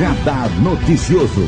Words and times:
Radar 0.00 0.48
Noticioso. 0.62 1.42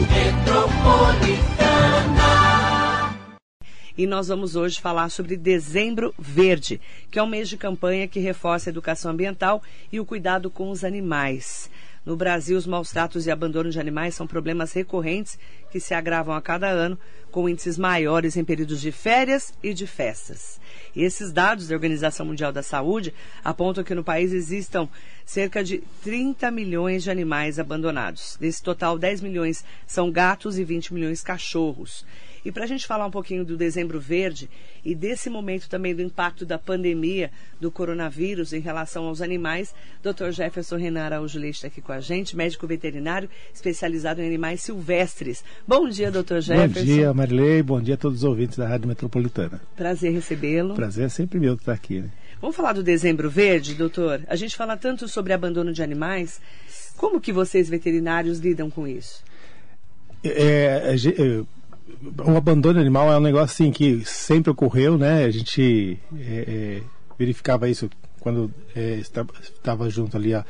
E 3.97 4.07
nós 4.07 4.29
vamos 4.29 4.57
hoje 4.57 4.79
falar 4.79 5.09
sobre 5.09 5.39
Dezembro 5.39 6.15
Verde, 6.19 6.79
que 7.11 7.19
é 7.19 7.23
um 7.23 7.27
mês 7.27 7.49
de 7.49 7.57
campanha 7.57 8.07
que 8.07 8.21
reforça 8.21 8.69
a 8.69 8.73
educação 8.73 9.13
ambiental 9.13 9.63
e 9.91 9.99
o 9.99 10.05
cuidado 10.05 10.51
com 10.51 10.69
os 10.69 10.85
animais. 10.85 11.71
No 12.05 12.15
Brasil, 12.15 12.59
os 12.59 12.67
maus 12.67 12.91
tratos 12.91 13.27
e 13.27 13.31
abandono 13.31 13.71
de 13.71 13.81
animais 13.81 14.15
são 14.15 14.27
problemas 14.27 14.75
recorrentes 14.75 15.39
que 15.71 15.81
se 15.81 15.95
agravam 15.95 16.35
a 16.35 16.43
cada 16.43 16.69
ano, 16.69 16.99
com 17.31 17.49
índices 17.49 17.79
maiores 17.79 18.37
em 18.37 18.45
períodos 18.45 18.83
de 18.83 18.93
férias 18.93 19.55
e 19.63 19.73
de 19.73 19.87
festas. 19.87 20.61
E 20.95 21.03
esses 21.03 21.33
dados 21.33 21.69
da 21.69 21.75
Organização 21.75 22.27
Mundial 22.27 22.53
da 22.53 22.63
Saúde 22.63 23.15
apontam 23.43 23.83
que 23.83 23.95
no 23.95 24.05
país 24.05 24.33
existam 24.33 24.89
cerca 25.25 25.65
de 25.65 25.83
30 26.03 26.51
milhões 26.51 27.03
de 27.03 27.11
animais 27.11 27.59
abandonados. 27.59 28.37
Desse 28.39 28.63
total, 28.63 28.99
10 28.99 29.23
milhões 29.23 29.65
são 29.87 30.11
gatos 30.11 30.59
e 30.59 30.65
20 30.65 30.93
milhões 30.93 31.23
cachorros. 31.23 32.05
E 32.45 32.51
para 32.51 32.65
a 32.65 32.67
gente 32.67 32.87
falar 32.87 33.07
um 33.07 33.11
pouquinho 33.11 33.45
do 33.45 33.57
Dezembro 33.57 34.01
Verde 34.01 34.51
e 34.85 34.95
desse 34.95 35.31
momento 35.31 35.69
também 35.69 35.95
do 35.95 36.03
impacto 36.03 36.45
da 36.45 36.59
pandemia 36.59 37.31
do 37.61 37.71
coronavírus 37.71 38.53
em 38.53 38.61
relação 38.61 39.05
aos 39.05 39.23
animais, 39.23 39.75
Dr. 40.03 40.31
Jefferson 40.31 40.77
Renan 40.77 41.05
Araújo 41.05 41.39
Leite 41.39 41.57
está 41.57 41.69
aqui 41.69 41.81
com 41.81 41.93
a 41.93 42.01
gente, 42.01 42.37
médico 42.37 42.67
veterinário 42.67 43.31
especializado 43.55 44.21
em 44.21 44.27
animais 44.27 44.63
silvestres. 44.63 45.45
Bom 45.67 45.89
dia, 45.89 46.11
Dr. 46.11 46.41
Jefferson. 46.41 46.81
Bom 46.81 46.85
dia, 46.85 47.15
Marilei. 47.15 47.63
Bom 47.63 47.81
dia 47.81 47.95
a 47.95 47.99
todos 47.99 48.19
os 48.19 48.25
ouvintes 48.25 48.59
da 48.59 48.67
Rádio 48.67 48.89
Metropolitana. 48.89 49.61
Prazer 49.77 50.13
recebê-lo. 50.13 50.75
Prazer 50.75 51.07
é 51.07 51.09
sempre 51.09 51.39
meu 51.39 51.55
estar 51.55 51.73
aqui. 51.73 52.01
Né? 52.01 52.11
Vamos 52.41 52.57
falar 52.57 52.73
do 52.73 52.83
Dezembro 52.83 53.31
Verde, 53.31 53.75
doutor? 53.75 54.21
A 54.27 54.35
gente 54.35 54.57
fala 54.57 54.77
tanto 54.77 55.07
sobre 55.07 55.33
abandono 55.33 55.73
de 55.73 55.81
animais. 55.81 56.41
Como 56.97 57.21
que 57.21 57.33
vocês 57.33 57.69
veterinários 57.69 58.41
lidam 58.41 58.69
com 58.69 58.87
isso? 58.87 59.23
É, 60.25 60.93
é, 60.93 60.95
é 60.95 61.45
o 62.25 62.37
abandono 62.37 62.81
animal 62.81 63.13
é 63.13 63.17
um 63.17 63.21
negócio 63.21 63.65
assim 63.65 63.73
que 63.73 64.05
sempre 64.05 64.51
ocorreu, 64.51 64.99
né? 64.99 65.25
A 65.25 65.31
gente 65.31 65.99
é, 66.17 66.45
é, 66.47 66.83
verificava 67.19 67.69
isso 67.69 67.89
quando 68.21 68.53
é, 68.75 68.95
estava 68.95 69.91
junto 69.91 70.17
ali 70.17 70.35
a, 70.35 70.45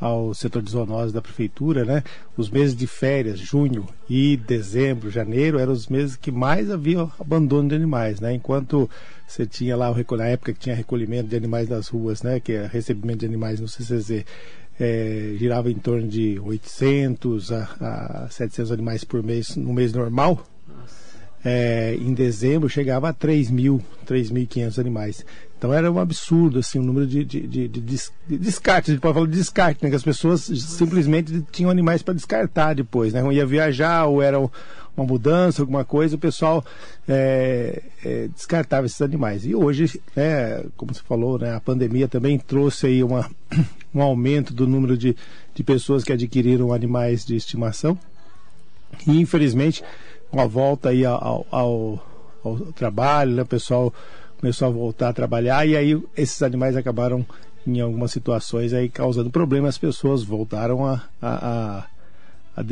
ao 0.00 0.34
setor 0.34 0.62
de 0.62 0.70
zoonose 0.70 1.12
da 1.12 1.22
prefeitura, 1.22 1.84
né? 1.84 2.02
Os 2.36 2.50
meses 2.50 2.74
de 2.74 2.86
férias, 2.86 3.38
junho 3.38 3.86
e 4.08 4.36
dezembro, 4.36 5.10
janeiro, 5.10 5.58
eram 5.58 5.72
os 5.72 5.86
meses 5.88 6.16
que 6.16 6.32
mais 6.32 6.70
havia 6.70 7.08
abandono 7.20 7.68
de 7.68 7.74
animais, 7.74 8.18
né? 8.18 8.34
Enquanto 8.34 8.90
você 9.26 9.46
tinha 9.46 9.76
lá, 9.76 9.94
na 10.16 10.26
época 10.26 10.52
que 10.52 10.58
tinha 10.58 10.74
recolhimento 10.74 11.28
de 11.28 11.36
animais 11.36 11.68
nas 11.68 11.88
ruas, 11.88 12.22
né? 12.22 12.40
Que 12.40 12.52
é 12.52 12.66
recebimento 12.66 13.20
de 13.20 13.26
animais 13.26 13.60
no 13.60 13.68
CCZ, 13.68 14.24
é, 14.80 15.34
girava 15.38 15.70
em 15.70 15.78
torno 15.78 16.08
de 16.08 16.40
800 16.40 17.52
a, 17.52 18.24
a 18.24 18.28
700 18.30 18.72
animais 18.72 19.04
por 19.04 19.22
mês 19.22 19.54
no 19.54 19.72
mês 19.72 19.92
normal, 19.92 20.44
é, 21.44 21.96
em 21.98 22.14
dezembro 22.14 22.68
chegava 22.68 23.08
a 23.08 23.12
3 23.12 23.50
mil, 23.50 23.82
3.500 24.06 24.78
animais. 24.78 25.26
Então 25.58 25.72
era 25.72 25.90
um 25.90 25.98
absurdo 25.98 26.58
assim, 26.58 26.78
o 26.78 26.82
número 26.82 27.06
de, 27.06 27.24
de, 27.24 27.46
de, 27.46 27.68
de, 27.68 27.80
de 27.80 28.38
descarte, 28.38 28.90
a 28.90 28.94
gente 28.94 29.00
pode 29.00 29.14
falar 29.14 29.26
de 29.26 29.36
descarte, 29.36 29.82
né? 29.82 29.90
que 29.90 29.96
as 29.96 30.02
pessoas 30.02 30.40
simplesmente 30.40 31.44
tinham 31.52 31.70
animais 31.70 32.02
para 32.02 32.14
descartar 32.14 32.74
depois, 32.74 33.12
né? 33.12 33.22
ia 33.32 33.46
viajar 33.46 34.06
ou 34.06 34.20
era 34.20 34.38
uma 34.38 35.06
mudança, 35.06 35.62
alguma 35.62 35.84
coisa, 35.84 36.16
o 36.16 36.18
pessoal 36.18 36.64
é, 37.08 37.82
é, 38.04 38.28
descartava 38.28 38.86
esses 38.86 39.00
animais. 39.00 39.46
E 39.46 39.54
hoje, 39.54 40.00
né, 40.14 40.64
como 40.76 40.92
você 40.92 41.00
falou, 41.02 41.38
né, 41.38 41.54
a 41.54 41.60
pandemia 41.60 42.06
também 42.06 42.38
trouxe 42.38 42.86
aí 42.86 43.02
uma, 43.02 43.30
um 43.94 44.02
aumento 44.02 44.52
do 44.52 44.66
número 44.66 44.96
de, 44.98 45.16
de 45.54 45.64
pessoas 45.64 46.04
que 46.04 46.12
adquiriram 46.12 46.72
animais 46.72 47.24
de 47.24 47.36
estimação. 47.36 47.98
E 49.06 49.18
infelizmente 49.20 49.82
com 50.32 50.40
a 50.40 50.46
volta 50.46 50.88
aí 50.88 51.04
ao, 51.04 51.46
ao, 51.50 52.06
ao 52.42 52.56
trabalho, 52.72 53.32
né? 53.32 53.42
o 53.42 53.46
pessoal 53.46 53.92
começou 54.40 54.66
a 54.66 54.70
voltar 54.70 55.10
a 55.10 55.12
trabalhar 55.12 55.64
e 55.68 55.76
aí 55.76 56.02
esses 56.16 56.42
animais 56.42 56.74
acabaram 56.74 57.24
em 57.66 57.80
algumas 57.80 58.10
situações 58.10 58.72
aí 58.72 58.88
causando 58.88 59.30
problemas, 59.30 59.74
as 59.74 59.78
pessoas 59.78 60.24
voltaram 60.24 60.84
a, 60.86 61.04
a, 61.20 61.48
a, 61.76 61.86
a 62.56 62.64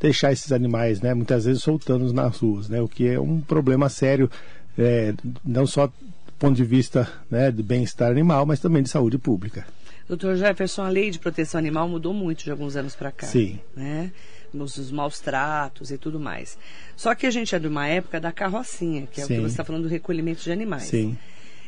deixar 0.00 0.32
esses 0.32 0.50
animais, 0.50 1.00
né, 1.00 1.12
muitas 1.12 1.44
vezes 1.44 1.62
soltando 1.62 2.10
nas 2.12 2.38
ruas, 2.38 2.68
né, 2.68 2.80
o 2.80 2.88
que 2.88 3.06
é 3.06 3.20
um 3.20 3.40
problema 3.40 3.88
sério, 3.90 4.28
é, 4.76 5.14
não 5.44 5.66
só 5.66 5.86
do 5.86 5.92
ponto 6.38 6.56
de 6.56 6.64
vista 6.64 7.06
né, 7.30 7.50
de 7.52 7.62
bem-estar 7.62 8.10
animal, 8.10 8.46
mas 8.46 8.58
também 8.58 8.82
de 8.82 8.88
saúde 8.88 9.18
pública. 9.18 9.66
Doutor 10.08 10.34
Jefferson, 10.36 10.82
a 10.82 10.88
lei 10.88 11.10
de 11.10 11.18
proteção 11.18 11.58
animal 11.58 11.88
mudou 11.88 12.12
muito 12.12 12.42
de 12.42 12.50
alguns 12.50 12.74
anos 12.74 12.96
para 12.96 13.12
cá. 13.12 13.26
Sim. 13.26 13.60
Né? 13.76 14.10
Nos, 14.52 14.76
os 14.76 14.90
maus 14.90 15.18
tratos 15.18 15.90
e 15.90 15.98
tudo 15.98 16.20
mais. 16.20 16.58
Só 16.96 17.14
que 17.14 17.26
a 17.26 17.30
gente 17.30 17.54
é 17.54 17.58
de 17.58 17.66
uma 17.66 17.86
época 17.86 18.20
da 18.20 18.30
carrocinha, 18.30 19.06
que 19.10 19.20
é 19.20 19.24
Sim. 19.24 19.32
o 19.32 19.36
que 19.36 19.42
você 19.42 19.52
está 19.52 19.64
falando 19.64 19.84
do 19.84 19.88
recolhimento 19.88 20.42
de 20.42 20.52
animais. 20.52 20.84
Sim. 20.84 21.16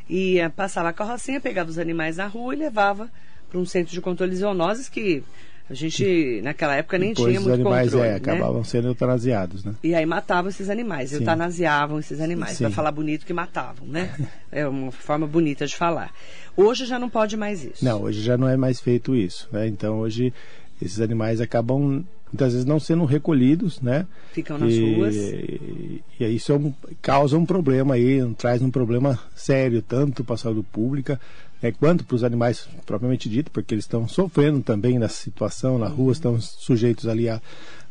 E 0.09 0.39
uh, 0.45 0.50
passava 0.50 0.91
a 0.91 0.93
carrocinha, 0.93 1.41
pegava 1.41 1.71
os 1.71 1.78
animais 1.78 2.19
na 2.19 2.27
rua 2.27 2.55
e 2.55 2.59
levava 2.59 3.11
para 3.49 3.59
um 3.59 3.65
centro 3.65 3.93
de 3.93 4.00
controle 4.00 4.33
de 4.33 4.39
zoonoses 4.39 4.89
que 4.89 5.23
a 5.69 5.73
gente, 5.73 6.43
naquela 6.43 6.77
época, 6.77 6.99
nem 6.99 7.15
Depois 7.15 7.28
tinha 7.28 7.41
muito 7.41 7.55
animais, 7.55 7.91
controle. 7.91 8.06
É, 8.06 8.11
né? 8.11 8.17
acabavam 8.17 8.62
sendo 8.62 8.89
eutanasiados, 8.89 9.65
né? 9.65 9.75
E 9.83 9.94
aí 9.94 10.05
matavam 10.05 10.50
esses 10.50 10.69
animais, 10.69 11.09
Sim. 11.09 11.17
eutanasiavam 11.17 11.99
esses 11.99 12.21
animais. 12.21 12.59
Para 12.59 12.71
falar 12.71 12.93
bonito 12.93 13.25
que 13.25 13.33
matavam, 13.33 13.87
né? 13.87 14.15
é 14.53 14.69
uma 14.69 14.93
forma 14.93 15.27
bonita 15.27 15.67
de 15.67 15.75
falar. 15.75 16.12
Hoje 16.55 16.84
já 16.84 16.99
não 16.99 17.09
pode 17.09 17.34
mais 17.37 17.65
isso. 17.65 17.83
Não, 17.83 18.03
hoje 18.03 18.21
já 18.21 18.37
não 18.37 18.47
é 18.47 18.59
mais 18.59 18.78
feito 18.78 19.15
isso. 19.15 19.49
Né? 19.50 19.67
Então 19.67 20.00
hoje 20.00 20.34
esses 20.83 21.00
animais 21.00 21.41
acabam 21.41 22.05
muitas 22.34 22.53
vezes 22.53 22.67
não 22.67 22.81
sendo 22.81 23.05
recolhidos, 23.05 23.81
né? 23.81 24.06
Ficam 24.33 24.59
nas 24.59 24.72
e, 24.72 24.95
ruas. 24.95 25.15
E, 25.15 26.03
e 26.19 26.25
isso 26.34 26.50
é 26.50 26.56
um, 26.56 26.75
causa 27.00 27.39
um 27.39 27.47
problema 27.47 27.95
aí, 27.95 28.21
traz 28.37 28.61
um 28.61 28.71
problema 28.71 29.19
sério, 29.37 29.81
tanto 29.81 30.25
para 30.25 30.34
a 30.34 30.39
saúde 30.39 30.65
pública 30.73 31.21
né, 31.62 31.73
quanto 31.73 32.05
para 32.05 32.15
os 32.15 32.23
animais 32.23 32.69
propriamente 32.84 33.28
dito, 33.28 33.50
porque 33.50 33.73
eles 33.73 33.84
estão 33.84 34.06
sofrendo 34.06 34.61
também 34.61 34.99
nessa 34.99 35.15
situação 35.15 35.78
na 35.78 35.89
rua, 35.89 36.12
estão 36.12 36.39
sujeitos 36.39 37.09
ali 37.09 37.27
a, 37.27 37.41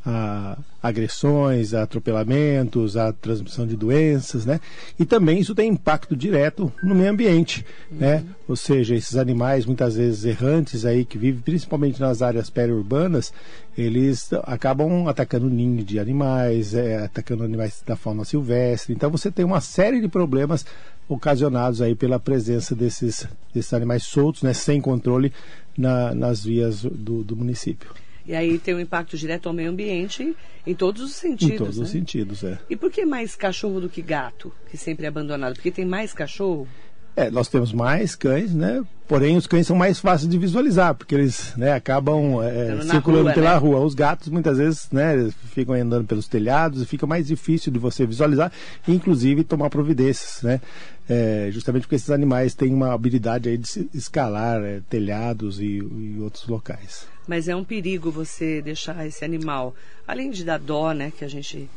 a 0.06 0.58
agressões, 0.82 1.74
a 1.74 1.84
atropelamentos, 1.84 2.98
a 2.98 3.14
transmissão 3.14 3.66
de 3.66 3.78
doenças, 3.78 4.46
né? 4.46 4.60
E 5.00 5.06
também 5.06 5.40
isso 5.40 5.56
tem 5.56 5.70
impacto 5.70 6.16
direto 6.16 6.72
no 6.84 6.94
meio 6.94 7.10
ambiente, 7.10 7.66
uhum. 7.90 8.00
né? 8.00 8.24
Ou 8.48 8.56
seja, 8.56 8.96
esses 8.96 9.16
animais 9.16 9.66
muitas 9.66 9.96
vezes 9.96 10.26
errantes 10.26 10.84
aí 10.84 11.06
que 11.06 11.18
vivem 11.18 11.42
principalmente 11.42 12.02
nas 12.02 12.22
áreas 12.22 12.50
periurbanas, 12.50 13.32
eles 13.78 14.30
acabam 14.44 15.08
atacando 15.08 15.50
ninho 15.50 15.84
de 15.84 15.98
animais, 16.00 16.74
é, 16.74 17.06
atacando 17.06 17.44
animais 17.44 17.82
da 17.86 17.96
fauna 17.96 18.26
silvestre. 18.26 18.94
Então 18.94 19.10
você 19.10 19.32
tem 19.32 19.46
uma 19.46 19.62
série 19.62 20.02
de 20.02 20.10
problemas 20.10 20.66
ocasionados 21.08 21.82
aí 21.82 21.96
pela 21.96 22.20
presença 22.20 22.76
desses, 22.76 23.26
desses 23.54 23.74
animais 23.74 24.04
soltos, 24.04 24.44
né, 24.44 24.54
sem 24.54 24.82
controle 24.82 25.32
na, 25.78 26.14
nas 26.14 26.44
vias 26.44 26.84
do, 26.84 27.24
do 27.24 27.36
município. 27.36 27.90
E 28.26 28.34
aí 28.34 28.58
tem 28.58 28.74
um 28.74 28.80
impacto 28.80 29.18
direto 29.18 29.48
ao 29.48 29.54
meio 29.54 29.70
ambiente 29.70 30.36
em 30.66 30.74
todos 30.74 31.02
os 31.02 31.14
sentidos. 31.14 31.56
Em 31.56 31.58
todos 31.58 31.78
né? 31.78 31.84
os 31.84 31.90
sentidos, 31.90 32.44
é. 32.44 32.58
E 32.70 32.76
por 32.76 32.90
que 32.90 33.06
mais 33.06 33.36
cachorro 33.36 33.82
do 33.82 33.90
que 33.90 34.02
gato, 34.02 34.52
que 34.70 34.78
sempre 34.78 35.06
é 35.06 35.10
abandonado? 35.10 35.56
Porque 35.56 35.72
tem 35.72 35.86
mais 35.86 36.14
cachorro? 36.14 36.68
É, 37.16 37.30
nós 37.30 37.48
temos 37.48 37.72
mais 37.72 38.16
cães, 38.16 38.56
né? 38.56 38.84
Porém, 39.08 39.38
os 39.38 39.46
cães 39.46 39.68
são 39.68 39.76
mais 39.76 40.00
fáceis 40.00 40.28
de 40.28 40.38
visualizar, 40.38 40.96
porque 40.96 41.14
eles 41.14 41.54
né, 41.56 41.72
acabam 41.74 42.42
é, 42.42 42.82
circulando 42.82 43.26
rua, 43.26 43.34
pela 43.34 43.52
né? 43.52 43.58
rua. 43.58 43.80
Os 43.82 43.94
gatos, 43.94 44.30
muitas 44.30 44.58
vezes, 44.58 44.90
né, 44.92 45.30
ficam 45.54 45.76
andando 45.76 46.08
pelos 46.08 46.28
telhados 46.28 46.82
e 46.82 46.86
fica 46.88 47.06
mais 47.06 47.28
difícil 47.28 47.72
de 47.72 47.78
você 47.78 48.06
visualizar, 48.06 48.52
inclusive 48.88 49.44
tomar 49.44 49.70
providências, 49.70 50.42
né? 50.42 50.60
É, 51.08 51.50
justamente 51.52 51.84
porque 51.84 51.96
esses 51.96 52.10
animais 52.10 52.56
têm 52.56 52.74
uma 52.74 52.94
habilidade 52.94 53.50
aí 53.50 53.58
de 53.58 53.88
escalar 53.94 54.64
é, 54.64 54.80
telhados 54.90 55.60
e, 55.60 55.66
e 55.66 56.18
outros 56.20 56.48
locais. 56.48 57.13
Mas 57.28 57.48
é 57.48 57.56
um 57.56 57.64
perigo 57.64 58.12
você 58.12 58.62
deixar 58.62 59.06
esse 59.06 59.24
animal, 59.24 59.74
além 60.08 60.30
de 60.30 60.44
dar 60.44 60.60
dó, 60.60 60.92
né, 60.92 61.12
que 61.16 61.24
a 61.24 61.28
gente 61.28 61.70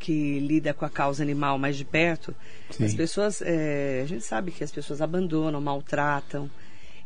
que 0.00 0.40
lida 0.40 0.72
com 0.72 0.84
a 0.84 0.90
causa 0.90 1.22
animal 1.22 1.58
mais 1.58 1.76
de 1.76 1.84
perto, 1.84 2.34
Sim. 2.70 2.86
as 2.86 2.94
pessoas, 2.94 3.42
é, 3.42 4.00
a 4.02 4.06
gente 4.06 4.24
sabe 4.24 4.50
que 4.50 4.64
as 4.64 4.72
pessoas 4.72 5.02
abandonam, 5.02 5.60
maltratam. 5.60 6.50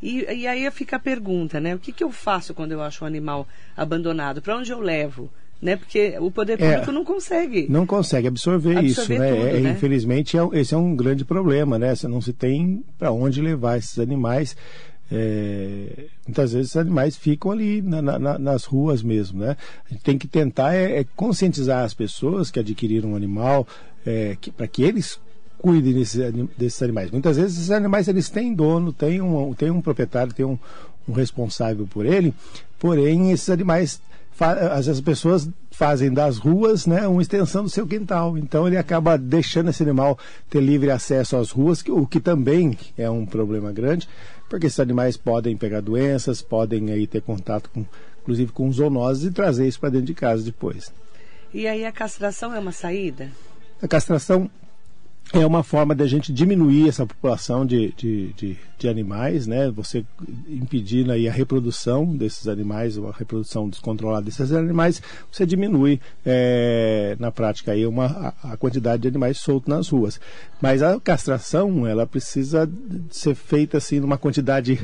E, 0.00 0.24
e 0.32 0.46
aí 0.46 0.70
fica 0.70 0.96
a 0.96 0.98
pergunta, 0.98 1.58
né? 1.60 1.74
O 1.74 1.78
que, 1.78 1.92
que 1.92 2.04
eu 2.04 2.12
faço 2.12 2.54
quando 2.54 2.72
eu 2.72 2.80
acho 2.80 3.04
um 3.04 3.06
animal 3.06 3.46
abandonado? 3.76 4.40
Para 4.40 4.56
onde 4.56 4.70
eu 4.70 4.80
levo? 4.80 5.28
Né? 5.60 5.76
Porque 5.76 6.14
o 6.20 6.30
poder 6.30 6.60
é. 6.60 6.72
público 6.72 6.90
é, 6.90 6.94
não 6.94 7.04
consegue. 7.04 7.66
Não 7.70 7.86
consegue 7.86 8.28
absorver, 8.28 8.76
absorver 8.76 8.86
isso, 8.86 9.18
né? 9.18 9.30
Tudo, 9.30 9.48
é, 9.48 9.60
né? 9.60 9.70
Infelizmente, 9.70 10.36
é, 10.36 10.40
esse 10.52 10.74
é 10.74 10.76
um 10.76 10.94
grande 10.94 11.24
problema, 11.24 11.78
né? 11.78 11.94
Você 11.94 12.06
não 12.06 12.20
se 12.20 12.32
tem 12.32 12.84
para 12.98 13.10
onde 13.10 13.40
levar 13.40 13.78
esses 13.78 13.98
animais. 13.98 14.54
É, 15.12 16.06
muitas 16.26 16.52
vezes 16.52 16.70
os 16.70 16.76
animais 16.76 17.16
ficam 17.16 17.50
ali 17.50 17.82
na, 17.82 18.00
na, 18.00 18.38
nas 18.38 18.64
ruas 18.64 19.02
mesmo, 19.02 19.40
né? 19.40 19.56
A 19.88 19.92
gente 19.92 20.02
tem 20.02 20.18
que 20.18 20.26
tentar 20.26 20.74
é, 20.74 21.00
é 21.00 21.06
conscientizar 21.14 21.84
as 21.84 21.92
pessoas 21.92 22.50
que 22.50 22.58
adquiriram 22.58 23.12
um 23.12 23.16
animal 23.16 23.66
é, 24.06 24.36
para 24.56 24.66
que 24.66 24.82
eles 24.82 25.20
cuidem 25.58 25.94
desses, 25.94 26.20
desses, 26.56 26.82
animais. 26.82 27.10
Muitas 27.10 27.36
vezes 27.36 27.56
esses 27.58 27.70
animais 27.70 28.08
eles 28.08 28.28
têm 28.28 28.54
dono, 28.54 28.92
têm 28.92 29.20
um, 29.20 29.54
têm 29.54 29.70
um 29.70 29.80
proprietário, 29.80 30.32
tem 30.32 30.44
um, 30.44 30.58
um 31.08 31.12
responsável 31.12 31.86
por 31.86 32.06
ele, 32.06 32.34
porém 32.78 33.30
esses 33.30 33.48
animais 33.48 34.00
as 34.40 35.00
pessoas 35.00 35.48
fazem 35.70 36.12
das 36.12 36.38
ruas 36.38 36.86
né, 36.86 37.06
uma 37.06 37.22
extensão 37.22 37.62
do 37.62 37.70
seu 37.70 37.86
quintal. 37.86 38.36
Então 38.36 38.66
ele 38.66 38.76
acaba 38.76 39.16
deixando 39.16 39.70
esse 39.70 39.82
animal 39.82 40.18
ter 40.50 40.60
livre 40.60 40.90
acesso 40.90 41.36
às 41.36 41.50
ruas, 41.50 41.82
o 41.88 42.06
que 42.06 42.20
também 42.20 42.76
é 42.98 43.08
um 43.08 43.24
problema 43.24 43.72
grande, 43.72 44.08
porque 44.48 44.66
esses 44.66 44.80
animais 44.80 45.16
podem 45.16 45.56
pegar 45.56 45.80
doenças, 45.80 46.42
podem 46.42 46.90
aí 46.90 47.06
ter 47.06 47.22
contato 47.22 47.70
com, 47.70 47.84
inclusive 48.22 48.52
com 48.52 48.70
zoonoses 48.70 49.24
e 49.24 49.30
trazer 49.30 49.66
isso 49.66 49.80
para 49.80 49.90
dentro 49.90 50.06
de 50.06 50.14
casa 50.14 50.42
depois. 50.42 50.92
E 51.52 51.66
aí 51.66 51.84
a 51.84 51.92
castração 51.92 52.52
é 52.52 52.58
uma 52.58 52.72
saída? 52.72 53.30
A 53.80 53.86
castração 53.86 54.50
é 55.34 55.46
uma 55.46 55.62
forma 55.64 55.94
da 55.94 56.06
gente 56.06 56.32
diminuir 56.32 56.88
essa 56.88 57.04
população 57.04 57.66
de, 57.66 57.92
de, 57.96 58.32
de, 58.34 58.56
de, 58.78 58.88
animais, 58.88 59.46
né? 59.46 59.70
Você 59.72 60.04
impedindo 60.48 61.10
aí 61.10 61.28
a 61.28 61.32
reprodução 61.32 62.06
desses 62.16 62.46
animais, 62.46 62.96
a 62.96 63.10
reprodução 63.10 63.68
descontrolada 63.68 64.24
desses 64.24 64.52
animais, 64.52 65.02
você 65.30 65.44
diminui 65.44 66.00
é, 66.24 67.16
na 67.18 67.32
prática 67.32 67.72
aí 67.72 67.84
uma, 67.84 68.34
a, 68.42 68.52
a, 68.52 68.56
quantidade 68.56 69.02
de 69.02 69.08
animais 69.08 69.38
soltos 69.38 69.68
nas 69.68 69.88
ruas. 69.88 70.20
Mas 70.62 70.82
a 70.82 71.00
castração, 71.00 71.86
ela 71.86 72.06
precisa 72.06 72.70
ser 73.10 73.34
feita 73.34 73.78
assim 73.78 73.98
numa 73.98 74.16
quantidade 74.16 74.80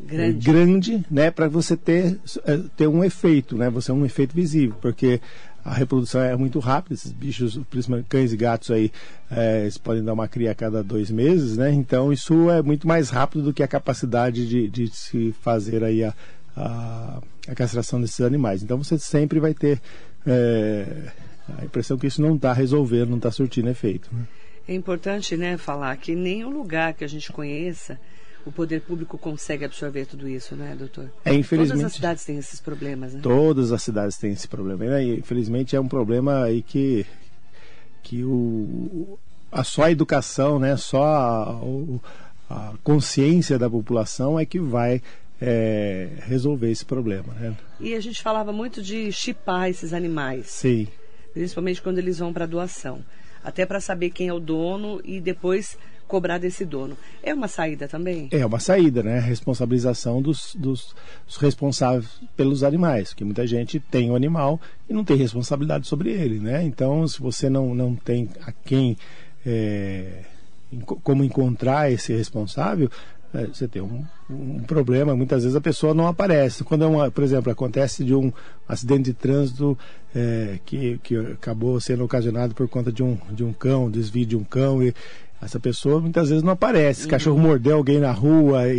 grande, 0.00 0.50
grande 0.50 1.06
né? 1.10 1.30
Para 1.30 1.48
você 1.48 1.76
ter, 1.76 2.18
é, 2.46 2.58
ter 2.76 2.86
um 2.86 3.04
efeito, 3.04 3.56
né? 3.56 3.68
Você 3.68 3.90
é 3.90 3.94
um 3.94 4.06
efeito 4.06 4.34
visível, 4.34 4.74
porque 4.80 5.20
a 5.64 5.74
reprodução 5.74 6.20
é 6.20 6.36
muito 6.36 6.58
rápida, 6.58 6.94
esses 6.94 7.12
bichos, 7.12 7.58
principalmente 7.70 8.06
cães 8.08 8.32
e 8.32 8.36
gatos 8.36 8.70
aí, 8.70 8.90
é, 9.30 9.62
eles 9.62 9.78
podem 9.78 10.02
dar 10.02 10.12
uma 10.12 10.26
cria 10.26 10.50
a 10.50 10.54
cada 10.54 10.82
dois 10.82 11.10
meses, 11.10 11.56
né? 11.56 11.72
Então 11.72 12.12
isso 12.12 12.50
é 12.50 12.60
muito 12.62 12.86
mais 12.86 13.10
rápido 13.10 13.44
do 13.44 13.52
que 13.52 13.62
a 13.62 13.68
capacidade 13.68 14.46
de, 14.46 14.68
de 14.68 14.88
se 14.88 15.32
fazer 15.40 15.84
aí 15.84 16.02
a, 16.02 16.12
a, 16.56 17.22
a, 17.48 17.54
castração 17.54 18.00
desses 18.00 18.20
animais. 18.20 18.62
Então 18.62 18.76
você 18.76 18.98
sempre 18.98 19.38
vai 19.38 19.54
ter 19.54 19.80
é, 20.26 21.12
a 21.58 21.64
impressão 21.64 21.96
que 21.96 22.08
isso 22.08 22.20
não 22.20 22.34
está 22.34 22.52
resolvendo, 22.52 23.10
não 23.10 23.18
está 23.18 23.30
surtindo 23.30 23.68
efeito. 23.68 24.08
Né? 24.12 24.26
É 24.66 24.74
importante, 24.74 25.36
né, 25.36 25.56
falar 25.56 25.96
que 25.96 26.14
nenhum 26.14 26.50
lugar 26.50 26.94
que 26.94 27.04
a 27.04 27.08
gente 27.08 27.32
conheça 27.32 27.98
o 28.44 28.52
poder 28.52 28.80
público 28.80 29.16
consegue 29.16 29.64
absorver 29.64 30.06
tudo 30.06 30.28
isso, 30.28 30.56
né, 30.56 30.74
doutor? 30.76 31.10
É, 31.24 31.32
infelizmente. 31.32 31.78
Todas 31.78 31.84
as 31.84 31.92
cidades 31.92 32.24
têm 32.24 32.38
esses 32.38 32.60
problemas, 32.60 33.14
né? 33.14 33.20
Todas 33.22 33.72
as 33.72 33.82
cidades 33.82 34.16
têm 34.16 34.32
esse 34.32 34.48
problema. 34.48 34.84
Né? 34.84 35.04
E, 35.04 35.18
infelizmente 35.18 35.76
é 35.76 35.80
um 35.80 35.88
problema 35.88 36.44
aí 36.44 36.62
que, 36.62 37.06
que 38.02 38.24
o, 38.24 39.18
a 39.50 39.62
só 39.62 39.84
a 39.84 39.90
educação, 39.90 40.58
né, 40.58 40.76
só 40.76 41.04
a, 41.04 41.60
a 42.50 42.72
consciência 42.82 43.58
da 43.58 43.70
população 43.70 44.38
é 44.38 44.44
que 44.44 44.58
vai 44.58 45.02
é, 45.40 46.08
resolver 46.22 46.70
esse 46.70 46.84
problema. 46.84 47.34
Né? 47.34 47.56
E 47.80 47.94
a 47.94 48.00
gente 48.00 48.22
falava 48.22 48.52
muito 48.52 48.82
de 48.82 49.10
chipar 49.12 49.68
esses 49.68 49.92
animais. 49.92 50.46
Sim. 50.46 50.88
Principalmente 51.32 51.82
quando 51.82 51.98
eles 51.98 52.18
vão 52.18 52.32
para 52.32 52.46
doação. 52.46 53.04
Até 53.42 53.66
para 53.66 53.80
saber 53.80 54.10
quem 54.10 54.28
é 54.28 54.32
o 54.32 54.38
dono 54.38 55.00
e 55.04 55.20
depois 55.20 55.76
cobrar 56.12 56.36
desse 56.36 56.66
dono. 56.66 56.94
É 57.22 57.32
uma 57.32 57.48
saída 57.48 57.88
também? 57.88 58.28
É 58.30 58.44
uma 58.44 58.60
saída, 58.60 59.02
né? 59.02 59.18
Responsabilização 59.18 60.20
dos, 60.20 60.54
dos, 60.54 60.94
dos 61.26 61.36
responsáveis 61.38 62.06
pelos 62.36 62.62
animais, 62.62 63.14
que 63.14 63.24
muita 63.24 63.46
gente 63.46 63.80
tem 63.80 64.10
o 64.10 64.14
animal 64.14 64.60
e 64.86 64.92
não 64.92 65.04
tem 65.04 65.16
responsabilidade 65.16 65.86
sobre 65.86 66.10
ele, 66.10 66.38
né? 66.38 66.62
Então, 66.64 67.08
se 67.08 67.18
você 67.18 67.48
não, 67.48 67.74
não 67.74 67.96
tem 67.96 68.28
a 68.42 68.52
quem 68.52 68.94
é, 69.46 70.24
como 71.02 71.24
encontrar 71.24 71.90
esse 71.90 72.12
responsável, 72.12 72.90
é, 73.32 73.46
você 73.46 73.66
tem 73.66 73.80
um, 73.80 74.04
um, 74.28 74.60
problema. 74.64 75.16
Muitas 75.16 75.44
vezes 75.44 75.56
a 75.56 75.62
pessoa 75.62 75.94
não 75.94 76.06
aparece. 76.06 76.62
Quando, 76.62 76.84
é 76.84 76.86
uma, 76.86 77.10
por 77.10 77.24
exemplo, 77.24 77.50
acontece 77.50 78.04
de 78.04 78.14
um 78.14 78.30
acidente 78.68 79.04
de 79.04 79.14
trânsito 79.14 79.78
é, 80.14 80.58
que, 80.66 80.98
que 81.02 81.16
acabou 81.16 81.80
sendo 81.80 82.04
ocasionado 82.04 82.54
por 82.54 82.68
conta 82.68 82.92
de 82.92 83.02
um, 83.02 83.16
de 83.30 83.42
um 83.42 83.54
cão, 83.54 83.90
desvio 83.90 84.26
de 84.26 84.36
um 84.36 84.44
cão, 84.44 84.82
e 84.82 84.94
essa 85.42 85.58
pessoa 85.58 86.00
muitas 86.00 86.28
vezes 86.28 86.42
não 86.42 86.52
aparece. 86.52 87.04
Uhum. 87.04 87.10
Cachorro 87.10 87.38
mordeu 87.38 87.76
alguém 87.76 87.98
na 87.98 88.12
rua 88.12 88.68
e, 88.68 88.78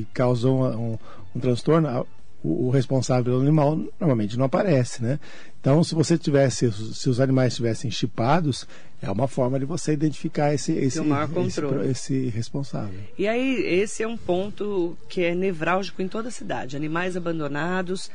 e 0.00 0.06
causou 0.12 0.62
um, 0.62 0.98
um, 1.34 1.40
transtorno, 1.40 2.06
o, 2.42 2.66
o, 2.66 2.70
responsável 2.70 3.24
pelo 3.24 3.40
animal 3.40 3.78
normalmente 3.98 4.36
não 4.36 4.44
aparece, 4.44 5.02
né? 5.02 5.18
Então, 5.60 5.82
se 5.82 5.94
você 5.94 6.18
tivesse, 6.18 6.70
se 6.72 7.08
os 7.08 7.20
animais 7.20 7.52
estivessem 7.52 7.90
chipados, 7.90 8.66
é 9.00 9.10
uma 9.10 9.28
forma 9.28 9.58
de 9.58 9.64
você 9.64 9.92
identificar 9.92 10.52
esse 10.52 10.72
esse, 10.72 11.00
esse, 11.00 11.60
esse, 11.90 12.28
responsável. 12.28 12.98
E 13.16 13.28
aí, 13.28 13.64
esse 13.64 14.02
é 14.02 14.08
um 14.08 14.16
ponto 14.16 14.96
que 15.08 15.22
é 15.22 15.34
nevrálgico 15.34 16.02
em 16.02 16.08
toda 16.08 16.28
a 16.28 16.32
cidade. 16.32 16.76
Animais 16.76 17.16
abandonados 17.16 18.10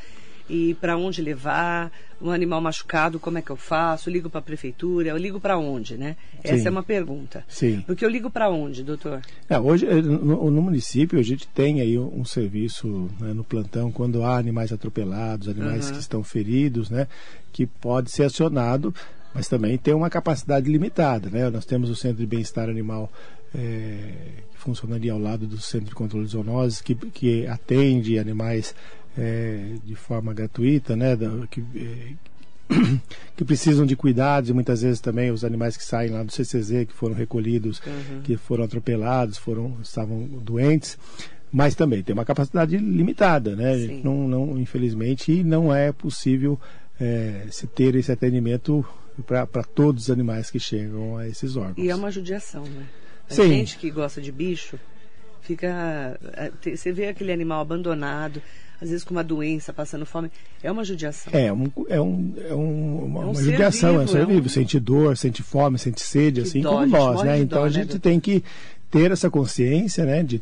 e 0.50 0.74
para 0.76 0.98
onde 0.98 1.22
levar, 1.22 1.92
um 2.22 2.32
animal 2.32 2.60
machucado, 2.62 3.20
como 3.20 3.38
é 3.38 3.42
que 3.42 3.50
eu 3.50 3.56
faço? 3.56 4.10
Eu 4.10 4.14
ligo 4.14 4.30
para 4.30 4.40
a 4.40 4.44
prefeitura, 4.44 5.10
eu 5.10 5.18
ligo 5.18 5.40
para 5.40 5.58
onde, 5.58 5.98
né? 5.98 6.16
Sim. 6.44 6.54
Essa 6.54 6.70
é 6.70 6.72
uma 6.72 6.84
pergunta. 6.84 7.44
Sim. 7.48 7.84
Porque 7.86 8.04
eu 8.04 8.10
ligo 8.10 8.30
para 8.30 8.50
onde, 8.50 8.84
doutor? 8.84 9.22
É, 9.50 9.60
hoje, 9.60 9.86
eh, 9.86 10.02
no, 10.02 10.50
no, 10.50 10.62
município, 10.62 11.20
a 11.20 11.24
gente 11.24 11.48
tem 11.50 11.82
aí 11.82 11.98
um, 11.98 12.22
um 12.22 12.26
serviço 12.26 13.10
né, 13.20 13.34
no 13.34 13.44
plantão, 13.44 13.92
quando 13.92 14.24
há 14.24 14.38
animais 14.38 14.74
atropelados, 14.74 15.48
animais 15.48 15.88
uhum. 15.88 15.94
que 15.94 16.00
estão 16.00 16.24
feridos, 16.24 16.90
né? 16.90 17.08
Que 17.52 17.66
pode 17.66 18.10
ser 18.10 18.24
acionado, 18.24 18.94
mas 19.34 19.48
também 19.48 19.78
tem 19.78 19.94
uma 19.94 20.10
capacidade 20.10 20.70
limitada, 20.72 21.30
né? 21.30 21.50
Nós 21.50 21.66
temos 21.66 21.90
o 21.90 21.96
Centro 21.96 22.18
de 22.18 22.26
Bem-Estar 22.26 22.70
Animal 22.70 23.12
é, 23.54 24.12
que 24.52 24.58
funcionaria 24.58 25.14
ao 25.14 25.20
lado 25.20 25.46
do 25.48 25.60
Centro 25.60 25.90
de 25.90 25.96
Controle 25.96 26.26
de 26.26 26.32
Zoonoses, 26.32 26.82
que, 26.82 26.96
que 26.96 27.48
atende 27.48 28.18
animais 28.20 28.74
é, 29.18 29.76
de 29.84 29.96
forma 29.96 30.34
gratuita, 30.34 30.96
né, 30.96 31.16
da, 31.16 31.48
que, 31.48 31.64
é, 31.76 32.14
que 33.36 33.44
precisam 33.44 33.86
de 33.86 33.96
cuidados 33.96 34.50
e 34.50 34.54
muitas 34.54 34.82
vezes 34.82 35.00
também 35.00 35.32
os 35.32 35.44
animais 35.44 35.76
que 35.76 35.84
saem 35.84 36.12
lá 36.12 36.24
do 36.24 36.32
CCZ, 36.32 36.86
que 36.88 36.94
foram 36.94 37.16
recolhidos, 37.16 37.82
uhum. 37.86 38.22
que 38.24 38.38
foram 38.38 38.64
atropelados, 38.64 39.38
foram 39.38 39.78
estavam 39.82 40.24
doentes, 40.24 40.98
mas 41.52 41.76
também 41.76 42.04
tem 42.04 42.14
uma 42.14 42.26
capacidade 42.26 42.78
limitada, 42.78 43.56
né? 43.56 43.76
Não, 44.04 44.28
não, 44.28 44.60
infelizmente, 44.60 45.44
não 45.44 45.74
é 45.74 45.92
possível 45.92 46.60
é, 47.00 47.46
se 47.50 47.66
ter 47.68 47.96
esse 47.96 48.12
atendimento 48.12 48.86
para 49.26 49.64
todos 49.64 50.04
os 50.04 50.10
animais 50.12 50.52
que 50.52 50.60
chegam 50.60 51.18
a 51.18 51.28
esses 51.28 51.56
órgãos. 51.56 51.78
E 51.78 51.90
é 51.90 51.96
uma 51.96 52.12
judiação, 52.12 52.64
né? 52.64 52.86
A 53.30 53.34
Sim. 53.34 53.50
gente 53.50 53.78
que 53.78 53.90
gosta 53.90 54.22
de 54.22 54.32
bicho 54.32 54.78
fica. 55.42 56.20
É, 56.34 56.76
você 56.76 56.92
vê 56.92 57.08
aquele 57.08 57.32
animal 57.32 57.62
abandonado, 57.62 58.42
às 58.82 58.90
vezes 58.90 59.04
com 59.04 59.12
uma 59.14 59.24
doença, 59.24 59.74
passando 59.74 60.06
fome. 60.06 60.32
É 60.62 60.72
uma 60.72 60.84
judiação. 60.84 61.34
É, 61.34 61.52
um, 61.52 61.72
é, 61.90 62.00
um, 62.00 62.34
é 62.38 62.54
um, 62.54 63.06
uma, 63.06 63.22
é 63.22 63.26
um 63.26 63.32
uma 63.32 63.42
judiação, 63.42 63.92
vivo, 63.92 64.02
é 64.02 64.04
um 64.04 64.08
ser 64.08 64.22
é 64.22 64.26
vivo. 64.26 64.50
Sente 64.50 64.80
dor, 64.80 65.18
sente 65.18 65.44
fome, 65.44 65.80
sente 65.80 66.02
sede, 66.02 66.42
que 66.42 66.48
assim 66.48 66.62
dó, 66.62 66.72
como 66.72 66.86
nós, 66.88 67.24
né? 67.24 67.40
Então 67.40 67.60
dó, 67.60 67.66
a 67.66 67.68
né, 67.68 67.74
gente 67.74 67.94
né, 67.94 68.00
tem 68.00 68.20
que 68.20 68.44
ter 68.90 69.12
essa 69.12 69.30
consciência, 69.30 70.06
né, 70.06 70.24
de 70.24 70.42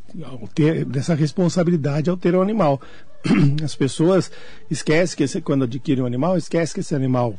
ter 0.54 0.86
dessa 0.86 1.16
responsabilidade 1.16 2.10
ao 2.10 2.18
ter 2.18 2.36
um 2.36 2.42
animal. 2.42 2.80
As 3.64 3.76
pessoas 3.76 4.32
esquecem 4.70 5.18
que 5.18 5.24
esse, 5.24 5.42
quando 5.42 5.64
adquirem 5.64 6.04
um 6.04 6.08
animal, 6.08 6.38
esquecem 6.38 6.74
que 6.76 6.80
esse 6.82 6.94
animal 6.94 7.36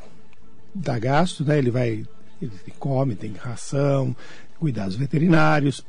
dá 0.74 0.98
gasto, 0.98 1.44
né? 1.44 1.58
Ele 1.58 1.70
vai, 1.70 2.04
ele 2.40 2.52
come, 2.78 3.14
tem 3.14 3.32
ração, 3.34 4.16
cuidados 4.58 4.96
veterinários. 4.96 5.84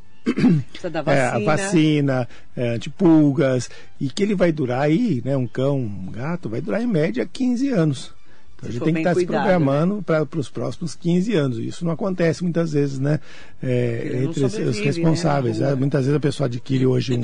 É, 1.08 1.28
a 1.28 1.40
vacina, 1.40 2.28
é, 2.56 2.70
antipulgas, 2.76 3.70
e 4.00 4.10
que 4.10 4.24
ele 4.24 4.36
vai 4.36 4.52
durar 4.52 4.82
aí, 4.82 5.22
né, 5.24 5.36
um 5.36 5.48
cão, 5.48 5.78
um 5.80 6.12
gato, 6.12 6.50
vai 6.50 6.62
durar 6.62 6.82
em 6.82 6.88
média 6.88 7.28
15 7.32 7.70
anos. 7.70 8.18
Então, 8.58 8.70
a 8.70 8.72
gente 8.72 8.84
tem 8.84 8.94
que 8.94 9.00
estar 9.02 9.14
tá 9.14 9.20
se 9.20 9.26
programando 9.26 9.96
né? 9.98 10.02
para 10.04 10.40
os 10.40 10.50
próximos 10.50 10.96
15 10.96 11.36
anos. 11.36 11.58
Isso 11.60 11.86
não 11.86 11.92
acontece 11.92 12.42
muitas 12.42 12.72
vezes, 12.74 12.98
né? 12.98 13.20
É, 13.62 14.24
entre 14.24 14.44
os 14.44 14.58
né, 14.58 14.84
responsáveis. 14.84 15.60
Né? 15.60 15.76
Muitas 15.76 16.02
vezes 16.02 16.16
a 16.16 16.20
pessoa 16.20 16.48
adquire 16.48 16.86
hoje 16.86 17.14
um, 17.14 17.24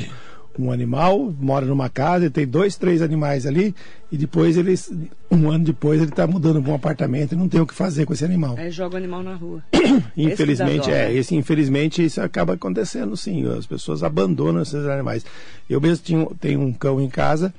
um 0.57 0.72
animal, 0.72 1.33
mora 1.39 1.65
numa 1.65 1.89
casa, 1.89 2.29
tem 2.29 2.45
dois, 2.45 2.75
três 2.75 3.01
animais 3.01 3.45
ali, 3.45 3.74
e 4.12 4.17
depois 4.17 4.55
eles, 4.57 4.91
um 5.31 5.50
ano 5.50 5.65
depois, 5.65 6.01
ele 6.01 6.12
está 6.12 6.27
mudando 6.27 6.62
para 6.62 6.72
um 6.72 6.75
apartamento 6.75 7.33
e 7.33 7.36
não 7.36 7.50
tem 7.50 7.60
o 7.60 7.65
que 7.65 7.74
fazer 7.74 8.05
com 8.05 8.13
esse 8.13 8.24
animal. 8.24 8.55
Aí 8.57 8.69
joga 8.69 8.95
o 8.95 8.98
animal 8.98 9.24
na 9.24 9.33
rua. 9.33 9.63
infelizmente, 10.15 10.91
é. 10.91 11.12
Esse, 11.13 11.36
infelizmente, 11.36 12.03
isso 12.03 12.22
acaba 12.22 12.53
acontecendo, 12.53 13.17
sim. 13.17 13.45
As 13.57 13.65
pessoas 13.65 14.03
abandonam 14.03 14.62
esses 14.62 14.86
animais. 14.86 15.25
Eu 15.69 15.81
mesmo 15.81 16.03
tinha, 16.03 16.27
tenho 16.39 16.62
um 16.62 16.72
cão 16.72 17.01
em 17.01 17.10
casa 17.10 17.53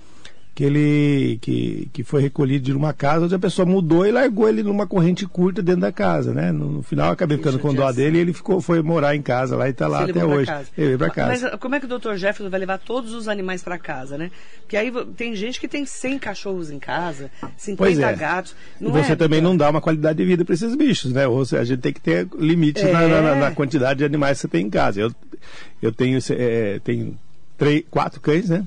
que 0.54 0.62
ele 0.62 1.38
que, 1.40 1.88
que 1.92 2.04
foi 2.04 2.22
recolhido 2.22 2.66
de 2.66 2.72
uma 2.72 2.92
casa 2.92 3.24
onde 3.24 3.34
a 3.34 3.38
pessoa 3.38 3.66
mudou 3.66 4.06
e 4.06 4.12
largou 4.12 4.48
ele 4.48 4.62
numa 4.62 4.86
corrente 4.86 5.26
curta 5.26 5.60
dentro 5.60 5.80
da 5.80 5.90
casa, 5.90 6.32
né? 6.32 6.52
No, 6.52 6.70
no 6.70 6.82
final 6.82 7.10
acabei 7.10 7.36
ficando 7.36 7.58
com 7.58 7.74
dó 7.74 7.90
dele 7.90 8.18
e 8.18 8.20
ele 8.20 8.32
ficou 8.32 8.60
foi 8.60 8.80
morar 8.80 9.16
em 9.16 9.22
casa 9.22 9.56
lá 9.56 9.66
e 9.66 9.72
está 9.72 9.88
lá 9.88 10.04
até 10.04 10.24
hoje. 10.24 10.50
Ele 10.78 10.86
veio 10.88 10.98
para 10.98 11.10
casa. 11.10 11.48
Mas 11.50 11.60
como 11.60 11.74
é 11.74 11.80
que 11.80 11.86
o 11.86 11.98
Dr. 11.98 12.14
Jefferson 12.14 12.50
vai 12.50 12.60
levar 12.60 12.78
todos 12.78 13.12
os 13.12 13.26
animais 13.26 13.64
para 13.64 13.78
casa, 13.78 14.16
né? 14.16 14.30
Porque 14.60 14.76
aí 14.76 14.92
tem 15.16 15.34
gente 15.34 15.58
que 15.58 15.66
tem 15.66 15.84
100 15.84 16.20
cachorros 16.20 16.70
em 16.70 16.78
casa, 16.78 17.30
50 17.56 18.00
é. 18.00 18.14
gatos. 18.14 18.54
E 18.80 18.84
você 18.84 19.12
é, 19.12 19.16
também 19.16 19.40
não 19.40 19.56
dá 19.56 19.68
uma 19.70 19.80
qualidade 19.80 20.18
de 20.18 20.24
vida 20.24 20.44
para 20.44 20.54
esses 20.54 20.76
bichos, 20.76 21.12
né? 21.12 21.26
Ou 21.26 21.44
seja, 21.44 21.62
a 21.62 21.64
gente 21.64 21.80
tem 21.80 21.92
que 21.92 22.00
ter 22.00 22.28
limite 22.38 22.80
é. 22.80 22.92
na, 22.92 23.08
na, 23.08 23.34
na, 23.34 23.50
quantidade 23.50 23.98
de 23.98 24.04
animais 24.04 24.38
que 24.38 24.42
você 24.42 24.48
tem 24.48 24.66
em 24.66 24.70
casa. 24.70 25.00
Eu, 25.00 25.12
eu 25.82 25.90
tenho, 25.90 26.18
é, 26.30 26.78
tenho 26.84 27.18
três, 27.58 27.84
quatro 27.90 28.20
cães, 28.20 28.48
né? 28.48 28.64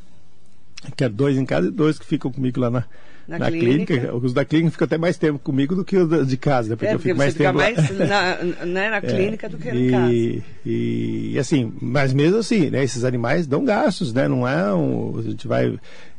Que 0.96 1.04
é 1.04 1.10
dois 1.10 1.38
em 1.38 1.46
casa 1.46 1.68
e 1.68 1.72
dois 1.72 1.98
que 2.00 2.06
ficam 2.06 2.32
comigo 2.32 2.60
lá 2.60 2.70
na, 2.70 2.84
Na, 3.28 3.40
na 3.40 3.52
clínica. 3.52 3.94
clínica. 3.94 4.16
Os 4.16 4.34
da 4.34 4.46
clínica 4.46 4.72
ficam 4.72 4.86
até 4.86 4.98
mais 4.98 5.18
tempo 5.18 5.40
comigo 5.40 5.76
do 5.76 5.84
que 5.84 5.98
os 5.98 6.28
de 6.28 6.38
casa, 6.38 6.70
né? 6.70 6.76
Porque 6.76 6.88
é, 6.88 6.94
eu 6.94 7.00
porque 7.00 7.10
fico 7.10 7.18
você 7.18 7.24
mais 7.24 7.34
fica 7.34 7.46
tempo 7.52 8.00
mais 8.00 8.10
na, 8.10 8.66
né, 8.66 8.90
na 8.90 9.02
clínica 9.02 9.50
do 9.50 9.58
que 9.58 9.70
e, 9.70 9.72
no 9.74 9.92
casa. 9.92 10.14
E, 10.66 11.40
assim, 11.40 11.74
mas 11.82 12.14
mesmo 12.14 12.38
assim, 12.38 12.70
né, 12.70 12.84
esses 12.84 13.04
animais 13.04 13.48
dão 13.48 13.66
gastos, 13.66 14.14
né? 14.14 14.28
Não 14.28 14.48
é 14.48 14.74
um, 14.74 15.18
a 15.20 15.22
gente 15.24 15.48
vai 15.48 15.78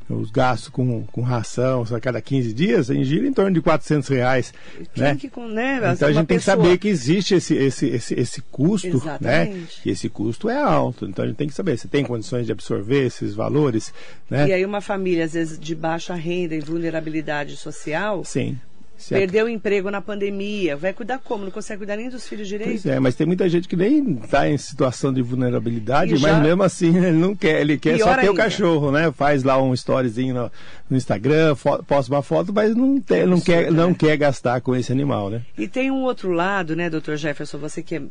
os 0.09 0.31
gastos 0.31 0.69
com, 0.69 1.05
com 1.05 1.21
ração 1.23 1.85
a 1.91 2.01
cada 2.01 2.21
15 2.21 2.53
dias, 2.53 2.89
em 2.91 3.05
gira 3.05 3.27
em 3.27 3.33
torno 3.33 3.53
de 3.53 3.61
400 3.61 4.09
reais. 4.09 4.55
Né? 4.97 5.17
que, 5.17 5.31
né, 5.41 5.93
Então 5.95 6.09
a 6.09 6.13
gente 6.13 6.27
tem 6.27 6.39
que 6.39 6.45
pessoa- 6.45 6.57
saber 6.57 6.79
que 6.79 6.89
existe 6.89 7.35
esse, 7.35 7.55
esse, 7.55 7.87
esse, 7.87 8.15
esse 8.15 8.41
custo, 8.43 8.89
né? 9.21 9.43
Exatamente. 9.43 9.81
E 9.85 9.91
esse 9.91 10.09
custo 10.09 10.49
é 10.49 10.57
alto. 10.61 11.05
Então 11.07 11.25
a 11.25 11.29
gente 11.29 11.37
tem 11.37 11.49
que 11.49 11.55
saber 11.55 11.77
se 11.79 11.89
tem 11.89 12.05
condições 12.05 12.47
de 12.47 12.53
absorver 12.53 13.05
esses 13.07 13.35
valores, 13.35 13.93
né? 14.31 14.49
E 14.49 14.53
aí 14.53 14.65
uma 14.65 14.81
família, 14.81 15.25
às 15.25 15.33
vezes, 15.35 15.59
de 15.59 15.75
baixa 15.75 16.15
renda 16.15 16.55
e 16.55 16.61
vulnerabilidade 16.61 17.57
social, 17.57 18.25
Sim. 18.25 18.59
Se 18.99 19.15
perdeu 19.15 19.47
o 19.47 19.49
emprego 19.49 19.91
na 19.91 20.01
pandemia, 20.03 20.77
vai 20.77 20.93
cuidar 20.93 21.19
como? 21.21 21.45
Não 21.45 21.51
consegue 21.53 21.79
cuidar 21.79 21.97
nem 21.97 22.11
dos 22.11 22.29
filhos 22.29 22.49
direito? 22.49 22.69
Pois 22.71 22.85
é, 22.85 22.99
mas 22.99 23.15
tem 23.15 23.27
muita 23.27 23.49
gente 23.49 23.69
que 23.69 23.77
nem 23.77 24.19
está 24.23 24.49
em 24.51 24.59
situação 24.59 25.13
de 25.13 25.23
vulnerabilidade, 25.23 26.17
já- 26.17 26.29
mas 26.33 26.43
mesmo 26.43 26.63
assim 26.65 26.89
ele 26.97 27.13
não 27.13 27.35
quer, 27.35 27.61
ele 27.61 27.79
quer 27.79 27.97
só 27.99 28.07
Pior 28.07 28.19
ter 28.21 28.27
o 28.27 28.31
ainda. 28.31 28.43
cachorro, 28.43 28.91
né? 28.91 29.13
Faz 29.13 29.45
lá 29.45 29.63
um 29.63 29.73
storyzinho 29.73 30.35
no, 30.35 30.53
no 30.91 30.97
Instagram, 30.97 31.55
posta 31.87 32.13
uma 32.13 32.23
foto, 32.23 32.53
mas 32.53 32.75
não, 32.75 33.01
tem, 33.01 33.25
não, 33.25 33.41
quer, 33.41 33.59
Absurdo, 33.61 33.77
não 33.77 33.89
né? 33.91 33.97
quer 33.99 34.17
gastar 34.17 34.61
com 34.61 34.75
esse 34.75 34.91
animal, 34.91 35.31
né? 35.31 35.43
E 35.57 35.69
tem 35.69 35.91
um 35.91 36.03
outro 36.03 36.33
lado, 36.33 36.75
né, 36.75 36.91
doutor 36.91 37.17
Jefferson? 37.17 37.59
Você 37.59 37.83
que 37.83 37.95
é- 37.95 38.03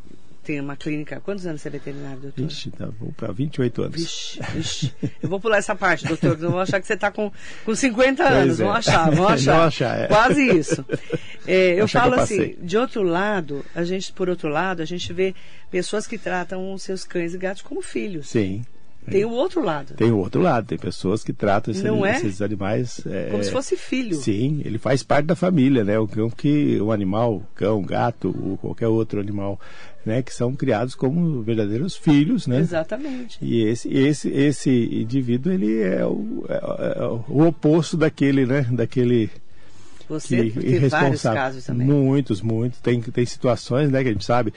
tem 0.48 0.62
uma 0.62 0.78
clínica. 0.78 1.20
Quantos 1.20 1.46
anos 1.46 1.62
você 1.62 1.68
é 1.68 1.72
veterinário, 1.72 2.20
doutor? 2.22 2.46
Ixi, 2.46 2.72
tá, 2.72 2.88
vou 3.00 3.12
para 3.12 3.32
28 3.34 3.82
anos. 3.84 3.96
Vixe, 3.96 4.40
vixe. 4.54 4.94
Eu 5.22 5.28
vou 5.30 5.40
pular 5.40 5.58
essa 5.58 5.76
parte, 5.76 6.06
doutor, 6.08 6.38
não 6.40 6.52
vão 6.52 6.60
achar 6.62 6.80
que 6.80 6.88
você 6.88 6.94
está 6.94 7.12
com, 7.12 7.32
com 7.66 7.76
50 7.76 8.24
anos. 8.24 8.60
é. 8.60 8.64
Vão 8.64 8.74
achar, 8.74 9.06
vão 9.12 9.16
Vão 9.26 9.28
achar. 9.28 9.68
achar, 9.68 10.00
é. 10.00 10.08
Quase 10.08 10.42
isso. 10.58 10.86
É, 11.46 11.80
eu 11.80 11.84
Achar 11.84 12.02
falo 12.04 12.16
eu 12.16 12.20
assim, 12.22 12.56
de 12.62 12.78
outro 12.78 13.04
lado, 13.04 13.64
a 13.76 13.84
gente, 13.84 14.12
por 14.14 14.30
outro 14.30 14.48
lado, 14.50 14.82
a 14.82 14.86
gente 14.86 15.12
vê 15.14 15.36
pessoas 15.70 16.08
que 16.08 16.18
tratam 16.18 16.74
os 16.74 16.82
seus 16.82 17.04
cães 17.04 17.34
e 17.34 17.38
gatos 17.38 17.62
como 17.62 17.82
filhos. 17.82 18.30
Sim. 18.30 18.64
Tem 19.10 19.24
o 19.24 19.32
outro 19.32 19.64
lado. 19.64 19.94
Tem 19.94 20.12
o 20.12 20.18
outro 20.18 20.42
lado, 20.42 20.68
tem 20.68 20.78
pessoas 20.78 21.24
que 21.24 21.32
tratam 21.32 21.72
esse- 21.74 21.82
Não 21.82 22.06
é? 22.06 22.18
esses 22.18 22.42
animais. 22.42 23.02
é, 23.08 23.30
Como 23.32 23.42
se 23.42 23.50
fosse 23.52 23.78
filho. 23.78 24.16
Sim, 24.18 24.62
ele 24.66 24.78
faz 24.78 25.02
parte 25.02 25.26
da 25.28 25.36
família, 25.36 25.82
né? 25.86 25.98
O 25.98 26.06
cão 26.10 26.30
que 26.30 26.78
o 26.82 26.92
animal, 26.92 27.42
cão, 27.56 27.82
gato, 27.82 28.36
ou 28.44 28.58
qualquer 28.58 28.90
outro 28.90 29.22
animal, 29.22 29.58
né, 30.08 30.22
que 30.24 30.34
são 30.34 30.56
criados 30.56 30.96
como 30.96 31.42
verdadeiros 31.44 31.96
filhos, 31.96 32.48
né? 32.48 32.60
Exatamente. 32.60 33.38
E 33.42 33.62
esse, 33.64 33.94
esse, 33.94 34.30
esse 34.30 34.72
indivíduo, 34.72 35.52
ele 35.52 35.82
é 35.82 36.06
o, 36.06 36.46
é- 36.50 37.00
é 37.00 37.04
o 37.30 37.46
oposto 37.46 37.98
daquele, 37.98 38.46
né? 38.46 38.66
Daquele 38.72 39.30
Você 40.10 40.50
que 40.50 40.60
tem 40.60 40.88
vários 40.88 41.22
casos 41.22 41.66
também. 41.66 41.86
Muitos, 41.86 42.42
muitos. 42.42 42.80
Tem, 42.80 43.02
tem 43.02 43.26
situações, 43.26 43.92
né, 43.92 44.02
que 44.02 44.10
a 44.10 44.14
gente 44.14 44.26
sabe. 44.26 44.54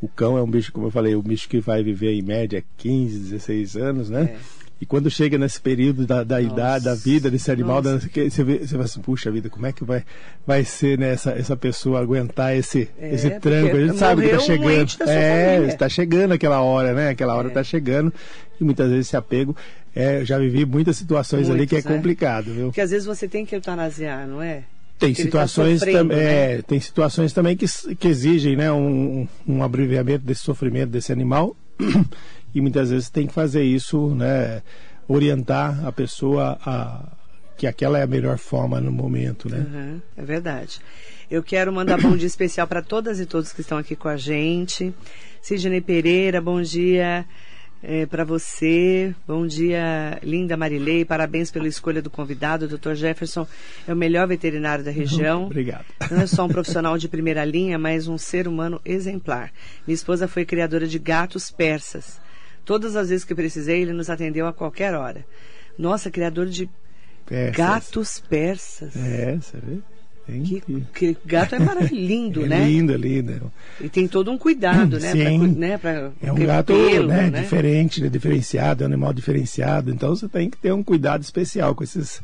O 0.00 0.08
cão 0.08 0.36
é 0.36 0.42
um 0.42 0.50
bicho, 0.50 0.72
como 0.72 0.86
eu 0.86 0.90
falei, 0.90 1.14
um 1.14 1.22
bicho 1.22 1.48
que 1.48 1.60
vai 1.60 1.82
viver 1.82 2.12
em 2.12 2.22
média 2.22 2.64
15, 2.78 3.18
16 3.30 3.76
anos, 3.76 4.10
né? 4.10 4.22
É. 4.34 4.63
E 4.80 4.86
quando 4.86 5.08
chega 5.10 5.38
nesse 5.38 5.60
período 5.60 6.04
da, 6.06 6.24
da 6.24 6.42
idade, 6.42 6.84
da 6.84 6.94
vida 6.94 7.30
desse 7.30 7.50
animal, 7.50 7.80
da- 7.80 7.98
que 7.98 8.28
você, 8.28 8.42
vê, 8.44 8.58
você 8.58 8.68
fala 8.72 8.84
assim, 8.84 9.00
puxa 9.00 9.30
vida, 9.30 9.48
como 9.48 9.64
é 9.66 9.72
que 9.72 9.84
vai, 9.84 10.04
vai 10.46 10.64
ser 10.64 10.98
né, 10.98 11.12
essa, 11.12 11.30
essa 11.30 11.56
pessoa 11.56 12.00
aguentar 12.00 12.54
esse, 12.56 12.88
É, 12.98 13.14
esse 13.14 13.30
tranco? 13.38 13.76
A 13.76 13.80
gente 13.86 13.96
sabe 13.98 14.22
que 14.22 14.26
está 14.28 14.38
um 14.42 14.46
chegando. 14.46 14.88
sua 14.90 15.10
é, 15.10 15.64
está 15.66 15.88
chegando 15.88 16.32
aquela 16.32 16.60
hora, 16.60 16.92
né? 16.92 17.08
Aquela 17.10 17.34
hora 17.34 17.46
É. 17.46 17.50
está 17.50 17.62
chegando. 17.62 18.12
E 18.60 18.64
muitas 18.64 18.90
vezes 18.90 19.06
esse 19.06 19.16
apego, 19.16 19.56
é, 19.94 20.24
já 20.24 20.38
vivi 20.38 20.66
muitas 20.66 20.96
situações 20.96 21.48
ali 21.48 21.66
que 21.66 21.76
é 21.76 21.78
Muitos, 21.78 21.90
né? 21.90 21.96
complicado, 21.96 22.44
viu? 22.52 22.64
Porque 22.66 22.80
às 22.80 22.90
vezes 22.90 23.06
você 23.06 23.28
tem 23.28 23.46
que 23.46 23.54
eutanasiar, 23.54 24.26
não 24.26 24.42
é? 24.42 24.64
Tem 24.98 25.10
Porque 25.10 25.22
tá 25.22 25.46
situações, 25.46 25.80
tam- 25.80 26.04
né? 26.04 26.54
é, 26.56 26.62
tem 26.62 26.78
situações 26.80 27.32
também 27.32 27.56
que, 27.56 27.66
que 27.96 28.08
exigem 28.08 28.54
né, 28.56 28.70
um, 28.72 29.26
um 29.46 29.62
abreviamento 29.62 30.24
desse 30.24 30.42
sofrimento 30.42 30.90
desse 30.90 31.10
animal 31.12 31.56
e 32.54 32.60
muitas 32.60 32.90
vezes 32.90 33.10
tem 33.10 33.26
que 33.26 33.32
fazer 33.32 33.62
isso, 33.62 34.14
né, 34.14 34.62
orientar 35.08 35.84
a 35.86 35.92
pessoa 35.92 36.58
a 36.64 37.08
que 37.56 37.68
aquela 37.68 37.98
é 37.98 38.02
a 38.02 38.06
melhor 38.06 38.36
forma 38.36 38.80
no 38.80 38.90
momento, 38.90 39.48
né? 39.48 39.58
Uhum, 39.58 40.02
é 40.16 40.24
verdade. 40.24 40.80
Eu 41.30 41.40
quero 41.40 41.72
mandar 41.72 42.00
bom 42.00 42.16
dia 42.16 42.26
especial 42.26 42.66
para 42.66 42.82
todas 42.82 43.20
e 43.20 43.26
todos 43.26 43.52
que 43.52 43.60
estão 43.60 43.78
aqui 43.78 43.94
com 43.94 44.08
a 44.08 44.16
gente. 44.16 44.92
Sidney 45.40 45.80
Pereira, 45.80 46.40
bom 46.40 46.60
dia 46.60 47.24
para 48.08 48.24
você. 48.24 49.14
Bom 49.26 49.46
dia, 49.46 50.18
linda 50.22 50.56
Marilei. 50.56 51.04
Parabéns 51.04 51.50
pela 51.50 51.68
escolha 51.68 52.00
do 52.00 52.08
convidado. 52.08 52.64
O 52.64 52.68
Dr. 52.68 52.94
Jefferson 52.94 53.46
é 53.86 53.92
o 53.92 53.96
melhor 53.96 54.26
veterinário 54.26 54.84
da 54.84 54.90
região. 54.92 55.46
Obrigado. 55.46 55.84
Não 56.10 56.22
é 56.22 56.26
só 56.26 56.44
um 56.44 56.48
profissional 56.48 56.96
de 56.96 57.08
primeira 57.08 57.44
linha, 57.44 57.78
mas 57.78 58.08
um 58.08 58.16
ser 58.16 58.48
humano 58.48 58.80
exemplar. 58.84 59.52
Minha 59.86 59.94
esposa 59.94 60.26
foi 60.26 60.44
criadora 60.44 60.86
de 60.86 60.98
gatos 60.98 61.50
persas. 61.50 62.20
Todas 62.64 62.96
as 62.96 63.08
vezes 63.10 63.24
que 63.24 63.34
precisei, 63.34 63.82
ele 63.82 63.92
nos 63.92 64.08
atendeu 64.08 64.46
a 64.46 64.52
qualquer 64.52 64.94
hora. 64.94 65.24
Nossa, 65.78 66.10
criador 66.10 66.46
de 66.46 66.68
Persas. 67.26 67.56
gatos 67.56 68.20
persas. 68.20 68.96
É, 68.96 69.36
você 69.36 69.58
vê? 69.58 69.78
Que, 70.26 70.62
que- 70.94 71.16
gato 71.26 71.54
é 71.54 71.58
maravilhoso, 71.58 71.94
lindo, 72.08 72.44
é 72.46 72.48
né? 72.48 72.64
lindo, 72.66 72.96
lindo. 72.96 73.52
E 73.78 73.90
tem 73.90 74.08
todo 74.08 74.30
um 74.30 74.38
cuidado, 74.38 74.98
né? 74.98 75.12
Sim. 75.12 75.38
Pra, 75.38 75.48
né? 75.48 75.78
pra 75.78 76.10
É 76.22 76.32
um 76.32 76.36
gato 76.36 76.72
pelo, 76.72 77.08
né, 77.08 77.28
né? 77.28 77.42
diferente, 77.42 78.00
né, 78.02 78.08
diferenciado, 78.08 78.82
é 78.82 78.86
um 78.86 78.90
animal 78.90 79.12
diferenciado. 79.12 79.90
Então 79.90 80.16
você 80.16 80.26
tem 80.26 80.48
que 80.48 80.56
ter 80.56 80.72
um 80.72 80.82
cuidado 80.82 81.20
especial 81.22 81.74
com 81.74 81.84
esses. 81.84 82.22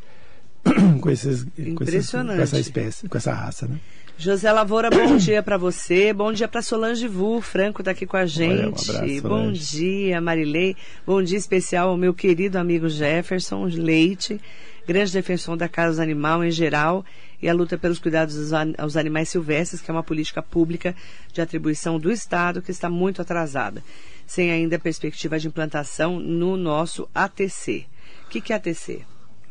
com 1.01 1.11
esses 1.11 1.45
com, 1.75 1.85
esses, 1.85 2.11
com 2.11 2.31
essa 2.33 2.59
espécie, 2.59 3.07
com 3.09 3.17
essa 3.19 3.33
raça, 3.35 3.67
né? 3.67 3.79
José 4.21 4.53
Lavoura, 4.53 4.91
bom 4.91 5.17
dia 5.17 5.43
para 5.43 5.57
você. 5.57 6.13
Bom 6.13 6.31
dia 6.31 6.47
para 6.47 6.61
Solange 6.61 7.09
Vu. 7.09 7.41
Franco 7.41 7.83
tá 7.83 7.93
aqui 7.93 8.05
com 8.05 8.19
a 8.19 8.27
gente. 8.27 8.91
um 8.91 8.95
abraço, 8.95 9.23
bom 9.23 9.51
dia, 9.51 10.21
Marilei. 10.21 10.77
Bom 11.07 11.23
dia 11.23 11.39
especial 11.39 11.89
ao 11.89 11.97
meu 11.97 12.13
querido 12.13 12.59
amigo 12.59 12.87
Jefferson 12.87 13.65
Leite, 13.65 14.39
grande 14.87 15.11
defensor 15.11 15.57
da 15.57 15.71
causa 15.71 16.03
animal 16.03 16.45
em 16.45 16.51
geral 16.51 17.03
e 17.41 17.49
a 17.49 17.55
luta 17.55 17.79
pelos 17.79 17.99
cuidados 17.99 18.53
aos 18.77 18.95
animais 18.95 19.31
silvestres, 19.31 19.81
que 19.81 19.91
é 19.91 19.95
uma 19.95 20.03
política 20.03 20.43
pública 20.43 20.95
de 21.33 21.41
atribuição 21.41 21.99
do 21.99 22.13
Estado 22.13 22.61
que 22.61 22.71
está 22.71 22.91
muito 22.91 23.23
atrasada, 23.23 23.83
sem 24.27 24.51
ainda 24.51 24.79
perspectiva 24.79 25.39
de 25.39 25.49
implantação 25.49 26.21
no 26.21 26.59
nosso 26.59 27.09
ATC. 27.15 27.87
O 28.27 28.29
que, 28.29 28.43
que 28.43 28.53
é 28.53 28.57
ATC? 28.57 29.01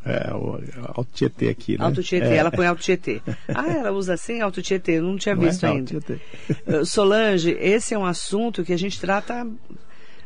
É, 0.04 0.32
o 0.32 0.58
Alto 0.94 1.10
Tietê 1.12 1.48
aqui, 1.50 1.76
né? 1.78 1.84
Alto 1.84 2.02
Tietê, 2.02 2.26
É. 2.28 2.36
ela 2.36 2.50
põe 2.50 2.66
Alto 2.66 2.80
Tietê. 2.82 3.20
Ah, 3.48 3.70
ela 3.70 3.92
usa 3.92 4.14
assim 4.14 4.40
Alto 4.40 4.62
Tietê, 4.62 4.92
eu 4.92 5.02
não 5.02 5.16
tinha 5.18 5.34
Não 5.34 5.42
é 5.42 5.46
visto 5.48 5.64
Alto 5.64 5.76
ainda. 5.94 6.20
Eh, 6.66 6.84
Solange, 6.86 7.50
esse 7.60 7.92
é 7.92 7.98
um 7.98 8.06
assunto 8.06 8.64
que 8.64 8.72
a 8.72 8.78
gente 8.78 8.98
trata 8.98 9.46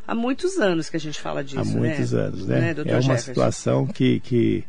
há 0.07 0.15
muitos 0.15 0.57
anos 0.57 0.89
que 0.89 0.95
a 0.95 0.99
gente 0.99 1.19
fala 1.19 1.43
disso, 1.43 1.59
Há 1.59 1.65
muitos 1.65 2.11
né? 2.13 2.21
anos, 2.21 2.45
né? 2.47 2.73
doutor 2.73 2.89
é 2.91 2.95
uma 2.95 3.01
Jefferson? 3.01 3.25
situação 3.25 3.85
que, 3.87 4.21
que, 4.21 4.63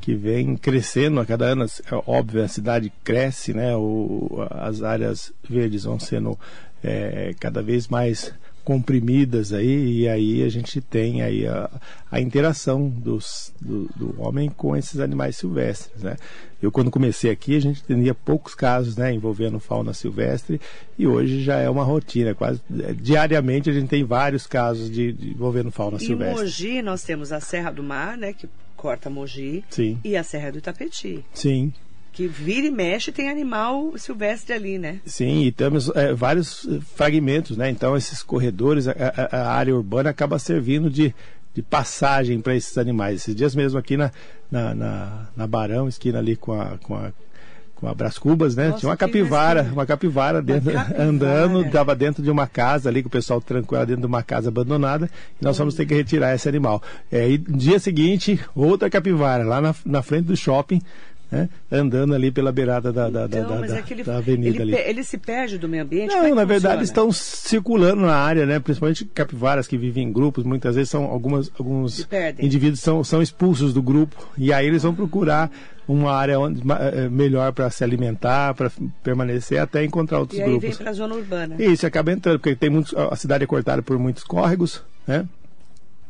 que 0.00 0.14
vem 0.14 0.56
crescendo 0.56 1.18
a 1.20 1.26
cada 1.26 1.46
ano. 1.46 1.64
É 1.64 1.94
óbvio, 2.06 2.44
a 2.44 2.48
cidade 2.48 2.92
cresce, 3.02 3.52
né? 3.52 3.74
O, 3.76 4.46
as 4.50 4.82
áreas 4.82 5.32
verdes 5.50 5.82
vão 5.82 5.98
sendo 5.98 6.38
é, 6.82 7.34
cada 7.40 7.60
vez 7.60 7.88
mais 7.88 8.32
comprimidas 8.64 9.52
aí 9.52 10.00
e 10.00 10.08
aí 10.08 10.42
a 10.42 10.48
gente 10.48 10.80
tem 10.80 11.22
aí 11.22 11.46
a, 11.46 11.70
a 12.10 12.20
interação 12.20 12.88
dos, 12.88 13.52
do, 13.60 13.88
do 13.94 14.20
homem 14.20 14.48
com 14.48 14.74
esses 14.74 14.98
animais 15.00 15.36
silvestres, 15.36 16.02
né? 16.02 16.16
Eu 16.62 16.72
quando 16.72 16.90
comecei 16.90 17.30
aqui 17.30 17.56
a 17.56 17.60
gente 17.60 17.84
tinha 17.84 18.14
poucos 18.14 18.54
casos, 18.54 18.96
né, 18.96 19.12
envolvendo 19.12 19.60
fauna 19.60 19.92
silvestre 19.92 20.58
e 20.98 21.06
hoje 21.06 21.42
já 21.42 21.56
é 21.56 21.68
uma 21.68 21.84
rotina, 21.84 22.34
quase 22.34 22.62
é, 22.80 22.94
diariamente 22.94 23.68
a 23.68 23.72
gente 23.72 23.88
tem 23.88 24.02
vários 24.02 24.46
casos 24.46 24.90
de, 24.90 25.12
de 25.12 25.30
envolvendo 25.30 25.70
fauna 25.70 25.96
Em 25.96 26.00
silvestre. 26.00 26.42
Mogi 26.42 26.82
nós 26.82 27.02
temos 27.02 27.32
a 27.32 27.40
Serra 27.40 27.70
do 27.70 27.82
Mar, 27.82 28.16
né, 28.16 28.32
que 28.32 28.48
corta 28.76 29.10
Mogi, 29.10 29.62
Sim. 29.68 29.98
e 30.02 30.16
a 30.16 30.22
Serra 30.22 30.52
do 30.52 30.58
Itapetí, 30.58 31.22
Sim, 31.34 31.72
que 32.14 32.28
vira 32.28 32.66
e 32.66 32.70
mexe 32.70 33.10
tem 33.12 33.28
animal 33.28 33.92
silvestre 33.98 34.54
ali, 34.54 34.78
né? 34.78 35.00
sim, 35.04 35.42
e 35.42 35.52
temos 35.52 35.88
é, 35.94 36.14
vários 36.14 36.64
eh, 36.66 36.78
fragmentos, 36.94 37.56
né? 37.56 37.68
Então 37.68 37.96
esses 37.96 38.22
corredores, 38.22 38.86
a, 38.86 38.92
a- 39.32 39.48
área 39.52 39.74
urbana 39.74 40.10
acaba 40.10 40.38
servindo 40.38 40.88
de, 40.88 41.12
de 41.52 41.60
passagem 41.62 42.40
para 42.40 42.54
esses 42.54 42.78
animais. 42.78 43.22
Esses 43.22 43.34
dias 43.34 43.54
mesmo 43.54 43.78
aqui 43.78 43.96
na, 43.96 44.12
na, 44.50 44.74
na, 44.74 45.26
na 45.36 45.46
Barão, 45.46 45.88
esquina 45.88 46.20
ali 46.20 46.36
com 46.36 46.52
a, 46.52 46.78
com 46.82 46.94
a 46.94 47.12
com 47.74 47.88
a 47.88 47.94
Brás 47.94 48.16
Cubas, 48.16 48.54
né? 48.54 48.68
Nossa, 48.68 48.78
Tinha 48.78 48.90
uma 48.90 48.96
capivara, 48.96 49.62
uma 49.72 49.84
capivara 49.84 50.40
dentro, 50.40 50.72
capivara. 50.72 51.02
andando, 51.04 51.62
estava 51.66 51.94
dentro 51.96 52.22
de 52.22 52.30
uma 52.30 52.46
casa 52.46 52.88
ali, 52.88 53.02
que 53.02 53.08
o 53.08 53.10
pessoal 53.10 53.40
trancou 53.40 53.76
ela 53.76 53.84
dentro 53.84 54.02
de 54.02 54.06
uma 54.06 54.22
casa 54.22 54.48
abandonada, 54.48 55.10
e 55.40 55.44
nós 55.44 55.58
vamos 55.58 55.74
ter 55.74 55.84
que 55.84 55.92
retirar 55.92 56.32
esse 56.36 56.48
animal. 56.48 56.80
É, 57.10 57.28
e 57.28 57.36
no 57.36 57.58
dia 57.58 57.80
seguinte, 57.80 58.38
outra 58.54 58.88
capivara, 58.88 59.42
lá 59.44 59.60
na, 59.60 59.74
na 59.84 60.02
frente 60.02 60.26
do 60.26 60.36
shopping, 60.36 60.80
né, 61.30 61.48
andando 61.70 62.14
ali 62.14 62.30
pela 62.30 62.52
beirada 62.52 62.92
da, 62.92 63.08
da, 63.10 63.24
Então, 63.26 63.60
da, 63.60 63.66
da, 63.66 63.76
é 63.78 63.82
ele, 63.90 64.04
da 64.04 64.16
avenida 64.18 64.62
ele, 64.62 64.76
ali. 64.76 64.88
ele 64.90 65.04
se 65.04 65.18
perde 65.18 65.58
do 65.58 65.68
meio 65.68 65.82
ambiente? 65.82 66.14
Não, 66.14 66.24
é 66.24 66.34
na 66.34 66.44
verdade 66.44 66.78
funciona? 66.80 66.82
estão 66.84 67.12
circulando 67.12 68.02
na 68.02 68.14
área, 68.14 68.46
né? 68.46 68.60
Principalmente 68.60 69.04
capivaras 69.04 69.66
que 69.66 69.76
vivem 69.76 70.04
em 70.08 70.12
grupos, 70.12 70.44
muitas 70.44 70.74
vezes 70.76 70.90
são 70.90 71.04
algumas 71.04 71.50
alguns 71.58 72.06
indivíduos 72.38 72.80
são, 72.80 73.02
são 73.02 73.20
expulsos 73.22 73.72
do 73.74 73.82
grupo 73.82 74.28
e 74.38 74.52
aí 74.52 74.66
eles 74.66 74.82
vão 74.82 74.94
procurar 74.94 75.50
uma 75.86 76.12
área 76.12 76.38
onde, 76.40 76.64
ma- 76.66 76.78
eh, 76.80 77.08
melhor 77.10 77.52
para 77.52 77.68
se 77.68 77.84
alimentar, 77.84 78.54
para 78.54 78.70
permanecer 79.02 79.58
até 79.60 79.84
encontrar 79.84 80.20
outros 80.20 80.38
E 80.38 80.42
aí 80.42 80.48
vem 80.50 80.58
grupos. 80.60 80.78
para 80.78 80.90
a 80.90 80.92
zona 80.94 81.14
urbana. 81.14 81.56
E 81.58 81.64
isso 81.72 81.86
acaba 81.86 82.10
entrando, 82.10 82.38
porque 82.38 82.56
tem 82.56 82.70
muitos, 82.70 82.94
a 82.94 83.14
cidade 83.16 83.44
é 83.44 83.46
cortada 83.46 83.82
por 83.82 83.98
muitos 83.98 84.24
córregos, 84.24 84.82
né? 85.06 85.26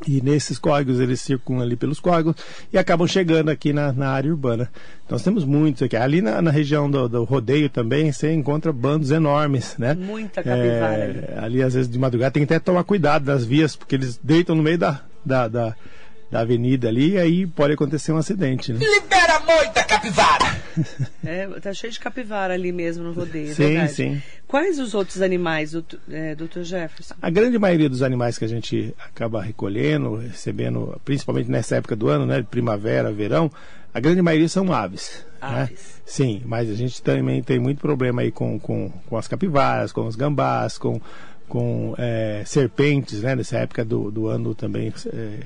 E 0.06 0.20
nesses 0.20 0.58
córregos 0.58 1.00
eles 1.00 1.20
circulam 1.20 1.62
ali 1.62 1.76
pelos 1.76 1.98
córregos 1.98 2.36
e 2.72 2.76
acabam 2.76 3.06
chegando 3.06 3.48
aqui 3.48 3.72
na, 3.72 3.92
na 3.92 4.10
área 4.10 4.30
urbana. 4.30 4.70
Nós 5.08 5.22
temos 5.22 5.44
muitos 5.44 5.82
aqui. 5.82 5.96
Ali 5.96 6.20
na, 6.20 6.42
na 6.42 6.50
região 6.50 6.90
do, 6.90 7.08
do 7.08 7.24
rodeio 7.24 7.70
também 7.70 8.12
você 8.12 8.32
encontra 8.32 8.72
bandos 8.72 9.10
enormes, 9.10 9.76
né? 9.78 9.94
Muita 9.94 10.42
capivara 10.42 11.04
ali. 11.04 11.18
É, 11.18 11.38
ali 11.38 11.62
às 11.62 11.74
vezes 11.74 11.90
de 11.90 11.98
madrugada 11.98 12.32
tem 12.32 12.44
que 12.44 12.52
até 12.52 12.62
tomar 12.62 12.84
cuidado 12.84 13.24
das 13.24 13.44
vias, 13.44 13.76
porque 13.76 13.94
eles 13.94 14.20
deitam 14.22 14.54
no 14.54 14.62
meio 14.62 14.78
da, 14.78 15.00
da, 15.24 15.48
da, 15.48 15.76
da 16.34 16.40
avenida 16.40 16.88
ali 16.88 17.12
e 17.12 17.18
aí 17.18 17.46
pode 17.46 17.74
acontecer 17.74 18.10
um 18.10 18.16
acidente, 18.16 18.72
né? 18.72 18.80
Libera 18.80 19.38
muita 19.38 19.84
capivara! 19.84 20.64
É, 21.24 21.46
tá 21.60 21.72
cheio 21.72 21.92
de 21.92 22.00
capivara 22.00 22.52
ali 22.52 22.72
mesmo 22.72 23.04
no 23.04 23.12
rodeio, 23.12 23.52
é 23.52 23.54
Sim, 23.54 23.66
verdade. 23.68 23.92
sim. 23.92 24.22
Quais 24.48 24.80
os 24.80 24.92
outros 24.92 25.22
animais, 25.22 25.70
doutor, 25.70 26.00
é, 26.10 26.34
doutor 26.34 26.64
Jefferson? 26.64 27.14
A 27.22 27.30
grande 27.30 27.56
maioria 27.58 27.88
dos 27.88 28.02
animais 28.02 28.36
que 28.36 28.44
a 28.44 28.48
gente 28.48 28.92
acaba 28.98 29.40
recolhendo, 29.40 30.16
recebendo, 30.16 31.00
principalmente 31.04 31.48
nessa 31.48 31.76
época 31.76 31.94
do 31.94 32.08
ano, 32.08 32.26
né, 32.26 32.40
de 32.40 32.48
primavera, 32.48 33.12
verão, 33.12 33.48
a 33.94 34.00
grande 34.00 34.20
maioria 34.20 34.48
são 34.48 34.70
aves. 34.72 35.24
né? 35.40 35.62
Aves. 35.62 36.02
Sim, 36.04 36.42
mas 36.44 36.68
a 36.68 36.74
gente 36.74 37.00
também 37.00 37.40
tem 37.40 37.60
muito 37.60 37.80
problema 37.80 38.22
aí 38.22 38.32
com, 38.32 38.58
com, 38.58 38.90
com 39.06 39.16
as 39.16 39.28
capivaras, 39.28 39.92
com 39.92 40.04
os 40.08 40.16
gambás, 40.16 40.76
com, 40.76 41.00
com 41.48 41.94
é, 41.96 42.42
serpentes, 42.44 43.22
né? 43.22 43.36
Nessa 43.36 43.58
época 43.58 43.84
do, 43.84 44.10
do 44.10 44.26
ano 44.26 44.56
também, 44.56 44.92
é, 45.12 45.38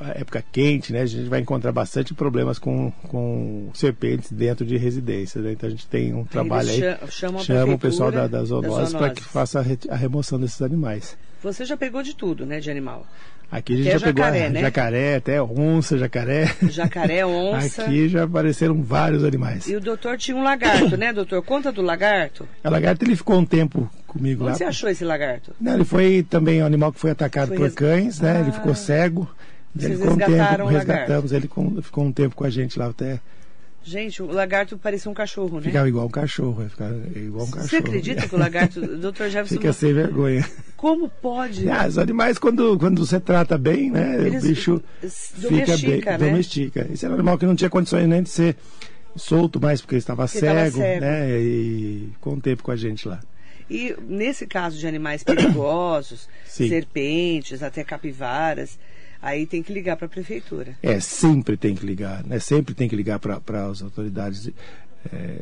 a 0.00 0.18
época 0.18 0.42
quente, 0.52 0.92
né? 0.92 1.02
A 1.02 1.06
gente 1.06 1.28
vai 1.28 1.40
encontrar 1.40 1.72
bastante 1.72 2.14
problemas 2.14 2.58
com, 2.58 2.90
com 3.08 3.70
serpentes 3.74 4.32
dentro 4.32 4.64
de 4.64 4.76
residências, 4.76 5.42
né? 5.44 5.52
Então 5.52 5.66
a 5.68 5.70
gente 5.70 5.86
tem 5.86 6.14
um 6.14 6.24
trabalho 6.24 6.68
aí, 6.70 6.80
cha- 6.80 6.98
chamam 7.10 7.40
a 7.40 7.44
chama 7.44 7.74
o 7.74 7.78
pessoal 7.78 8.10
da, 8.10 8.26
zoonoses 8.44 8.92
das 8.92 9.00
para 9.00 9.10
que 9.14 9.22
faça 9.22 9.58
a 9.58 9.62
re- 9.62 9.78
a 9.90 9.96
remoção 9.96 10.38
desses 10.40 10.60
animais. 10.62 11.16
Você 11.42 11.64
já 11.64 11.76
pegou 11.76 12.02
de 12.02 12.14
tudo, 12.16 12.44
né, 12.46 12.58
de 12.60 12.70
animal? 12.70 13.06
Aqui 13.48 13.74
a 13.74 13.76
gente 13.76 13.84
Que 13.86 13.90
é 13.92 13.98
já 13.98 14.06
pegou 14.08 14.24
jacaré, 14.24 14.48
né? 14.50 14.60
jacaré, 14.60 15.14
até 15.16 15.40
onça, 15.40 15.96
jacaré. 15.96 16.52
Jacaré, 16.68 17.24
onça. 17.26 17.82
Aqui 17.84 18.08
já 18.08 18.24
apareceram 18.24 18.82
vários 18.82 19.22
animais. 19.22 19.68
E 19.68 19.76
o 19.76 19.80
doutor 19.80 20.18
tinha 20.18 20.36
um 20.36 20.42
lagarto, 20.42 20.96
né, 20.96 21.12
doutor? 21.12 21.40
Conta 21.44 21.70
do 21.70 21.80
lagarto. 21.80 22.48
A 22.64 22.68
lagarta 22.68 23.04
ele 23.04 23.14
ficou 23.14 23.38
um 23.38 23.44
tempo 23.44 23.88
comigo 24.04 24.42
Onde 24.42 24.50
lá. 24.52 24.56
você 24.58 24.64
achou 24.64 24.88
esse 24.90 25.04
lagarto? 25.04 25.52
Não, 25.60 25.74
ele 25.74 25.84
foi 25.84 26.26
também 26.28 26.60
um 26.60 26.66
animal 26.66 26.92
que 26.92 26.98
foi 26.98 27.12
atacado 27.12 27.48
Foi 27.48 27.56
por 27.58 27.64
res- 27.66 27.74
cães, 27.74 28.20
né? 28.20 28.40
Ele 28.40 28.48
Ah. 28.48 28.52
ficou 28.52 28.74
cego. 28.74 29.30
Vocês 29.80 29.92
ele 29.92 30.00
ficou 30.00 30.12
um 30.14 30.16
resgataram 30.16 30.48
tempo, 30.48 30.62
o 30.62 30.64
lagarto. 30.78 30.88
resgatamos 30.92 31.32
ele, 31.32 31.48
ficou 31.82 32.04
um 32.04 32.12
tempo 32.12 32.34
com 32.36 32.44
a 32.44 32.50
gente 32.50 32.78
lá 32.78 32.86
até. 32.88 33.20
Gente, 33.82 34.20
o 34.20 34.26
lagarto 34.26 34.76
parecia 34.76 35.08
um 35.08 35.14
cachorro, 35.14 35.58
né? 35.58 35.62
Ficava 35.62 35.88
igual 35.88 36.06
um 36.06 36.10
cachorro, 36.10 36.68
ficar 36.68 36.90
igual 37.14 37.46
um 37.46 37.50
cachorro. 37.50 37.68
Você 37.68 37.76
acredita 37.76 38.26
que 38.28 38.34
o 38.34 38.38
lagarto, 38.38 38.80
doutor 38.98 39.28
Jefferson, 39.28 39.54
Fica 39.54 39.72
sem 39.72 39.92
vergonha. 39.94 40.44
como 40.76 41.08
pode? 41.08 41.70
Ah, 41.70 41.86
os 41.86 41.96
animais, 41.96 42.36
quando, 42.36 42.76
quando 42.80 43.06
você 43.06 43.20
trata 43.20 43.56
bem, 43.56 43.88
né? 43.92 44.16
Eles 44.26 44.42
o 44.42 44.48
bicho 44.48 44.82
fica 45.00 45.46
bem. 45.46 45.56
domestica, 45.68 46.18
né? 46.18 46.18
Domestica. 46.18 46.88
Esse 46.92 47.04
era 47.04 47.12
um 47.14 47.16
animal 47.16 47.38
que 47.38 47.46
não 47.46 47.54
tinha 47.54 47.70
condições 47.70 48.08
nem 48.08 48.24
de 48.24 48.28
ser 48.28 48.56
solto 49.14 49.60
mais, 49.60 49.80
porque 49.80 49.94
ele 49.94 50.00
estava 50.00 50.24
Porque 50.26 50.40
cego, 50.40 50.78
cego. 50.78 51.00
né? 51.02 51.38
E 51.38 52.08
ficou 52.14 52.34
um 52.34 52.40
tempo 52.40 52.64
com 52.64 52.72
a 52.72 52.76
gente 52.76 53.06
lá. 53.06 53.20
E 53.70 53.94
nesse 54.08 54.48
caso 54.48 54.76
de 54.78 54.86
animais 54.86 55.22
perigosos, 55.22 56.28
Sim. 56.44 56.68
serpentes, 56.68 57.62
até 57.62 57.84
capivaras, 57.84 58.78
aí 59.26 59.44
tem 59.44 59.60
que 59.60 59.72
ligar 59.72 59.96
para 59.96 60.06
a 60.06 60.08
prefeitura. 60.08 60.76
É, 60.80 61.00
sempre 61.00 61.56
tem 61.56 61.74
que 61.74 61.84
ligar, 61.84 62.24
né? 62.24 62.38
Sempre 62.38 62.74
tem 62.74 62.88
que 62.88 62.94
ligar 62.94 63.18
para 63.18 63.66
as 63.66 63.82
autoridades 63.82 64.48
é, 65.12 65.38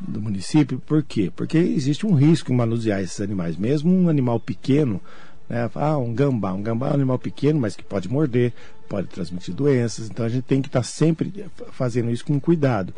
do 0.00 0.20
município. 0.20 0.80
Por 0.80 1.04
quê? 1.04 1.32
Porque 1.34 1.56
existe 1.56 2.04
um 2.04 2.14
risco 2.14 2.52
em 2.52 2.56
manusear 2.56 3.00
esses 3.00 3.20
animais. 3.20 3.56
Mesmo 3.56 3.94
um 3.94 4.08
animal 4.08 4.40
pequeno, 4.40 5.00
né? 5.48 5.70
Ah, 5.76 5.96
um 5.96 6.12
gambá. 6.12 6.52
Um 6.52 6.62
gambá 6.62 6.88
é 6.88 6.90
um 6.90 6.94
animal 6.94 7.18
pequeno, 7.18 7.60
mas 7.60 7.76
que 7.76 7.84
pode 7.84 8.08
morder, 8.08 8.52
pode 8.88 9.06
transmitir 9.06 9.54
doenças. 9.54 10.10
Então 10.10 10.26
a 10.26 10.28
gente 10.28 10.44
tem 10.44 10.60
que 10.60 10.68
estar 10.68 10.82
sempre 10.82 11.46
fazendo 11.70 12.10
isso 12.10 12.24
com 12.24 12.40
cuidado. 12.40 12.92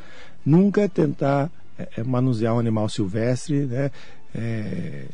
Nunca 0.45 0.89
tentar 0.89 1.51
é, 1.79 2.03
manusear 2.03 2.55
um 2.55 2.59
animal 2.59 2.89
silvestre, 2.89 3.67
né? 3.67 3.91
É, 4.35 5.05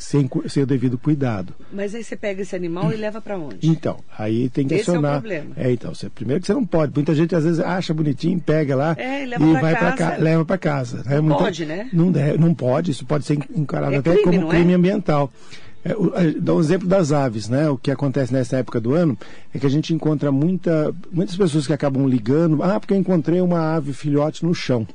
sem, 0.00 0.28
sem 0.48 0.62
o 0.62 0.66
devido 0.66 0.96
cuidado. 0.98 1.54
Mas 1.72 1.94
aí 1.94 2.02
você 2.02 2.16
pega 2.16 2.42
esse 2.42 2.56
animal 2.56 2.92
e 2.92 2.96
leva 2.96 3.20
para 3.20 3.36
onde? 3.38 3.68
Então, 3.68 3.98
aí 4.18 4.48
tem 4.48 4.66
que 4.66 4.74
Esse 4.74 4.88
é 4.90 4.92
o 4.94 4.96
acionar. 4.96 5.20
problema. 5.20 5.54
então, 5.70 5.94
você, 5.94 6.08
primeiro 6.08 6.40
que 6.40 6.46
você 6.46 6.54
não 6.54 6.64
pode. 6.64 6.92
Muita 6.94 7.14
gente 7.14 7.34
às 7.36 7.44
vezes 7.44 7.60
acha 7.60 7.92
bonitinho, 7.92 8.40
pega 8.40 8.74
lá 8.74 8.94
É, 8.98 9.22
e 9.22 9.26
leva 9.26 9.44
pra 9.50 9.60
vai 9.60 9.76
pra 9.76 9.92
casa. 9.92 10.16
cá, 10.16 10.22
leva 10.22 10.44
para 10.44 10.58
casa. 10.58 11.02
Né? 11.04 11.20
Muita- 11.20 11.38
pode, 11.44 11.66
né? 11.66 11.88
Não, 11.92 12.12
não 12.38 12.54
pode, 12.54 12.90
isso 12.90 13.04
pode 13.04 13.24
ser 13.24 13.38
encarado 13.54 13.94
É 13.94 13.98
até 13.98 14.12
crime, 14.16 14.38
como 14.38 14.52
é? 14.52 14.56
crime 14.56 14.74
ambiental. 14.74 15.30
É, 15.84 15.94
o- 15.94 16.12
a- 16.14 16.20
dá 16.40 16.54
um 16.54 16.60
exemplo 16.60 16.86
das 16.88 17.10
aves, 17.12 17.48
né? 17.48 17.68
O 17.70 17.76
que 17.78 17.90
acontece 17.90 18.32
nessa 18.32 18.56
época 18.58 18.80
do 18.80 18.92
ano 18.94 19.16
é 19.54 19.58
que 19.58 19.66
a 19.66 19.70
gente 19.70 19.94
encontra 19.94 20.30
muita, 20.32 20.94
muitas 21.12 21.36
pessoas 21.36 21.66
que 21.66 21.72
acabam 21.72 22.06
ligando, 22.06 22.62
ah, 22.62 22.78
porque 22.78 22.92
eu 22.92 22.98
encontrei 22.98 23.40
uma 23.40 23.74
ave 23.76 23.92
filhote 23.92 24.44
no 24.44 24.54
chão. 24.54 24.86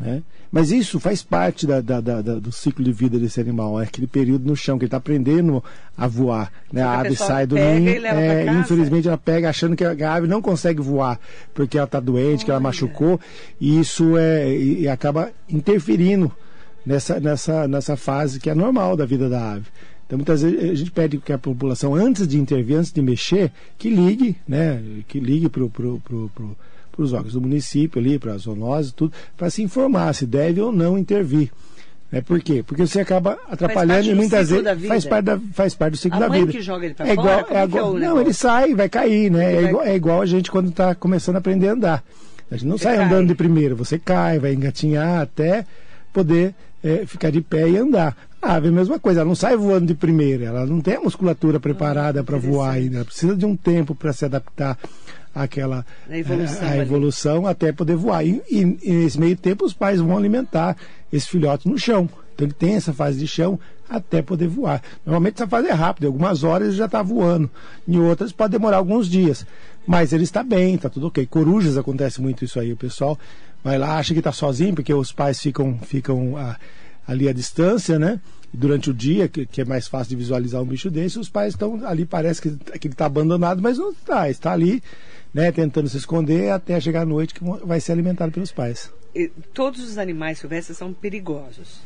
Né? 0.00 0.22
Mas 0.50 0.70
isso 0.72 0.98
faz 0.98 1.22
parte 1.22 1.66
da- 1.66 1.82
da- 1.82 2.00
da- 2.00 2.22
do 2.22 2.50
ciclo 2.50 2.82
de 2.82 2.90
vida 2.90 3.18
desse 3.18 3.38
animal, 3.38 3.78
é 3.78 3.84
aquele 3.84 4.06
período 4.06 4.46
no 4.48 4.56
chão 4.56 4.78
que 4.78 4.84
ele 4.84 4.88
está 4.88 4.96
aprendendo 4.96 5.62
a 5.96 6.06
voar. 6.06 6.50
Né? 6.72 6.82
A 6.82 6.88
a 6.92 7.00
ave 7.00 7.14
sai 7.14 7.46
do 7.46 7.54
ninho, 7.54 8.06
é, 8.06 8.46
infelizmente 8.60 9.06
ela 9.06 9.18
pega 9.18 9.50
achando 9.50 9.76
que 9.76 9.84
a 9.84 10.14
ave 10.14 10.26
não 10.26 10.40
consegue 10.40 10.80
voar 10.80 11.20
porque 11.52 11.76
ela 11.76 11.84
está 11.84 12.00
doente, 12.00 12.46
que 12.46 12.50
ela 12.50 12.58
Olha. 12.58 12.64
machucou, 12.64 13.20
e 13.60 13.78
isso 13.78 14.16
é 14.16 14.50
e, 14.56 14.88
acaba 14.88 15.30
interferindo 15.48 16.32
nessa, 16.84 17.20
nessa, 17.20 17.68
nessa 17.68 17.94
fase 17.94 18.40
que 18.40 18.48
é 18.48 18.54
normal 18.54 18.96
da 18.96 19.04
vida 19.04 19.28
da 19.28 19.52
ave. 19.52 19.66
Então 20.06 20.18
muitas 20.18 20.42
vezes 20.42 20.70
a 20.70 20.74
gente 20.74 20.90
pede 20.90 21.18
que 21.18 21.32
a 21.32 21.38
população, 21.38 21.94
antes 21.94 22.26
de 22.26 22.38
intervir, 22.40 22.76
antes 22.78 22.90
de 22.90 23.00
mexer, 23.02 23.52
que 23.78 23.88
ligue, 23.90 24.34
né? 24.48 24.82
Que 25.06 25.20
ligue 25.20 25.48
para 25.48 25.64
pro, 25.68 26.02
pro, 27.00 27.04
os 27.04 27.12
órgãos 27.12 27.32
do 27.32 27.40
município 27.40 28.00
ali, 28.00 28.18
para 28.18 28.34
as 28.34 28.42
zoonoses, 28.42 28.92
tudo, 28.92 29.12
para 29.36 29.48
se 29.50 29.62
informar 29.62 30.12
se 30.14 30.26
deve 30.26 30.60
ou 30.60 30.70
não 30.70 30.98
intervir. 30.98 31.50
Né? 32.12 32.20
Por 32.20 32.40
quê? 32.40 32.62
Porque 32.66 32.86
você 32.86 33.00
acaba 33.00 33.38
atrapalhando 33.48 34.08
e 34.08 34.14
muitas 34.14 34.50
vezes 34.50 34.86
faz 34.86 35.04
parte, 35.04 35.24
da, 35.24 35.38
faz 35.52 35.74
parte 35.74 35.92
do 35.92 35.96
ciclo 35.96 36.16
A 36.16 36.20
da 36.20 36.28
vida. 36.28 36.52
que 36.52 36.60
joga 36.60 36.84
ele 36.84 36.94
pra 36.94 37.08
é 37.08 37.12
igual, 37.12 37.46
é 37.48 37.54
é 37.54 37.64
igual, 37.64 37.90
o 37.92 37.98
não, 37.98 38.20
ele 38.20 38.32
sai, 38.32 38.74
vai 38.74 38.88
cair, 38.88 39.30
né? 39.30 39.54
É 39.54 39.62
igual, 39.62 39.84
é 39.84 39.94
igual 39.94 40.20
a 40.20 40.26
gente 40.26 40.50
quando 40.50 40.70
está 40.70 40.94
começando 40.94 41.36
a 41.36 41.38
aprender 41.38 41.68
a 41.68 41.72
andar. 41.72 42.04
A 42.50 42.56
gente 42.56 42.66
não 42.66 42.76
Você 42.76 42.84
sai 42.84 42.96
cai. 42.96 43.06
andando 43.06 43.28
de 43.28 43.34
primeira, 43.34 43.74
você 43.76 43.98
cai, 43.98 44.40
vai 44.40 44.52
engatinhar 44.52 45.20
até 45.20 45.64
poder 46.12 46.52
eh, 46.82 47.04
ficar 47.06 47.30
de 47.30 47.40
pé 47.40 47.68
e 47.68 47.76
andar. 47.76 48.16
A 48.42 48.54
ave 48.54 48.66
é 48.66 48.70
a 48.70 48.72
mesma 48.72 48.98
coisa, 48.98 49.20
ela 49.20 49.28
não 49.28 49.36
sai 49.36 49.56
voando 49.56 49.86
de 49.86 49.94
primeira, 49.94 50.46
ela 50.46 50.66
não 50.66 50.80
tem 50.80 50.96
a 50.96 51.00
musculatura 51.00 51.60
preparada 51.60 52.24
para 52.24 52.38
voar 52.38 52.70
ainda, 52.72 52.96
ela 52.96 53.04
precisa 53.04 53.36
de 53.36 53.46
um 53.46 53.54
tempo 53.54 53.94
para 53.94 54.12
se 54.12 54.24
adaptar 54.24 54.76
àquela 55.34 55.84
A 56.08 56.16
evolução 56.18 56.62
eh, 56.68 56.70
a 56.70 56.76
evolução 56.78 57.46
até 57.46 57.72
poder 57.72 57.96
voar. 57.96 58.24
E, 58.24 58.42
e- 58.50 58.78
e 58.82 58.92
nesse 58.92 59.18
meio 59.18 59.36
tempo 59.36 59.64
os 59.64 59.72
pais 59.72 60.00
vão 60.00 60.16
alimentar 60.16 60.76
esse 61.12 61.26
filhote 61.28 61.68
no 61.68 61.78
chão. 61.78 62.08
Então 62.34 62.46
ele 62.46 62.54
tem 62.54 62.74
essa 62.74 62.92
fase 62.92 63.18
de 63.18 63.26
chão 63.26 63.58
até 63.88 64.22
poder 64.22 64.48
voar. 64.48 64.82
Normalmente 65.04 65.34
essa 65.34 65.46
fase 65.48 65.68
é 65.68 65.72
rápida, 65.72 66.06
em 66.06 66.08
algumas 66.08 66.42
horas 66.44 66.68
ele 66.68 66.76
já 66.76 66.86
está 66.86 67.02
voando, 67.02 67.50
em 67.86 67.98
outras 67.98 68.32
pode 68.32 68.52
demorar 68.52 68.76
alguns 68.78 69.08
dias. 69.08 69.44
Mas 69.86 70.12
ele 70.12 70.24
está 70.24 70.42
bem, 70.42 70.74
está 70.74 70.88
tudo 70.88 71.08
ok. 71.08 71.26
Corujas 71.26 71.76
acontece 71.76 72.20
muito 72.20 72.44
isso 72.44 72.58
aí, 72.60 72.72
o 72.72 72.76
pessoal 72.76 73.18
vai 73.62 73.76
lá, 73.78 73.96
acha 73.98 74.12
que 74.14 74.20
está 74.20 74.32
sozinho, 74.32 74.74
porque 74.74 74.92
os 74.94 75.12
pais 75.12 75.40
ficam, 75.40 75.78
ficam 75.82 76.36
ah, 76.36 76.56
ali 77.06 77.28
à 77.28 77.32
distância, 77.32 77.98
né? 77.98 78.20
Durante 78.52 78.90
o 78.90 78.94
dia, 78.94 79.28
que, 79.28 79.44
que 79.46 79.60
é 79.60 79.64
mais 79.64 79.86
fácil 79.88 80.10
de 80.10 80.16
visualizar 80.16 80.60
um 80.62 80.66
bicho 80.66 80.90
desse, 80.90 81.18
os 81.18 81.28
pais 81.28 81.54
estão 81.54 81.84
ali, 81.86 82.04
parece 82.04 82.40
que, 82.42 82.50
que 82.78 82.88
ele 82.88 82.94
está 82.94 83.06
abandonado, 83.06 83.60
mas 83.62 83.78
não 83.78 83.90
está, 83.90 84.28
está 84.30 84.52
ali, 84.52 84.82
né, 85.32 85.50
tentando 85.52 85.88
se 85.88 85.96
esconder 85.96 86.50
até 86.50 86.80
chegar 86.80 87.02
à 87.02 87.06
noite 87.06 87.34
que 87.34 87.40
vai 87.64 87.80
ser 87.80 87.92
alimentado 87.92 88.32
pelos 88.32 88.52
pais. 88.52 88.92
E 89.14 89.28
todos 89.52 89.80
os 89.82 89.98
animais 89.98 90.38
silvestres 90.38 90.76
são 90.78 90.92
perigosos. 90.92 91.80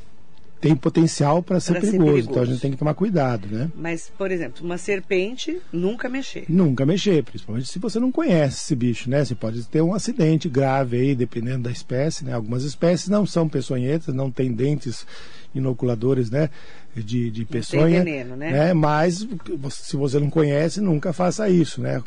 Tem 0.61 0.75
potencial 0.75 1.43
para 1.43 1.61
ser, 1.61 1.73
Pra 1.73 1.81
ser 1.83 1.87
perigoso, 1.89 2.11
perigoso. 2.13 2.31
então 2.31 2.43
a 2.43 2.47
gente 2.47 2.61
tem 2.61 2.71
que 2.71 2.77
tomar 2.79 2.95
cuidado, 2.95 3.47
né? 3.49 3.71
Mas, 3.75 4.11
por 4.17 4.31
exemplo, 4.31 4.65
uma 4.65 4.79
serpente, 4.79 5.61
nunca 5.71 6.09
mexer. 6.09 6.47
Nunca 6.49 6.87
mexer, 6.87 7.23
principalmente 7.23 7.69
se 7.69 7.79
você 7.79 8.01
não 8.01 8.11
conhece 8.11 8.63
esse 8.63 8.75
bicho, 8.75 9.11
né? 9.11 9.23
Você 9.23 9.35
pode 9.35 9.63
ter 9.67 9.83
um 9.83 9.93
acidente 9.93 10.49
grave 10.49 10.97
aí, 10.97 11.15
dependendo 11.15 11.65
da 11.65 11.71
espécie, 11.71 12.25
né? 12.25 12.33
Algumas 12.33 12.63
espécies 12.65 13.09
não 13.11 13.27
são 13.27 13.47
peçonhentas, 13.47 14.15
não 14.15 14.31
têm 14.31 14.51
dentes 14.55 15.07
inoculadores, 15.55 16.31
né? 16.31 16.49
De, 16.97 17.31
de 17.31 17.45
peçonha. 17.45 18.03
veneno, 18.03 18.35
né? 18.35 18.73
Mas 18.73 19.27
se 19.71 19.97
você 19.97 20.19
não 20.19 20.31
conhece, 20.31 20.81
nunca 20.81 21.13
faça 21.13 21.47
isso, 21.49 21.83
né? 21.83 22.03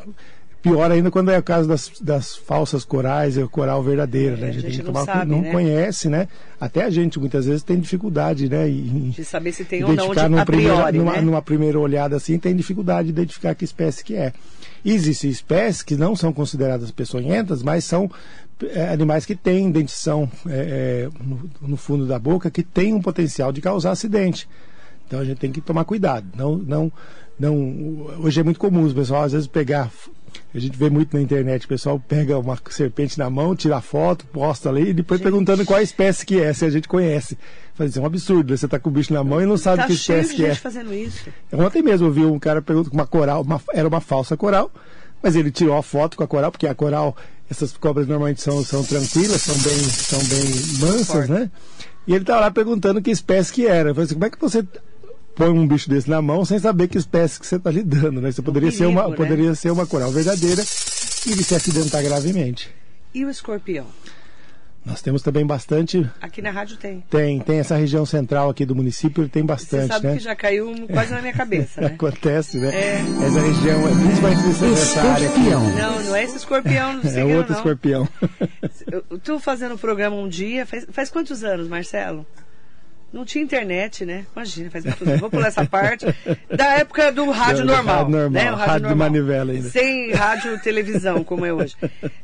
Pior 0.62 0.92
ainda 0.92 1.12
quando 1.12 1.30
é 1.30 1.38
o 1.38 1.44
caso 1.44 1.68
das, 1.68 1.92
das 2.02 2.36
falsas 2.36 2.84
corais 2.84 3.38
e 3.38 3.42
o 3.42 3.50
coral 3.50 3.82
verdadeiro, 3.84 4.36
É, 4.36 4.40
né? 4.40 4.48
a 4.50 4.52
gente 4.52 4.64
tem 4.64 4.72
que 4.72 4.78
não 4.80 4.86
tomar 4.86 5.06
sabe, 5.06 5.32
não 5.32 5.42
né? 5.42 5.52
conhece, 5.52 6.10
né? 6.10 6.28
Até 6.60 6.84
a 6.84 6.90
gente 6.90 7.20
muitas 7.20 7.46
vezes 7.46 7.64
tem 7.64 7.80
dificuldade, 7.80 8.50
né? 8.50 8.68
Em, 8.68 9.10
De 9.12 9.24
saber 9.24 9.52
se 9.52 9.64
tem 9.64 9.84
ou 9.84 9.94
não 9.94 10.14
de, 10.14 10.30
numa 10.30 10.42
a 10.42 10.46
priori, 10.46 10.46
primeira, 10.46 10.92
numa, 10.92 11.14
né? 11.14 11.22
numa 11.22 11.42
primeira 11.42 11.80
olhada 11.80 12.16
assim, 12.16 12.38
tem 12.40 12.56
dificuldade 12.56 13.08
de 13.08 13.12
identificar 13.12 13.54
que 13.56 13.64
espécie 13.64 14.04
que 14.04 14.16
é. 14.16 14.34
Existem 14.84 15.30
espécies 15.30 15.84
que 15.84 15.96
não 15.96 16.16
são 16.16 16.34
consideradas 16.34 16.92
peçonhentas, 16.92 17.62
mas 17.62 17.84
são 17.84 18.10
é, 18.64 18.90
animais 18.90 19.26
que 19.26 19.36
têm 19.36 19.70
dentição 19.72 20.30
é, 20.48 21.08
é, 21.08 21.24
no, 21.24 21.50
no 21.62 21.78
fundo 21.78 22.06
da 22.06 22.18
boca 22.18 22.50
que 22.50 22.64
tem 22.64 22.94
um 22.94 23.02
potencial 23.02 23.52
de 23.52 23.62
causar 23.62 23.92
acidente. 23.92 24.48
Então 25.06 25.20
a 25.20 25.26
gente 25.26 25.38
tem 25.38 25.52
que 25.52 25.62
tomar 25.62 25.86
cuidado. 25.86 26.26
Não, 26.36 26.58
não, 26.58 26.92
não. 27.40 28.08
Hoje 28.20 28.40
é 28.40 28.44
muito 28.44 28.60
comum 28.60 28.82
os 28.82 28.94
pessoal 28.94 29.24
às 29.24 29.32
vezes 29.32 29.48
pegar. 29.48 29.92
A 30.54 30.60
gente 30.60 30.78
vê 30.78 30.90
muito 30.90 31.16
na 31.16 31.22
internet, 31.22 31.66
o 31.66 31.68
pessoal 31.68 32.00
pega 32.00 32.38
uma 32.40 32.58
serpente 32.70 33.18
na 33.20 33.30
mão, 33.30 33.56
tira 33.56 33.80
foto, 33.82 34.26
posta 34.28 34.70
ali, 34.70 34.90
e 34.90 34.94
depois 34.94 35.22
perguntando 35.22 35.66
qual 35.66 35.82
espécie 35.82 36.26
que 36.26 36.40
é, 36.40 36.52
se 36.54 36.66
a 36.66 36.70
gente 36.70 36.88
conhece. 36.88 37.38
Faz 37.76 37.92
isso 37.92 38.00
é 38.00 38.02
um 38.02 38.06
absurdo, 38.06 38.58
você 38.58 38.66
está 38.66 38.80
com 38.80 38.90
o 38.90 38.92
bicho 38.92 39.14
na 39.14 39.24
mão 39.24 39.42
e 39.42 39.46
não 39.46 39.58
sabe 39.58 39.78
Tá 39.84 39.88
que 39.88 39.94
espécie 39.94 40.32
que 40.36 40.42
gente 40.44 40.52
é. 40.52 40.56
fazendo 40.56 40.94
isso. 40.94 41.28
Ontem 41.54 41.82
mesmo 41.84 42.08
eu 42.08 42.12
vi 42.12 42.26
um 42.26 42.40
cara 42.40 42.62
perguntando 42.62 42.92
com 42.92 42.98
uma 42.98 43.06
coral, 43.08 43.42
uma- 43.44 43.62
era 43.74 43.88
uma 43.88 44.02
falsa 44.02 44.36
coral, 44.36 44.72
mas 45.22 45.36
ele 45.36 45.52
tirou 45.52 45.78
a 45.78 45.84
foto 45.84 46.18
com 46.18 46.24
a 46.24 46.28
coral, 46.28 46.52
porque 46.52 46.66
a 46.68 46.74
coral, 46.74 47.16
essas 47.50 47.76
cobras 47.78 48.08
normalmente 48.08 48.42
são, 48.42 48.64
são 48.64 48.84
tranquilas, 48.84 49.42
são 49.42 49.56
bem, 49.58 49.78
são 49.80 50.20
bem 50.20 50.46
mansas, 50.80 51.08
Forte. 51.08 51.32
né? 51.32 51.52
E 52.08 52.14
ele 52.14 52.24
estava 52.24 52.40
lá 52.42 52.52
perguntando 52.52 53.02
que 53.02 53.12
espécie 53.12 53.52
que 53.54 53.68
era. 53.68 53.90
Eu 53.90 53.94
falei 53.96 54.06
assim, 54.06 54.14
como 54.16 54.26
é 54.26 54.30
que 54.30 54.40
você 54.40 54.66
põe 55.38 55.50
um 55.50 55.68
bicho 55.68 55.90
desse 55.90 56.10
na 56.10 56.22
mão 56.22 56.44
sem 56.44 56.58
saber 56.58 56.88
que 56.88 56.98
espécie 56.98 57.40
que 57.40 57.46
você 57.46 57.56
está 57.56 57.70
lidando, 57.70 58.20
né? 58.20 58.32
Você 58.32 58.42
poderia, 58.42 58.72
ser 58.72 58.88
uma, 58.88 59.04
perigo, 59.04 59.22
né? 59.22 59.30
poderia 59.30 59.56
ser 59.56 59.72
uma 59.72 59.86
coral 59.86 60.12
verdadeira 60.12 60.64
e 61.26 61.32
ele 61.32 61.44
se 61.44 61.56
acidentar 61.56 62.04
gravemente. 62.04 62.70
E 63.14 63.24
o 63.24 63.30
escorpião? 63.30 63.86
Nós 64.84 65.02
temos 65.02 65.22
também 65.22 65.46
bastante. 65.46 66.10
Aqui 66.22 66.42
na 66.42 66.50
rádio 66.50 66.78
tem. 66.78 67.04
Tem, 67.10 67.40
tem 67.42 67.60
essa 67.60 67.76
região 67.76 68.06
central 68.06 68.50
aqui 68.50 68.66
do 68.66 68.74
município, 68.74 69.28
tem 69.28 69.44
Você 69.44 69.48
bastante, 69.48 69.88
sabe 69.88 70.08
né? 70.08 70.14
que 70.16 70.24
já 70.24 70.34
caiu 70.34 70.70
um 70.70 70.88
quase 70.88 71.12
na 71.12 71.20
minha 71.20 71.34
cabeça, 71.34 71.82
né? 71.82 71.88
Acontece, 71.94 72.58
né? 72.58 72.74
É. 72.74 73.26
Essa 73.26 73.42
região, 73.42 73.82
principalmente 73.82 74.42
nessa, 74.48 74.66
nessa 74.66 75.02
área 75.02 75.28
aqui. 75.28 75.40
Escorpião. 75.40 75.76
Não, 75.76 76.04
não 76.04 76.16
é 76.16 76.24
esse 76.24 76.38
escorpião, 76.38 76.94
não 76.94 77.02
É 77.04 77.10
sei 77.10 77.36
outro 77.36 77.52
não. 77.52 77.60
escorpião. 77.60 78.10
Tô 79.24 79.40
fazendo 79.40 79.76
o 79.76 79.78
programa 79.78 80.16
um 80.16 80.30
dia, 80.30 80.66
faz, 80.66 80.88
faz 80.90 81.10
quantos 81.10 81.44
anos, 81.44 81.68
Marcelo? 81.68 82.26
Não 83.12 83.24
tinha 83.24 83.44
internet, 83.44 84.06
né? 84.06 84.26
Imagina, 84.36 84.70
faz 84.70 84.84
muitos 84.84 85.08
anos. 85.08 85.20
Vou 85.22 85.30
pular 85.30 85.48
essa 85.48 85.66
parte. 85.66 86.06
Da 86.54 86.74
época 86.78 87.12
do 87.12 87.30
rádio 87.32 87.66
Do 87.66 87.68
normal. 87.74 87.96
rádio 88.04 88.12
normal, 88.12 88.30
né? 88.30 88.52
O 88.52 88.56
rádio 88.56 88.88
de 88.90 88.96
manivela 88.96 89.52
ainda. 89.54 89.70
Sem 89.70 90.12
rádio 90.12 90.60
televisão, 90.62 91.24
como 91.24 91.46
é 91.46 91.54
hoje. 91.54 91.76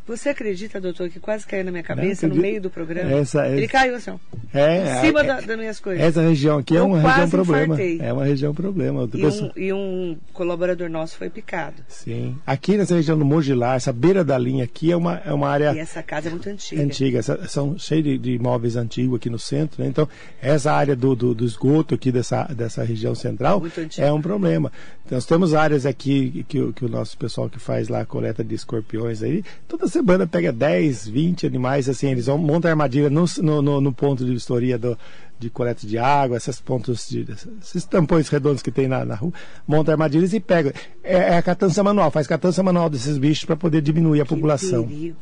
Você 0.05 0.29
acredita, 0.29 0.81
doutor, 0.81 1.09
que 1.09 1.19
quase 1.19 1.47
caiu 1.47 1.63
na 1.63 1.71
minha 1.71 1.83
cabeça 1.83 2.27
no 2.27 2.35
meio 2.35 2.59
do 2.61 2.69
programa? 2.69 3.09
Essa- 3.11 3.47
Ele 3.47 3.63
essa- 3.63 3.71
caiu 3.71 3.95
assim, 3.95 4.11
ó. 4.11 4.17
É, 4.53 4.97
em 4.99 5.05
cima 5.05 5.21
é- 5.21 5.23
da- 5.23 5.41
das 5.41 5.57
minhas 5.57 5.79
coisas. 5.79 6.03
Essa 6.03 6.21
região 6.21 6.57
aqui 6.59 6.75
é 6.75 6.81
uma 6.81 6.99
região 6.99 7.29
problema. 7.29 7.63
infartei. 7.75 7.99
É 8.01 8.13
uma 8.13 8.25
região 8.25 8.53
problema. 8.53 9.09
E 9.13 9.25
um, 9.25 9.51
e 9.55 9.73
um 9.73 10.17
colaborador 10.33 10.89
nosso 10.89 11.17
foi 11.17 11.29
picado. 11.29 11.77
Sim. 11.87 12.37
Aqui 12.45 12.77
nessa 12.77 12.93
região 12.95 13.17
do 13.17 13.23
Mogilar, 13.25 13.77
essa 13.77 13.93
beira 13.93 14.23
da 14.23 14.37
linha 14.37 14.65
aqui 14.65 14.91
é 14.91 14.95
uma, 14.97 15.21
é 15.25 15.31
uma 15.33 15.49
área 15.49 15.73
E 15.73 15.79
essa 15.79 16.03
casa 16.03 16.27
é 16.27 16.31
muito 16.31 16.49
antiga. 16.49 16.83
antiga. 16.83 17.19
Essa- 17.19 17.47
são 17.47 17.77
cheios 17.79 18.03
de, 18.03 18.17
de 18.17 18.31
imóveis 18.33 18.75
antigos 18.75 19.15
aqui 19.15 19.29
no 19.29 19.39
centro, 19.39 19.81
né? 19.81 19.87
Então, 19.89 20.07
essa 20.41 20.72
área 20.73 20.95
do, 20.95 21.15
do, 21.15 21.33
do 21.33 21.45
esgoto 21.45 21.95
aqui 21.95 22.11
dessa, 22.11 22.43
dessa 22.45 22.83
região 22.83 23.13
central 23.15 23.61
é 23.97 24.11
um 24.11 24.21
problema. 24.21 24.71
Então, 25.05 25.15
nós 25.17 25.25
temos 25.25 25.53
áreas 25.53 25.85
aqui 25.85 26.45
que, 26.47 26.59
o- 26.59 26.73
que 26.73 26.85
o 26.85 26.89
nosso 26.89 27.17
pessoal 27.17 27.49
que 27.49 27.59
faz 27.59 27.87
lá 27.89 28.01
a 28.01 28.05
coleta 28.05 28.43
de 28.43 28.55
escorpiões 28.55 29.21
aí, 29.23 29.43
toda 29.67 29.87
semana 29.87 30.25
pega 30.27 30.51
10, 30.51 31.07
20 31.07 31.45
animais, 31.47 31.87
assim, 31.89 32.09
eles 32.09 32.25
vão 32.25 32.37
montar 32.37 32.69
armadilha 32.69 33.09
no, 33.09 33.25
no, 33.41 33.61
no- 33.61 33.81
no 33.81 33.93
ponto 33.93 34.25
de 34.25 34.31
vistoria 34.31 34.77
do, 34.77 34.97
de 35.39 35.49
coleta 35.49 35.85
de 35.85 35.97
água, 35.97 36.37
esses 36.37 36.59
pontos 36.61 37.07
de, 37.09 37.25
esses 37.61 37.83
tampões 37.85 38.29
redondos 38.29 38.61
que 38.61 38.71
tem 38.71 38.87
na, 38.87 39.03
na 39.03 39.15
rua, 39.15 39.33
monta 39.67 39.91
armadilhas 39.91 40.33
e 40.33 40.39
pega. 40.39 40.73
É, 41.03 41.15
é 41.17 41.37
a 41.37 41.41
catança 41.41 41.83
manual, 41.83 42.09
faz 42.11 42.27
catança 42.27 42.63
manual 42.63 42.89
desses 42.89 43.17
bichos 43.17 43.43
para 43.45 43.55
poder 43.57 43.81
diminuir 43.81 44.21
a 44.21 44.23
Que 44.23 44.29
população. 44.29 44.87
perigo. 44.87 45.17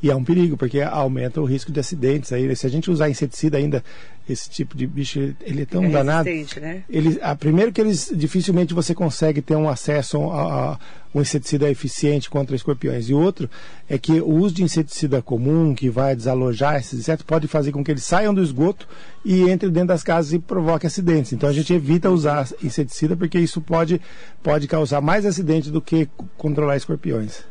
E 0.00 0.10
é 0.10 0.14
um 0.14 0.22
perigo, 0.22 0.56
porque 0.56 0.80
aumenta 0.80 1.40
o 1.40 1.44
risco 1.44 1.72
de 1.72 1.80
acidentes. 1.80 2.32
Aí, 2.32 2.54
se 2.54 2.64
a 2.64 2.70
gente 2.70 2.88
usar 2.88 3.10
inseticida 3.10 3.58
ainda, 3.58 3.82
esse 4.28 4.48
tipo 4.48 4.76
de 4.76 4.86
bicho, 4.86 5.18
ele- 5.18 5.36
ele 5.40 5.62
é 5.62 5.66
tão 5.66 5.82
É 5.84 5.88
danado. 5.88 6.28
né? 6.60 6.84
Eles, 6.88 7.18
a, 7.20 7.34
primeiro 7.34 7.72
que 7.72 7.80
eles 7.80 8.12
dificilmente 8.14 8.72
você 8.72 8.94
consegue 8.94 9.42
ter 9.42 9.56
um 9.56 9.68
acesso 9.68 10.22
a, 10.30 10.74
a 10.74 10.78
um 11.12 11.20
inseticida 11.20 11.68
eficiente 11.68 12.30
contra 12.30 12.54
escorpiões. 12.54 13.08
E 13.08 13.14
outro 13.14 13.50
é 13.88 13.98
que 13.98 14.20
o 14.20 14.28
uso 14.34 14.54
de 14.54 14.62
inseticida 14.62 15.20
comum, 15.20 15.74
que 15.74 15.88
vai 15.90 16.14
desalojar 16.14 16.76
esses 16.76 17.00
insetos, 17.00 17.24
pode 17.24 17.48
fazer 17.48 17.72
com 17.72 17.82
que 17.82 17.90
eles 17.90 18.04
saiam 18.04 18.32
do 18.32 18.40
esgoto 18.42 18.86
e 19.24 19.50
entrem 19.50 19.72
dentro 19.72 19.88
das 19.88 20.04
casas 20.04 20.32
e 20.32 20.38
provoque 20.38 20.86
acidentes. 20.86 21.32
Então 21.32 21.48
a 21.48 21.52
gente 21.52 21.72
evita 21.74 22.08
usar 22.08 22.46
inseticida 22.62 23.16
porque 23.16 23.38
isso 23.40 23.60
pode, 23.60 24.00
pode 24.44 24.68
causar 24.68 25.00
mais 25.00 25.26
acidentes 25.26 25.70
do 25.72 25.80
que 25.82 26.08
controlar 26.36 26.76
escorpiões. 26.76 27.42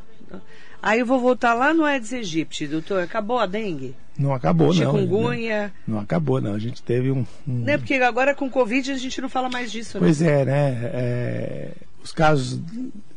Aí 0.82 1.00
eu 1.00 1.06
vou 1.06 1.20
voltar 1.20 1.54
lá 1.54 1.74
no 1.74 1.84
Aedes 1.84 2.14
aegypti, 2.14 2.68
doutor. 2.68 3.02
Acabou 3.04 3.40
a 3.40 3.46
dengue? 3.46 3.96
Não 4.18 4.34
acabou, 4.34 4.68
não. 4.68 4.74
Chikungunya. 4.74 5.72
Não 5.88 6.00
acabou, 6.00 6.42
não. 6.42 6.54
A 6.54 6.60
gente 6.60 6.82
teve 6.82 7.12
um. 7.12 7.26
um- 7.48 7.64
Né? 7.64 7.78
Porque 7.78 7.96
agora 7.96 8.34
com 8.34 8.50
Covid 8.50 8.92
a 8.92 8.98
gente 8.98 9.22
não 9.22 9.30
fala 9.30 9.50
mais 9.50 9.72
disso, 9.72 9.98
né? 9.98 10.00
Pois 10.06 10.22
é, 10.22 10.46
né? 10.46 10.80
É, 10.94 11.72
Os 12.04 12.12
casos 12.12 12.60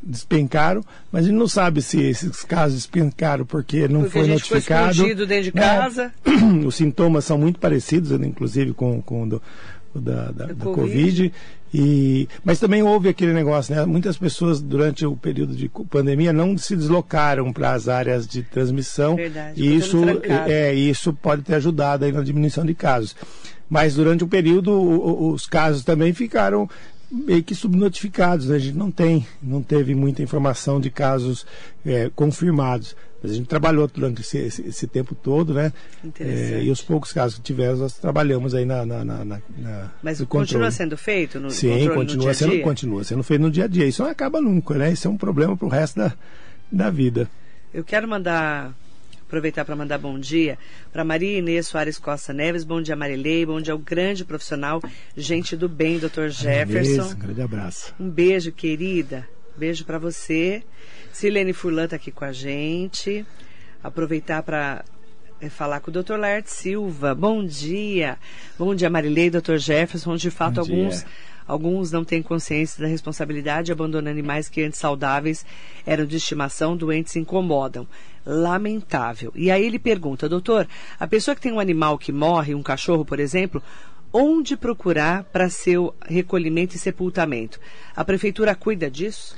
despencaram, 0.02 0.82
mas 1.12 1.24
a 1.24 1.28
gente 1.28 1.36
não 1.38 1.46
sabe 1.46 1.80
se 1.82 2.00
esses 2.02 2.42
casos 2.42 2.74
despencaram 2.78 3.44
porque 3.46 3.86
não 3.86 4.00
Porque 4.00 4.12
foi 4.12 4.20
a 4.22 4.24
gente 4.24 4.42
ficou 4.42 4.56
notificado. 4.56 4.90
escondido 4.92 5.26
dentro 5.26 5.44
de 5.44 5.54
né? 5.54 5.60
casa. 5.62 6.12
Os 6.66 6.74
sintomas 6.74 7.24
são 7.24 7.38
muito 7.38 7.60
parecidos, 7.60 8.10
né, 8.18 8.26
inclusive 8.26 8.72
com, 8.72 9.00
com 9.02 9.22
o 9.22 9.28
do, 9.28 9.36
o 9.36 9.42
da, 9.94 10.30
da, 10.30 10.46
Da 10.46 10.54
Covid. 10.54 10.72
Covid. 10.74 11.32
E, 11.72 12.28
mas 12.44 12.58
também 12.58 12.82
houve 12.82 13.08
aquele 13.08 13.32
negócio, 13.32 13.74
né? 13.74 13.84
Muitas 13.86 14.16
pessoas 14.18 14.60
durante 14.60 15.06
o 15.06 15.16
período 15.16 15.54
de 15.54 15.68
pandemia 15.88 16.32
não 16.32 16.58
se 16.58 16.74
deslocaram 16.76 17.52
para 17.52 17.72
as 17.72 17.88
áreas 17.88 18.26
de 18.26 18.42
transmissão. 18.42 19.14
Verdade, 19.16 19.62
e 19.62 19.76
isso, 19.76 20.00
trancado. 20.02 20.50
é, 20.50 20.74
isso 20.74 21.12
pode 21.12 21.42
ter 21.42 21.54
ajudado 21.54 22.04
aí 22.04 22.10
na 22.12 22.22
diminuição 22.22 22.64
de 22.66 22.74
casos. 22.74 23.14
Mas 23.68 23.94
durante 23.94 24.24
o 24.24 24.28
período 24.28 24.72
o- 24.72 25.32
os 25.32 25.46
casos 25.46 25.84
também 25.84 26.12
ficaram 26.12 26.68
meio 27.08 27.42
que 27.42 27.54
subnotificados. 27.54 28.46
né? 28.48 28.56
A 28.56 28.58
gente 28.58 28.76
não 28.76 28.90
tem, 28.90 29.24
não 29.40 29.62
teve 29.62 29.94
muita 29.94 30.22
informação 30.24 30.80
de 30.80 30.90
casos 30.90 31.46
é, 31.86 32.10
confirmados. 32.16 32.96
Mas 33.22 33.32
a 33.32 33.34
gente 33.34 33.46
trabalhou 33.46 33.86
durante 33.86 34.22
esse, 34.22 34.38
esse- 34.38 34.62
esse 34.68 34.86
tempo 34.86 35.14
todo, 35.14 35.52
né? 35.52 35.72
É, 36.20 36.62
e 36.62 36.70
os 36.70 36.80
poucos 36.80 37.12
casos 37.12 37.36
que 37.36 37.42
tivemos, 37.44 37.78
nós 37.80 37.92
trabalhamos 37.98 38.54
aí 38.54 38.64
na, 38.64 38.86
na, 38.86 39.04
na, 39.04 39.24
na- 39.24 39.92
Mas 40.02 40.22
continua 40.22 40.70
sendo 40.70 40.96
feito 40.96 41.38
no 41.38 41.50
Sim, 41.50 41.68
controle 41.68 41.88
no 41.88 41.94
continua 41.96 42.22
dia 42.22 42.30
a 42.30 42.34
sendo, 42.34 42.50
dia? 42.52 42.62
continua 42.62 43.04
sendo 43.04 43.22
feito 43.22 43.40
no 43.42 43.50
dia 43.50 43.64
a 43.64 43.68
dia. 43.68 43.84
Isso 43.86 44.02
não 44.02 44.10
acaba 44.10 44.40
nunca, 44.40 44.74
né? 44.74 44.90
Isso 44.92 45.06
é 45.06 45.10
um 45.10 45.18
problema 45.18 45.54
para 45.56 45.66
o 45.66 45.70
resto 45.70 45.98
da, 45.98 46.14
da 46.72 46.88
vida. 46.90 47.28
Eu 47.74 47.84
quero 47.84 48.08
mandar, 48.08 48.74
aproveitar 49.26 49.64
para 49.66 49.76
mandar 49.76 49.98
bom 49.98 50.18
dia 50.18 50.58
para 50.90 51.04
Maria 51.04 51.38
Inês 51.38 51.66
Soares 51.68 51.98
Costa 51.98 52.32
Neves, 52.32 52.64
bom 52.64 52.80
dia 52.80 52.96
Marilei, 52.96 53.44
bom 53.44 53.60
dia 53.60 53.72
ao 53.74 53.78
grande 53.78 54.24
profissional, 54.24 54.82
gente 55.16 55.54
do 55.56 55.68
bem, 55.68 55.98
Dr. 55.98 56.28
Jefferson. 56.30 57.12
Um 57.12 57.18
grande 57.18 57.42
abraço. 57.42 57.94
Um 58.00 58.08
beijo, 58.08 58.50
querida. 58.50 59.28
Beijo 59.56 59.84
para 59.84 59.98
você. 59.98 60.62
Silene 61.12 61.52
Furlan 61.52 61.88
tá 61.88 61.96
aqui 61.96 62.10
com 62.10 62.24
a 62.24 62.32
gente. 62.32 63.26
Aproveitar 63.82 64.42
para 64.42 64.84
falar 65.50 65.80
com 65.80 65.90
o 65.90 65.94
Dr. 66.02 66.16
Laerte 66.16 66.50
Silva. 66.50 67.14
Bom 67.14 67.44
dia. 67.44 68.18
Bom 68.58 68.74
dia, 68.74 68.90
Marilei, 68.90 69.30
Dr. 69.30 69.56
Jefferson. 69.56 70.16
De 70.16 70.30
fato, 70.30 70.54
Bom 70.56 70.60
alguns 70.60 70.98
dia. 71.00 71.06
alguns 71.46 71.90
não 71.90 72.04
têm 72.04 72.22
consciência 72.22 72.82
da 72.82 72.88
responsabilidade 72.88 73.72
abandonam 73.72 74.10
animais 74.10 74.48
que 74.48 74.62
antes 74.62 74.78
saudáveis 74.78 75.44
eram 75.86 76.04
de 76.04 76.16
estimação, 76.16 76.76
doentes 76.76 77.16
incomodam. 77.16 77.86
Lamentável. 78.26 79.32
E 79.34 79.50
aí 79.50 79.64
ele 79.64 79.78
pergunta, 79.78 80.28
doutor, 80.28 80.68
a 80.98 81.06
pessoa 81.06 81.34
que 81.34 81.40
tem 81.40 81.52
um 81.52 81.60
animal 81.60 81.96
que 81.96 82.12
morre, 82.12 82.54
um 82.54 82.62
cachorro, 82.62 83.02
por 83.02 83.18
exemplo, 83.18 83.62
onde 84.12 84.56
procurar 84.56 85.24
para 85.24 85.48
seu 85.48 85.94
recolhimento 86.06 86.76
e 86.76 86.78
sepultamento? 86.78 87.60
A 87.94 88.04
prefeitura 88.04 88.54
cuida 88.54 88.90
disso? 88.90 89.34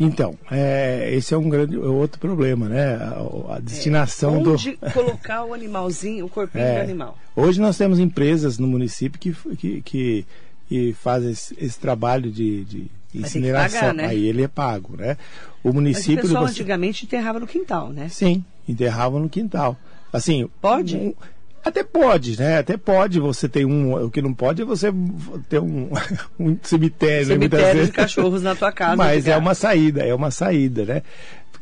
Então, 0.00 0.36
é, 0.50 1.10
esse 1.14 1.32
é 1.34 1.36
um 1.36 1.48
grande 1.48 1.76
outro 1.76 2.18
problema, 2.18 2.68
né? 2.68 2.94
A, 2.96 3.56
a 3.56 3.58
destinação 3.60 4.42
do. 4.42 4.52
Onde 4.54 4.76
colocar 4.92 5.44
o 5.44 5.54
animalzinho, 5.54 6.24
o 6.26 6.28
corpinho 6.28 6.64
É. 6.64 6.76
do 6.76 6.80
animal? 6.82 7.18
Hoje 7.36 7.60
nós 7.60 7.76
temos 7.76 7.98
empresas 7.98 8.58
no 8.58 8.66
município 8.66 9.20
que, 9.20 9.32
que, 9.56 9.82
que, 9.82 10.26
que 10.68 10.92
fazem 10.94 11.30
esse, 11.30 11.54
esse 11.60 11.78
trabalho 11.78 12.32
de, 12.32 12.64
de 12.64 12.90
incineração. 13.14 13.80
pagar, 13.80 13.94
né? 13.94 14.06
Aí 14.06 14.26
ele 14.26 14.42
é 14.42 14.48
pago, 14.48 14.96
né? 14.96 15.16
O 15.62 15.68
Mas 15.68 15.72
o 15.72 15.74
município. 15.74 16.22
pessoal 16.22 16.44
você- 16.48 16.52
antigamente 16.52 17.04
enterrava 17.04 17.38
no 17.38 17.46
quintal, 17.46 17.90
né? 17.90 18.08
Sim, 18.08 18.42
enterravam 18.68 19.20
no 19.20 19.28
quintal. 19.28 19.76
Assim. 20.12 20.48
Pode? 20.60 20.96
um- 20.96 21.14
até 21.64 21.84
pode, 21.84 22.38
né? 22.38 22.58
Até 22.58 22.76
pode 22.76 23.20
você 23.20 23.48
ter 23.48 23.64
um. 23.64 23.94
O 24.04 24.10
que 24.10 24.20
não 24.20 24.34
pode 24.34 24.62
é 24.62 24.64
você 24.64 24.92
ter 25.48 25.60
um, 25.60 25.90
um 26.38 26.58
cemitério, 26.62 27.28
né? 27.28 27.34
Cemitério 27.34 27.86
de 27.86 27.92
cachorros 27.92 28.42
na 28.42 28.54
tua 28.54 28.72
casa. 28.72 28.96
Mas 28.96 29.26
é 29.26 29.36
uma 29.36 29.54
saída, 29.54 30.02
é 30.02 30.14
uma 30.14 30.30
saída, 30.30 30.84
né? 30.84 31.02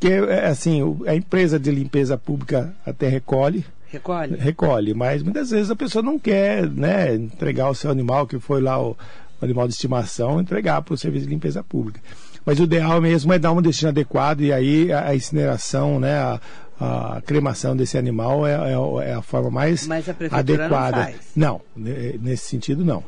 porque 0.01 0.09
é, 0.09 0.47
assim, 0.47 0.99
a 1.07 1.15
empresa 1.15 1.61
de 1.61 1.71
limpeza 1.71 2.17
pública 2.17 2.75
até 2.87 3.07
recolhe, 3.07 3.67
Recolhe? 3.87 4.37
recolhe, 4.37 4.95
mas 4.95 5.23
muitas 5.23 5.51
vezes 5.51 5.71
a 5.71 5.77
pessoa 5.77 6.03
não 6.03 6.19
quer, 6.19 6.67
né, 6.67 7.15
entregar 7.15 7.69
o 7.69 7.75
seu 7.75 7.91
animal, 7.91 8.27
que 8.27 8.39
foi 8.39 8.63
lá 8.63 8.81
o, 8.81 8.97
animal 9.43 9.67
de 9.69 9.75
estimação, 9.75 10.41
entregar 10.41 10.81
para 10.83 10.95
o 10.95 10.99
serviço 10.99 11.27
de 11.27 11.31
limpeza 11.31 11.63
pública. 11.63 12.01
Mas 12.47 12.59
o 12.59 12.65
ideal 12.65 13.01
mesmo 13.01 13.33
é 13.33 13.39
dar 13.39 13.53
um 13.53 13.61
destino 13.61 13.91
adequado 13.91 14.41
e 14.41 14.53
aí 14.53 14.91
a, 14.91 15.09
a 15.09 15.15
incineração, 15.15 16.01
né, 16.01 16.15
a, 16.15 16.41
a 16.81 17.21
cremação 17.25 17.77
desse 17.77 17.99
animal 17.99 18.47
é, 18.47 18.53
é- 18.55 19.11
é 19.11 19.13
a 19.15 19.23
forma 19.23 19.51
mais 19.51 19.87
Mas 19.87 20.09
a 20.09 20.15
prefeitura 20.15 20.57
não 20.69 20.77
adequada. 20.77 21.05
faz. 21.13 21.17
Não, 21.37 21.61
ne- 21.77 22.19
nesse 22.19 22.47
sentido 22.47 22.85
não. 22.85 23.05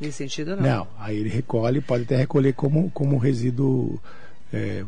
Nesse 0.00 0.18
sentido, 0.18 0.54
não. 0.56 0.62
Não, 0.62 0.88
aí 0.98 1.16
ele 1.18 1.28
recolhe, 1.30 1.80
pode 1.80 2.04
até 2.04 2.16
recolher 2.16 2.52
como, 2.52 2.90
como 2.90 3.16
resíduo 3.18 4.00
é, 4.52 4.84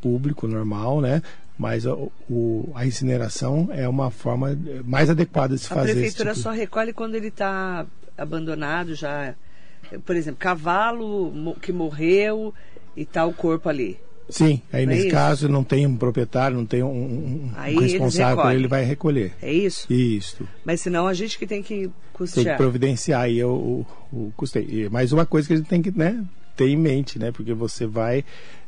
público, 0.00 0.46
normal, 0.46 1.00
né? 1.00 1.22
Mas 1.58 1.84
o, 1.86 2.10
o- 2.30 2.70
a 2.74 2.86
incineração 2.86 3.68
é 3.72 3.88
uma 3.88 4.10
forma 4.10 4.56
mais 4.84 5.10
adequada 5.10 5.54
de 5.54 5.60
se 5.60 5.66
A 5.72 5.76
fazer. 5.76 5.90
esse 5.90 6.00
prefeitura 6.00 6.30
tipo- 6.30 6.42
só 6.42 6.50
recolhe 6.52 6.92
quando 6.92 7.14
ele 7.16 7.28
está 7.28 7.84
abandonado 8.16 8.94
já. 8.94 9.34
Por 10.06 10.16
exemplo, 10.16 10.38
cavalo 10.40 11.54
que 11.60 11.72
morreu 11.72 12.54
e 12.96 13.04
tá 13.04 13.26
o 13.26 13.32
corpo 13.34 13.68
ali. 13.68 13.98
Sim, 14.28 14.62
aí 14.72 14.86
Não 14.86 14.92
é 14.92 14.96
nesse 14.96 15.08
isso? 15.08 15.16
caso 15.16 15.48
não 15.50 15.62
tem 15.62 15.86
um 15.86 15.96
proprietário, 15.96 16.56
não 16.56 16.64
tem 16.64 16.82
um, 16.82 16.88
um- 16.88 17.50
um 17.54 17.78
responsável, 17.80 18.36
recolhem. 18.36 18.58
ele 18.58 18.68
vai 18.68 18.82
recolher. 18.84 19.32
É 19.42 19.52
isso? 19.52 19.92
Isso. 19.92 20.48
Mas 20.64 20.80
senão 20.80 21.06
a 21.06 21.12
gente 21.12 21.38
que 21.38 21.46
tem 21.46 21.62
que 21.62 21.74
Tem 21.74 21.88
que 21.88 21.92
custear. 22.14 22.56
providenciar 22.56 23.20
aí 23.22 23.44
o, 23.44 23.84
o, 24.12 24.16
o 24.16 24.32
custeio. 24.36 24.66
E 24.86 24.88
mais 24.88 25.12
uma 25.12 25.26
coisa 25.26 25.46
que 25.46 25.54
a 25.54 25.56
gente 25.58 25.68
tem 25.68 25.82
que 25.82 25.90
né, 25.90 26.24
ter 26.56 26.68
em 26.68 26.76
mente, 26.76 27.18
né? 27.18 27.32
Porque 27.32 27.52
você 27.52 27.86
vai 27.86 28.24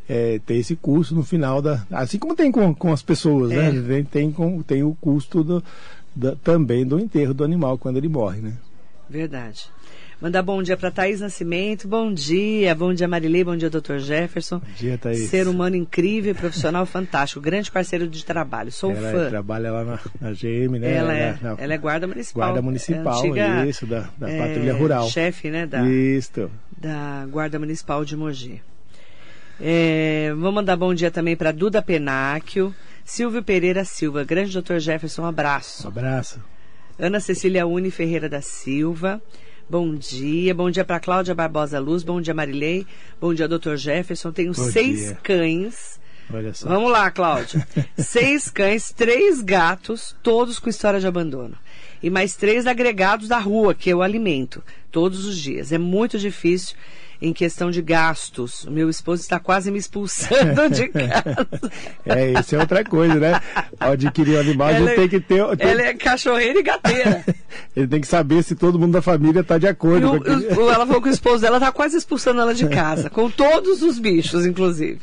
é, 0.09 0.39
ter 0.45 0.57
esse 0.57 0.77
custo 0.77 1.15
no 1.15 1.23
final 1.25 1.63
da. 1.63 1.87
Assim 1.91 2.19
como 2.19 2.37
tem 2.37 2.53
com, 2.53 2.75
com 2.75 2.93
as 2.93 3.03
pessoas, 3.03 3.51
É. 3.51 3.73
né? 3.73 3.83
Tem, 3.89 4.05
tem, 4.05 4.33
com, 4.33 4.61
tem 4.63 4.83
o 4.83 4.95
custo 5.01 5.43
do, 5.43 5.65
da- 6.15 6.37
também 6.37 6.85
do 6.87 6.99
enterro 7.01 7.33
do 7.33 7.43
animal 7.45 7.79
quando 7.79 7.97
ele 7.97 8.09
morre, 8.09 8.43
né? 8.43 8.53
Verdade. 9.09 9.71
Mandar 10.19 10.43
bom 10.43 10.63
dia 10.63 10.79
para 10.79 10.91
Thaís 10.91 11.21
Nascimento. 11.21 11.87
Bom 11.87 12.11
dia. 12.11 12.75
Bom 12.75 12.95
dia, 12.95 13.07
Marilei. 13.07 13.45
Bom 13.45 13.55
dia, 13.55 13.69
Dr. 13.69 13.99
Jefferson. 13.99 14.61
Bom 14.61 14.73
dia, 14.75 14.97
Thaís. 14.97 15.29
Ser 15.29 15.47
humano 15.47 15.77
incrível, 15.77 16.35
profissional 16.35 16.87
fantástico. 16.87 17.39
Grande 17.39 17.71
parceiro 17.71 18.09
de 18.09 18.25
trabalho. 18.25 18.73
Sou 18.73 18.93
ela 18.93 19.13
fã. 19.13 19.29
trabalha 19.29 19.71
lá 19.71 19.85
na, 19.85 19.99
na 20.19 20.33
GM, 20.33 20.79
né? 20.81 20.95
Ela 20.95 21.13
é, 21.15 21.39
Na- 21.43 21.55
na- 21.55 21.63
ela 21.63 21.75
é 21.75 21.79
guarda 21.79 22.07
municipal. 22.07 22.45
Guarda 22.49 22.63
municipal, 22.63 23.15
É 23.25 23.29
antiga, 23.29 23.67
isso, 23.67 23.87
da, 23.87 24.09
da 24.17 24.31
é, 24.31 24.39
patrulha 24.39 24.75
rural. 24.75 25.07
Chefe, 25.11 25.51
né, 25.51 25.67
da, 25.67 25.87
Isso. 25.87 26.51
da 26.79 27.27
Guarda 27.31 27.59
Municipal 27.59 28.03
de 28.03 28.17
Mogi. 28.17 28.63
É, 29.61 30.33
vou 30.39 30.51
mandar 30.51 30.77
bom 30.77 30.95
dia 30.95 31.11
também 31.11 31.37
para 31.37 31.53
Duda 31.53 31.83
Penáquio, 31.83 32.75
Silvio 33.05 33.43
Pereira 33.43 33.85
Silva, 33.85 34.25
grande 34.25 34.53
doutor 34.53 34.81
Jefferson, 34.81 35.23
um 35.23 35.25
Um 35.27 35.29
abraço. 35.29 35.87
abraço. 35.89 36.41
Ana 36.99 37.21
Cecília 37.21 37.67
Uni 37.67 37.91
Ferreira 37.91 38.29
da 38.29 38.41
Silva, 38.41 39.21
bom 39.69 39.95
dia. 39.95 40.55
Bom 40.55 40.71
dia 40.71 40.85
para 40.85 41.01
Cláudia 41.01 41.35
Barbosa 41.35 41.79
Luz, 41.79 42.03
bom 42.03 42.21
dia 42.21 42.35
Marilei, 42.35 42.87
bom 43.21 43.35
dia 43.35 43.49
doutor 43.49 43.77
Jefferson. 43.77 44.33
Tenho 44.33 44.53
Bom 44.53 44.71
seis 44.71 44.99
dia. 44.99 45.19
cães. 45.23 46.01
Olha 46.33 46.53
só. 46.53 46.69
Vamos 46.69 46.91
lá, 46.91 47.09
Cláudia. 47.11 47.67
Seis 47.97 48.51
cães, 48.51 48.91
três 48.93 49.41
gatos, 49.41 50.17
todos 50.25 50.59
com 50.59 50.69
história 50.69 50.99
de 50.99 51.07
abandono. 51.07 51.55
E 52.03 52.11
mais 52.11 52.35
três 52.35 52.67
agregados 52.67 53.29
da 53.29 53.39
rua, 53.39 53.75
que 53.75 53.89
eu 53.89 54.03
alimento, 54.03 54.61
todos 54.91 55.25
os 55.25 55.39
dias. 55.39 55.71
É 55.71 55.79
muito 55.79 56.19
difícil 56.19 56.77
em 57.21 57.33
questão 57.33 57.71
de 57.71 57.81
gastos. 57.83 58.65
O 58.65 58.71
meu 58.71 58.89
esposo 58.91 59.23
está 59.23 59.39
quase 59.39 59.71
me 59.71 59.79
expulsando 59.79 60.69
de 60.71 60.89
casa. 60.93 61.49
É, 62.05 62.33
isso 62.41 62.55
é 62.55 62.59
outra 62.59 62.85
coisa, 62.85 63.15
né? 63.15 63.41
Ao 63.81 63.93
adquirir 63.93 64.37
um 64.37 64.41
animal, 64.41 64.69
a 64.69 64.73
Ela 64.73 64.81
gente 64.81 64.91
é- 64.91 64.95
tem 64.97 65.09
que 65.09 65.21
ter. 65.21 65.57
tem- 65.57 65.69
Ela 65.71 65.83
é 65.83 65.95
cachorreira 65.95 66.59
e 66.59 66.63
gateira. 66.63 67.25
Ele 67.75 67.87
tem 67.87 68.01
que 68.01 68.07
saber 68.07 68.43
se 68.43 68.55
todo 68.55 68.79
mundo 68.79 68.93
da 68.93 69.03
família 69.03 69.41
está 69.41 69.59
de 69.59 69.67
acordo 69.67 70.15
o- 70.15 70.21
com 70.25 70.31
o- 70.63 70.71
ela 70.71 70.87
falou 70.87 71.01
que 71.03 71.09
o 71.09 71.13
esposo 71.13 71.41
dela 71.43 71.59
tá 71.61 71.73
quase 71.73 71.97
expulsando 71.97 72.41
ela 72.41 72.55
de 72.55 72.69
casa, 72.71 73.09
com 73.11 73.31
todos 73.31 73.83
os 73.83 73.99
bichos, 73.99 74.45
inclusive. 74.47 74.99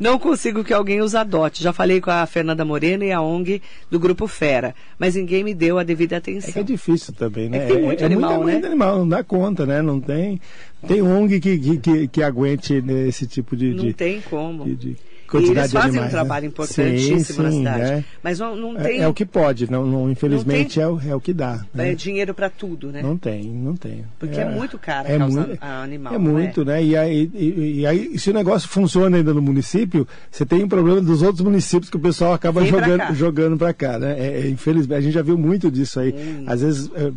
Não 0.00 0.18
consigo 0.18 0.64
que 0.64 0.72
alguém 0.72 1.02
os 1.02 1.14
adote. 1.14 1.62
Já 1.62 1.74
falei 1.74 2.00
com 2.00 2.10
a 2.10 2.24
Fernanda 2.24 2.64
Morena 2.64 3.04
e 3.04 3.12
a 3.12 3.20
ONG 3.20 3.60
do 3.90 4.00
Grupo 4.00 4.26
Fera, 4.26 4.74
mas 4.98 5.14
ninguém 5.14 5.44
me 5.44 5.52
deu 5.52 5.78
a 5.78 5.82
devida 5.82 6.16
É 6.16 6.20
que 6.22 6.30
atenção. 6.30 6.62
é 6.62 6.64
difícil 6.64 7.12
também, 7.12 7.50
né? 7.50 7.58
É 7.58 7.66
tem 7.66 7.82
muito 7.82 8.04
animal, 8.04 8.30
muita- 8.30 8.46
né? 8.46 8.52
muito 8.52 8.66
animal, 8.66 8.98
não 9.00 9.08
dá 9.08 9.22
conta, 9.22 9.66
né? 9.66 9.82
Não 9.82 10.00
tem, 10.00 10.40
tem 10.88 11.02
ONG 11.02 11.38
que, 11.38 11.58
que, 11.58 11.76
que, 11.76 12.08
que 12.08 12.22
aguente 12.22 12.80
né, 12.80 13.06
esse 13.08 13.26
tipo 13.26 13.54
de, 13.54 13.74
Não 13.74 13.84
de, 13.84 13.92
tem 13.92 14.22
como. 14.22 14.64
de, 14.64 14.74
de 14.74 14.96
quantidade 15.30 15.58
eles 15.58 15.70
de 15.70 15.76
fazem 15.76 15.88
animais, 15.90 16.08
um 16.08 16.10
trabalho 16.10 16.42
né? 16.42 16.48
importantíssimo 16.48 17.42
na 17.42 17.50
Sim, 17.50 17.56
sim, 17.56 17.58
cidade. 17.64 17.80
né? 17.92 18.04
Mas 18.22 18.38
não, 18.38 18.56
não 18.56 18.78
É- 18.78 18.82
tem 18.82 19.00
É, 19.00 19.08
o 19.08 19.14
que 19.14 19.24
pode, 19.24 19.70
não, 19.70 19.86
não, 19.86 20.10
infelizmente 20.10 20.74
tem- 20.74 20.82
é, 20.82 20.88
o, 20.88 21.00
é 21.08 21.14
o 21.14 21.20
que 21.20 21.32
dá. 21.32 21.64
né? 21.74 21.92
é, 21.92 21.94
dinheiro 21.94 22.34
para 22.34 22.50
tudo, 22.50 22.90
né? 22.90 23.00
Não 23.02 23.16
tem, 23.16 23.44
não 23.44 23.74
tem. 23.76 24.04
Porque 24.18 24.40
é 24.40 24.44
muito 24.44 24.78
caro 24.78 25.08
causa- 25.18 25.58
a 25.60 25.82
animal, 25.82 26.14
É 26.14 26.18
não 26.18 26.30
é? 26.30 26.32
muito, 26.32 26.64
né? 26.64 26.82
E 26.82 26.96
aí, 26.96 27.30
e, 27.34 27.80
e 27.80 27.86
aí, 27.86 28.18
se 28.18 28.30
o 28.30 28.34
negócio 28.34 28.68
funciona 28.68 29.16
ainda 29.16 29.32
no 29.32 29.40
município, 29.42 30.06
você 30.30 30.44
tem 30.44 30.64
um 30.64 30.68
problema 30.68 31.00
dos 31.00 31.22
outros 31.22 31.42
municípios 31.42 31.88
que 31.90 31.96
o 31.96 32.00
pessoal 32.00 32.32
acaba 32.32 32.60
Vem 32.60 32.70
jogando, 33.14 33.56
para 33.56 33.72
cá, 33.72 33.98
né? 33.98 34.16
É, 34.18 34.40
é, 34.40 34.48
infelizmente, 34.48 34.98
a 34.98 35.00
gente 35.00 35.12
já 35.14 35.22
viu 35.22 35.38
muito 35.38 35.70
disso 35.70 36.00
aí. 36.00 36.12
Hum. 36.12 36.44
Às 36.46 36.60
vezes, 36.62 36.90
é, 36.94 37.10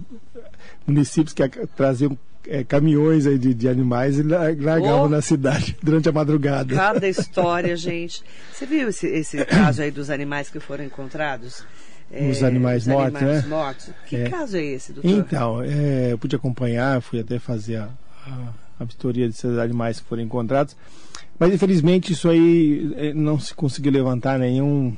municípios 0.86 1.34
que 1.34 1.48
traziam 1.76 2.18
é, 2.48 2.64
caminhões 2.64 3.26
aí 3.28 3.38
de, 3.38 3.54
de 3.54 3.68
animais 3.70 4.18
e 4.20 4.24
la- 4.24 4.50
largavam 4.60 5.04
Oh. 5.06 5.10
na 5.10 5.22
cidade 5.22 5.76
durante 5.84 6.10
a 6.10 6.12
madrugada. 6.12 6.76
Cada 6.76 7.08
história, 7.08 7.76
gente. 7.78 8.24
Você 8.52 8.66
viu 8.66 8.90
esse, 8.90 9.08
esse 9.08 9.44
caso 9.46 9.82
aí 9.82 9.92
dos 9.92 10.10
animais 10.10 10.50
que 10.50 10.60
foram 10.60 10.84
encontrados? 10.84 11.64
Os 12.30 12.44
animais 12.44 12.86
dos 12.86 12.94
mortos, 12.94 13.16
animais 13.16 13.44
né? 13.44 13.50
mortos. 13.50 13.90
Que 14.08 14.16
É. 14.18 14.30
caso 14.30 14.56
é 14.58 14.62
esse, 14.64 14.94
doutor? 14.94 15.10
Então, 15.10 15.62
é, 15.64 16.12
eu 16.12 16.18
pude 16.18 16.36
acompanhar, 16.36 17.02
fui 17.02 17.20
até 17.20 17.40
fazer 17.40 17.78
a, 17.78 17.90
a, 18.28 18.50
a 18.82 18.84
vistoria 18.86 19.28
desses 19.28 19.58
animais 19.58 20.00
que 20.00 20.06
foram 20.08 20.22
encontrados, 20.22 20.76
mas 21.40 21.54
infelizmente 21.54 22.14
isso 22.14 22.30
aí 22.30 22.94
eh, 22.98 23.14
não 23.14 23.40
se 23.40 23.54
conseguiu 23.54 23.92
levantar 23.92 24.38
nenhum 24.40 24.96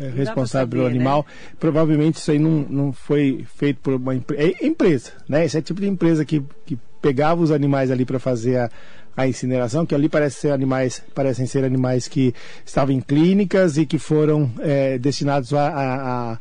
eh, 0.00 0.10
responsável 0.14 0.68
pelo 0.68 0.82
saber, 0.82 0.90
né? 0.94 0.96
animal. 0.96 1.26
Provavelmente 1.60 2.16
isso 2.16 2.30
aí 2.30 2.38
não, 2.38 2.66
não 2.68 2.92
foi 2.92 3.44
feito 3.56 3.80
por 3.80 3.94
uma 3.94 4.14
empre- 4.14 4.36
é 4.60 4.66
empresa, 4.66 5.12
né? 5.28 5.44
Esse 5.44 5.56
é 5.56 5.60
o 5.60 5.62
tipo 5.62 5.80
de 5.80 5.86
empresa 5.88 6.24
que, 6.24 6.42
que 6.66 6.78
pegava 7.00 7.40
os 7.42 7.50
animais 7.50 7.90
ali 7.90 8.04
para 8.04 8.18
fazer 8.18 8.56
a, 8.58 8.70
a 9.16 9.28
incineração, 9.28 9.84
que 9.86 9.94
ali 9.94 10.08
parece 10.08 10.40
ser 10.40 10.52
animais, 10.52 11.02
parecem 11.14 11.46
ser 11.46 11.64
animais 11.64 12.08
que 12.08 12.34
estavam 12.64 12.94
em 12.94 13.00
clínicas 13.00 13.76
e 13.76 13.84
que 13.86 13.98
foram 13.98 14.50
eh, 14.60 14.98
destinados 14.98 15.52
a- 15.54 15.68
a- 15.68 16.38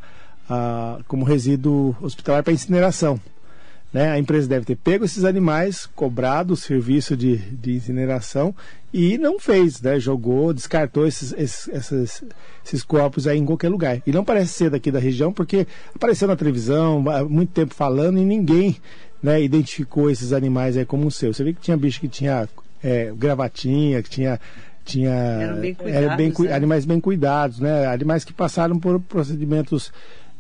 a- 0.50 1.00
como 1.08 1.26
resíduo 1.26 1.96
hospitalar 2.02 2.44
para 2.44 2.54
incineração. 2.54 3.20
Né? 3.92 4.12
A 4.12 4.20
empresa 4.20 4.48
deve 4.48 4.66
ter 4.66 4.76
pego 4.76 5.06
esses 5.06 5.24
animais, 5.24 5.86
cobrado 5.86 6.54
o 6.54 6.58
serviço 6.58 7.16
de, 7.16 7.38
de 7.38 7.76
incineração 7.76 8.54
e 8.94 9.18
não 9.18 9.40
fez, 9.40 9.82
né? 9.82 10.00
jogou, 10.00 10.54
descartou 10.54 11.08
esses, 11.08 11.34
esses, 11.34 11.68
esses, 11.70 12.24
esses 12.66 12.84
corpos 12.84 13.28
aí 13.28 13.38
em 13.38 13.46
qualquer 13.46 13.70
lugar. 13.70 14.02
E 14.06 14.12
não 14.12 14.26
parece 14.26 14.54
ser 14.54 14.70
daqui 14.70 14.92
da 14.92 15.00
região, 15.00 15.32
porque 15.32 15.66
apareceu 15.96 16.28
na 16.28 16.36
televisão, 16.36 17.04
há 17.10 17.24
muito 17.24 17.52
tempo 17.52 17.74
falando 17.74 18.18
e 18.18 18.26
ninguém 18.26 18.78
né, 19.22 19.42
identificou 19.42 20.10
esses 20.10 20.34
animais 20.34 20.78
aí 20.78 20.86
como 20.86 21.10
seus. 21.10 21.38
Você 21.38 21.44
vê 21.44 21.54
que 21.54 21.62
tinha 21.62 21.78
bicho 21.78 22.00
que 22.00 22.08
tinha 22.08 22.48
é, 22.84 23.12
gravatinha, 23.16 24.02
que 24.04 24.10
tinha. 24.10 24.40
tinha 24.86 25.12
Eram 25.12 25.60
bem 25.60 25.78
era 25.86 26.16
bem 26.16 26.32
cuidados, 26.32 26.50
né? 26.50 26.56
animais 26.56 26.86
bem 26.86 27.00
cuidados, 27.00 27.60
né? 27.60 27.86
animais 27.88 28.24
que 28.24 28.34
passaram 28.34 28.80
por 28.80 29.00
procedimentos 29.00 29.92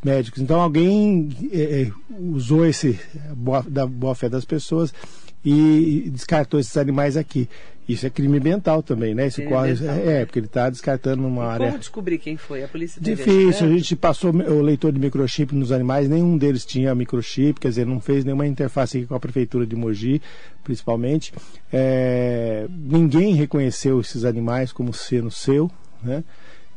médicos. 0.03 0.41
Então 0.41 0.59
alguém 0.61 1.29
eh, 1.51 1.87
eh, 1.87 1.91
usou 2.19 2.65
esse 2.65 2.99
boa, 3.35 3.63
da 3.67 3.85
boa 3.85 4.15
fé 4.15 4.29
das 4.29 4.45
pessoas 4.45 4.93
e 5.43 6.09
descartou 6.11 6.59
esses 6.59 6.75
animais 6.77 7.15
aqui. 7.15 7.47
Isso 7.87 8.05
é 8.05 8.09
crime 8.09 8.37
ambiental 8.37 8.83
também, 8.83 9.15
né? 9.15 9.27
Isso 9.27 9.41
corre, 9.43 9.71
é, 9.71 9.75
né? 9.75 10.25
porque 10.25 10.39
ele 10.39 10.47
está 10.47 10.69
descartando 10.69 11.21
numa 11.21 11.43
E 11.43 11.47
área 11.47 11.67
Como 11.67 11.79
descobrir 11.79 12.17
quem 12.17 12.35
foi? 12.35 12.61
A 12.61 12.67
polícia 12.67 13.01
difícil. 13.01 13.65
A 13.65 13.69
gente 13.69 13.95
passou 13.95 14.31
o 14.31 14.61
leitor 14.61 14.91
de 14.91 14.99
microchip 14.99 15.55
nos 15.55 15.71
animais, 15.71 16.09
nenhum 16.09 16.37
deles 16.37 16.65
tinha 16.65 16.93
microchip, 16.93 17.61
quer 17.61 17.69
dizer, 17.69 17.85
não 17.85 18.01
fez 18.01 18.25
nenhuma 18.25 18.45
interface 18.45 19.05
com 19.05 19.15
a 19.15 19.19
prefeitura 19.21 19.65
de 19.65 19.73
Mogi, 19.73 20.21
principalmente. 20.65 21.31
É, 21.71 22.67
ninguém 22.69 23.35
reconheceu 23.35 24.01
esses 24.01 24.25
animais 24.25 24.73
como 24.73 24.93
sendo 24.93 25.31
seu, 25.31 25.71
né? 26.03 26.25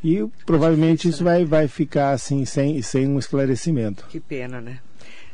E 0.02 0.26
provavelmente 0.46 1.08
isso 1.08 1.22
vai, 1.22 1.44
vai 1.44 1.68
ficar 1.68 2.12
assim 2.12 2.44
sem, 2.44 2.80
sem 2.82 3.06
um 3.06 3.18
esclarecimento. 3.18 4.06
Que 4.08 4.18
pena, 4.20 4.60
né? 4.60 4.78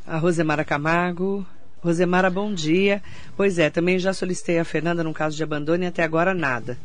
A 0.06 0.18
Rosemara 0.18 0.64
Camargo. 0.64 1.46
Rosemara, 1.80 2.28
bom 2.30 2.52
dia. 2.52 3.00
Pois 3.36 3.58
é, 3.58 3.70
também 3.70 3.98
já 3.98 4.12
solicitei 4.12 4.58
a 4.58 4.64
Fernanda 4.64 5.04
num 5.04 5.12
caso 5.12 5.36
de 5.36 5.42
abandono 5.42 5.84
e 5.84 5.86
até 5.86 6.02
agora 6.02 6.34
nada. 6.34 6.76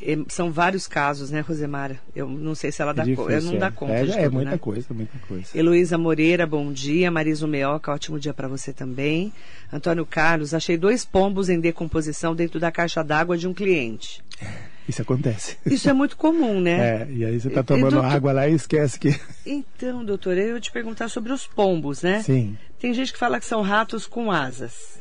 E 0.00 0.16
são 0.28 0.52
vários 0.52 0.86
casos, 0.86 1.28
né, 1.32 1.40
Rosemara? 1.40 1.98
Eu 2.14 2.28
não 2.28 2.54
sei 2.54 2.70
se 2.70 2.80
ela 2.80 2.92
dá 2.94 3.02
É 3.02 3.16
conta. 3.16 3.30
difícil, 3.30 3.50
não 3.50 3.56
é. 3.56 3.60
dá 3.60 3.70
conta 3.72 3.92
É, 3.94 4.04
de 4.04 4.12
é 4.12 4.22
tudo, 4.22 4.32
muita 4.34 4.50
né? 4.52 4.58
coisa, 4.58 4.86
muita 4.94 5.18
coisa. 5.26 5.58
Heloísa 5.58 5.98
Moreira, 5.98 6.46
bom 6.46 6.70
dia. 6.72 7.10
Marisa 7.10 7.48
Meoca, 7.48 7.90
ótimo 7.92 8.16
dia 8.20 8.32
para 8.32 8.46
você 8.46 8.72
também. 8.72 9.32
Antônio 9.72 10.06
Carlos, 10.06 10.54
achei 10.54 10.76
dois 10.76 11.04
pombos 11.04 11.48
em 11.48 11.58
decomposição 11.58 12.32
dentro 12.32 12.60
da 12.60 12.70
caixa 12.70 13.02
d'água 13.02 13.36
de 13.36 13.48
um 13.48 13.52
cliente. 13.54 14.22
Isso 14.88 15.02
acontece. 15.02 15.56
Isso 15.66 15.88
é 15.90 15.92
muito 15.92 16.16
comum, 16.16 16.60
né? 16.60 17.02
É, 17.02 17.08
e 17.10 17.24
aí 17.24 17.38
você 17.38 17.48
está 17.48 17.60
E- 17.60 17.64
tomando 17.64 17.90
doutor- 17.92 18.10
água 18.10 18.32
lá 18.32 18.48
e 18.48 18.54
esquece 18.54 18.98
que. 18.98 19.14
Então, 19.44 20.04
doutor, 20.04 20.36
eu 20.38 20.54
ia 20.54 20.60
te 20.60 20.70
perguntar 20.72 21.08
sobre 21.08 21.30
os 21.32 21.46
pombos, 21.46 22.02
né? 22.02 22.22
Sim. 22.22 22.56
Tem 22.80 22.94
gente 22.94 23.12
que 23.12 23.18
fala 23.18 23.38
que 23.38 23.44
são 23.46 23.60
ratos 23.60 24.06
com 24.06 24.30
asas. 24.32 24.98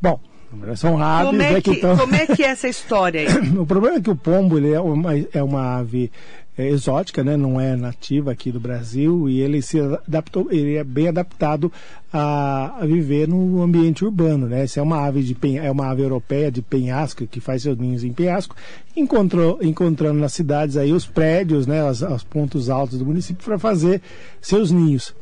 Bom, 0.00 0.20
são 0.76 0.98
aves, 1.02 1.26
como, 1.30 1.42
é 1.42 1.52
né, 1.54 1.60
que, 1.62 1.76
tão- 1.76 1.96
como 1.96 2.14
é 2.14 2.26
que 2.26 2.42
é 2.44 2.48
essa 2.48 2.68
história 2.68 3.22
aí? 3.22 3.26
O 3.56 3.64
problema 3.64 3.96
é 3.96 4.00
que 4.00 4.10
o 4.10 4.16
pombo 4.16 4.58
ele 4.58 4.72
é 4.72 4.80
uma, 4.80 5.12
é 5.32 5.42
uma 5.42 5.78
ave 5.78 6.12
é, 6.56 6.68
exótica, 6.68 7.24
né? 7.24 7.36
não 7.36 7.60
é 7.60 7.74
nativa 7.76 8.32
aqui 8.32 8.52
do 8.52 8.60
Brasil 8.60 9.28
e 9.28 9.40
ele 9.40 9.62
se 9.62 9.80
adaptou, 9.80 10.48
ele 10.50 10.76
é 10.76 10.84
bem 10.84 11.08
adaptado 11.08 11.72
a, 12.12 12.78
a 12.80 12.86
viver 12.86 13.26
no 13.26 13.62
ambiente 13.62 14.04
urbano, 14.04 14.46
né? 14.46 14.64
Essa 14.64 14.80
é 14.80 14.82
uma 14.82 15.04
ave 15.04 15.22
de 15.22 15.36
é 15.56 15.70
uma 15.70 15.88
ave 15.88 16.02
europeia 16.02 16.50
de 16.50 16.60
penhasco 16.60 17.26
que 17.26 17.40
faz 17.40 17.62
seus 17.62 17.78
ninhos 17.78 18.04
em 18.04 18.12
penhasco, 18.12 18.54
encontrou 18.94 19.58
encontrando 19.62 20.20
nas 20.20 20.34
cidades 20.34 20.76
aí 20.76 20.92
os 20.92 21.06
prédios, 21.06 21.66
né? 21.66 21.82
Os, 21.88 22.02
os 22.02 22.22
pontos 22.22 22.68
altos 22.68 22.98
do 22.98 23.06
município 23.06 23.42
para 23.44 23.58
fazer 23.58 24.02
seus 24.40 24.70
ninhos 24.70 25.14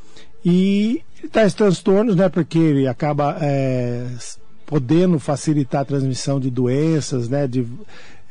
e 0.45 1.03
ele 1.19 1.29
traz 1.29 1.55
transtornos, 1.55 2.16
né? 2.16 2.29
Porque 2.29 2.59
ele 2.59 2.87
acaba 2.87 3.37
é, 3.40 4.07
podendo 4.66 5.19
facilitar 5.19 5.83
a 5.83 5.85
transmissão 5.85 6.40
de 6.40 6.51
doenças, 6.51 7.29
né? 7.29 7.47
De, 7.47 7.66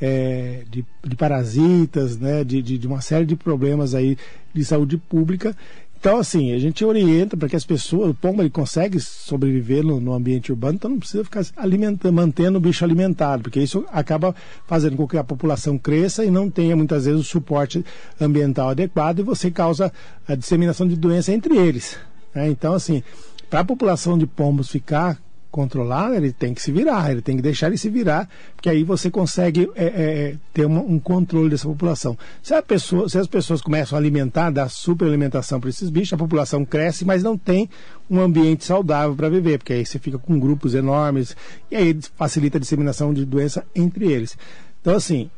é, 0.01 0.63
de, 0.69 0.85
de 1.03 1.15
parasitas, 1.15 2.17
né? 2.17 2.43
De, 2.43 2.61
de, 2.61 2.77
de 2.77 2.87
uma 2.87 3.01
série 3.01 3.25
de 3.25 3.35
problemas 3.35 3.93
aí 3.93 4.17
de 4.53 4.63
saúde 4.63 4.97
pública. 4.97 5.55
Então, 5.99 6.17
assim, 6.17 6.53
a 6.53 6.57
gente 6.57 6.85
orienta 6.85 7.35
para 7.35 7.49
que 7.49 7.57
as 7.57 7.65
pessoas, 7.65 8.11
o 8.11 8.13
pombo 8.13 8.41
ele 8.41 8.49
consegue 8.49 9.01
sobreviver 9.01 9.83
no, 9.83 9.99
no 9.99 10.13
ambiente 10.13 10.49
urbano, 10.49 10.75
então 10.75 10.91
não 10.91 10.97
precisa 10.97 11.25
ficar 11.25 11.45
alimentando, 11.57 12.13
mantendo 12.13 12.57
o 12.57 12.61
bicho 12.61 12.85
alimentado, 12.85 13.43
porque 13.43 13.59
isso 13.59 13.85
acaba 13.91 14.33
fazendo 14.65 14.95
com 14.95 15.05
que 15.05 15.17
a 15.17 15.23
população 15.25 15.77
cresça 15.77 16.23
e 16.23 16.31
não 16.31 16.49
tenha 16.49 16.73
muitas 16.73 17.03
vezes 17.03 17.19
o 17.19 17.23
suporte 17.25 17.83
ambiental 18.19 18.69
adequado 18.69 19.19
e 19.19 19.23
você 19.23 19.51
causa 19.51 19.91
a 20.25 20.35
disseminação 20.35 20.87
de 20.87 20.95
doença 20.95 21.33
entre 21.33 21.57
eles. 21.57 21.97
né? 22.33 22.47
Então, 22.49 22.73
assim, 22.73 23.03
para 23.49 23.59
a 23.59 23.65
população 23.65 24.17
de 24.17 24.25
pombos 24.25 24.69
ficar 24.69 25.19
controlada, 25.51 26.15
ele 26.15 26.31
tem 26.31 26.53
que 26.53 26.61
se 26.61 26.71
virar, 26.71 27.11
ele 27.11 27.21
tem 27.21 27.35
que 27.35 27.41
deixar 27.41 27.67
ele 27.67 27.77
se 27.77 27.89
virar, 27.89 28.29
porque 28.55 28.69
aí 28.69 28.83
você 28.83 29.09
consegue 29.09 29.69
é, 29.75 29.85
é, 29.85 30.35
ter 30.53 30.65
uma- 30.65 30.81
um 30.81 30.99
controle 30.99 31.49
dessa 31.49 31.67
população. 31.67 32.17
Se, 32.41 32.59
pessoa, 32.61 33.09
se 33.09 33.17
as 33.17 33.27
pessoas 33.27 33.61
começam 33.61 33.97
a 33.97 34.01
alimentar, 34.01 34.51
dar 34.51 34.69
superalimentação 34.69 35.59
para 35.59 35.69
esses 35.69 35.89
bichos, 35.89 36.13
a 36.13 36.17
população 36.17 36.63
cresce, 36.63 37.03
mas 37.05 37.23
não 37.23 37.37
tem 37.37 37.69
um 38.09 38.19
ambiente 38.19 38.65
saudável 38.65 39.15
para 39.15 39.29
viver, 39.29 39.57
porque 39.57 39.73
aí 39.73 39.85
você 39.85 39.99
fica 39.99 40.17
com 40.17 40.39
grupos 40.39 40.73
enormes 40.75 41.35
e 41.71 41.75
aí 41.75 41.97
facilita 42.15 42.57
a 42.57 42.61
disseminação 42.61 43.13
de 43.13 43.25
doença 43.25 43.65
entre 43.75 44.11
eles. 44.11 44.37
Então, 44.81 44.95
assim, 44.95 45.29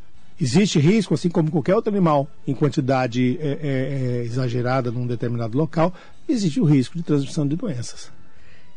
Existe 0.42 0.80
risco, 0.80 1.14
assim 1.14 1.30
como 1.30 1.52
qualquer 1.52 1.76
outro 1.76 1.92
animal, 1.92 2.28
em 2.48 2.56
quantidade 2.56 3.38
é, 3.40 3.48
é, 3.48 3.58
é, 3.62 4.24
exagerada 4.24 4.90
num 4.90 5.06
determinado 5.06 5.56
local, 5.56 5.94
existe 6.28 6.60
o 6.60 6.64
risco 6.64 6.98
de 6.98 7.04
transmissão 7.04 7.48
de 7.48 7.56
doenças. 7.56 8.12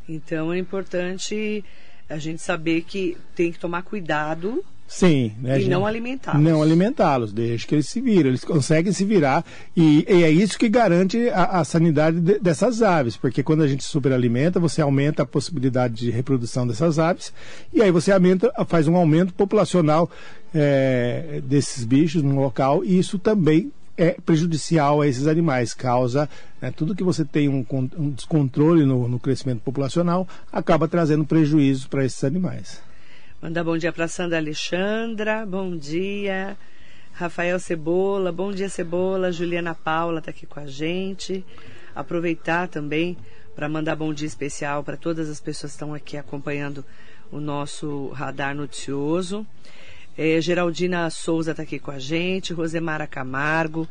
Então 0.08 0.52
é 0.52 0.58
importante 0.58 1.64
a 2.08 2.18
gente 2.18 2.42
saber 2.42 2.82
que 2.82 3.16
tem 3.34 3.50
que 3.50 3.58
tomar 3.58 3.82
cuidado 3.82 4.62
Sim, 4.86 5.32
né, 5.40 5.62
e 5.62 5.66
não 5.66 5.86
alimentá-los. 5.86 6.42
Não 6.42 6.62
alimentá-los, 6.62 7.32
deixa 7.32 7.66
que 7.66 7.74
eles 7.74 7.88
se 7.88 8.02
viram. 8.02 8.28
Eles 8.28 8.44
conseguem 8.44 8.92
se 8.92 9.02
virar 9.04 9.42
e, 9.74 10.04
e 10.06 10.22
é 10.22 10.30
isso 10.30 10.58
que 10.58 10.68
garante 10.68 11.30
a, 11.30 11.60
a 11.60 11.64
sanidade 11.64 12.20
de- 12.20 12.38
dessas 12.38 12.82
aves, 12.82 13.16
porque 13.16 13.42
quando 13.42 13.62
a 13.62 13.66
gente 13.66 13.82
superalimenta, 13.82 14.60
você 14.60 14.82
aumenta 14.82 15.22
a 15.22 15.26
possibilidade 15.26 15.94
de 15.94 16.10
reprodução 16.10 16.66
dessas 16.66 16.98
aves 16.98 17.32
e 17.72 17.80
aí 17.80 17.90
você 17.90 18.12
aumenta, 18.12 18.52
faz 18.66 18.86
um 18.86 18.94
aumento 18.94 19.32
populacional 19.32 20.08
eh, 20.54 21.40
desses 21.44 21.84
bichos 21.86 22.22
no 22.22 22.38
local 22.38 22.84
e 22.84 22.98
isso 22.98 23.18
também 23.18 23.72
é 23.96 24.12
prejudicial 24.24 25.00
a 25.00 25.06
esses 25.06 25.26
animais, 25.26 25.72
causa 25.72 26.28
né, 26.60 26.72
tudo 26.74 26.94
que 26.94 27.04
você 27.04 27.24
tem 27.24 27.48
um, 27.48 27.64
um 27.96 28.10
descontrole 28.10 28.84
no, 28.84 29.08
no 29.08 29.20
crescimento 29.20 29.60
populacional 29.60 30.26
acaba 30.52 30.88
trazendo 30.88 31.24
prejuízo 31.24 31.88
para 31.88 32.04
esses 32.04 32.22
animais. 32.24 32.82
Mandar 33.40 33.62
bom 33.62 33.76
dia 33.76 33.92
para 33.92 34.08
Sandra 34.08 34.38
Alexandra, 34.38 35.44
bom 35.44 35.76
dia. 35.76 36.56
Rafael 37.12 37.60
Cebola, 37.60 38.32
bom 38.32 38.50
dia 38.50 38.68
Cebola. 38.68 39.30
Juliana 39.30 39.74
Paula 39.74 40.18
está 40.18 40.30
aqui 40.30 40.46
com 40.46 40.58
a 40.58 40.66
gente. 40.66 41.44
Aproveitar 41.94 42.68
também 42.68 43.16
para 43.54 43.68
mandar 43.68 43.94
bom 43.94 44.12
dia 44.12 44.26
especial 44.26 44.82
para 44.82 44.96
todas 44.96 45.28
as 45.28 45.40
pessoas 45.40 45.72
que 45.72 45.76
estão 45.76 45.94
aqui 45.94 46.16
acompanhando 46.16 46.84
o 47.30 47.38
nosso 47.38 48.08
radar 48.08 48.54
noticioso. 48.54 49.46
Eh, 50.16 50.40
Geraldina 50.40 51.08
Souza 51.10 51.50
está 51.50 51.62
aqui 51.62 51.78
com 51.78 51.90
a 51.90 51.98
gente, 51.98 52.52
Rosemara 52.52 53.06
Camargo 53.06 53.88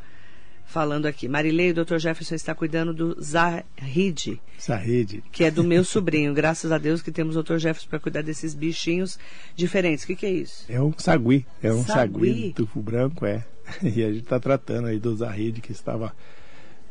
falando 0.66 1.06
aqui. 1.06 1.28
Marilei, 1.28 1.72
o 1.72 1.74
Dr. 1.86 1.98
Jefferson 1.98 2.36
está 2.36 2.56
cuidando 2.56 2.94
do 2.94 3.22
Zahid, 3.22 4.42
rede. 4.82 5.24
que 5.32 5.44
é 5.44 5.52
do 5.52 5.64
meu 5.64 5.84
sobrinho. 5.84 6.34
Graças 6.34 6.72
a 6.72 6.78
Deus 6.78 7.02
que 7.02 7.12
temos 7.12 7.36
o 7.36 7.44
Dr. 7.44 7.58
Jefferson 7.58 7.90
para 7.90 8.00
cuidar 8.00 8.24
desses 8.24 8.54
bichinhos 8.56 9.20
diferentes. 9.56 10.04
O 10.06 10.08
que, 10.08 10.16
que 10.16 10.26
é 10.26 10.32
isso? 10.32 10.66
É 10.70 10.82
um 10.82 10.94
sagui, 10.98 11.46
é 11.62 11.72
um 11.72 11.84
sagui, 11.84 12.14
Sagui? 12.14 12.54
tufo 12.56 12.82
branco, 12.82 13.26
é. 13.26 13.46
E 13.84 14.04
a 14.04 14.08
gente 14.12 14.24
está 14.24 14.40
tratando 14.40 14.88
aí 14.88 15.00
do 15.00 15.16
Zahid, 15.16 15.60
que 15.62 15.72
estava 15.72 16.16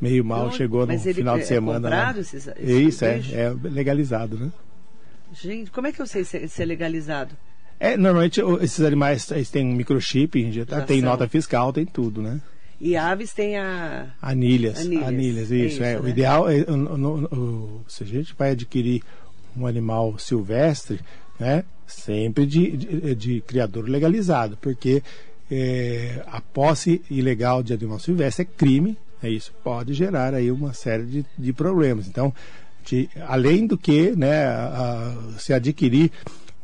meio 0.00 0.24
mal, 0.24 0.46
Onde- 0.46 0.56
chegou 0.58 0.86
no 0.86 0.98
final 0.98 1.36
é 1.36 1.40
de 1.40 1.46
semana. 1.46 1.80
comprado 1.88 2.16
né? 2.16 2.20
esses- 2.20 2.46
esses 2.46 2.68
Isso, 2.68 3.04
é, 3.04 3.16
bichos? 3.16 3.32
é 3.34 3.50
legalizado, 3.68 4.38
né? 4.38 4.52
Gente, 5.32 5.70
como 5.70 5.86
é 5.86 5.92
que 5.92 6.00
eu 6.02 6.06
sei 6.06 6.24
se, 6.24 6.46
se 6.46 6.62
é 6.62 6.66
legalizado? 6.66 7.34
É, 7.84 7.96
normalmente 7.96 8.40
esses 8.60 8.80
animais 8.84 9.28
eles 9.32 9.50
têm 9.50 9.66
um 9.66 9.74
microchip, 9.74 10.38
injetado, 10.40 10.82
Já 10.82 10.86
tem 10.86 11.02
nota 11.02 11.26
fiscal, 11.28 11.72
tem 11.72 11.84
tudo, 11.84 12.22
né? 12.22 12.40
E 12.80 12.96
aves 12.96 13.32
tem 13.32 13.58
a. 13.58 14.06
Anilhas, 14.22 14.78
Anilhas, 14.80 15.08
anilhas, 15.08 15.52
é 15.52 15.56
isso, 15.56 15.82
é. 15.82 15.92
isso, 15.94 16.00
O 16.00 16.04
né? 16.04 16.10
ideal 16.10 16.48
é, 16.48 16.60
o- 16.60 16.74
o- 16.74 17.24
o- 17.36 17.80
se 17.88 18.04
a 18.04 18.06
gente 18.06 18.34
vai 18.38 18.50
adquirir 18.52 19.02
um 19.56 19.66
animal 19.66 20.16
silvestre, 20.16 21.00
né, 21.40 21.64
sempre 21.86 22.46
de, 22.46 22.76
de, 22.76 23.14
de 23.16 23.40
criador 23.40 23.88
legalizado, 23.88 24.56
porque 24.60 25.02
é, 25.50 26.22
a 26.28 26.40
posse 26.40 27.02
ilegal 27.10 27.62
de 27.64 27.72
animal 27.74 27.98
silvestre 27.98 28.42
é 28.44 28.56
crime, 28.58 28.96
é 29.22 29.28
isso 29.28 29.52
pode 29.64 29.92
gerar 29.92 30.34
aí 30.34 30.50
uma 30.52 30.72
série 30.72 31.04
de, 31.04 31.26
de 31.36 31.52
problemas. 31.52 32.06
Então, 32.06 32.32
de- 32.84 33.08
além 33.26 33.66
do 33.66 33.76
que, 33.76 34.12
né, 34.16 34.44
a- 34.44 35.14
a- 35.34 35.38
se 35.38 35.52
adquirir 35.52 36.10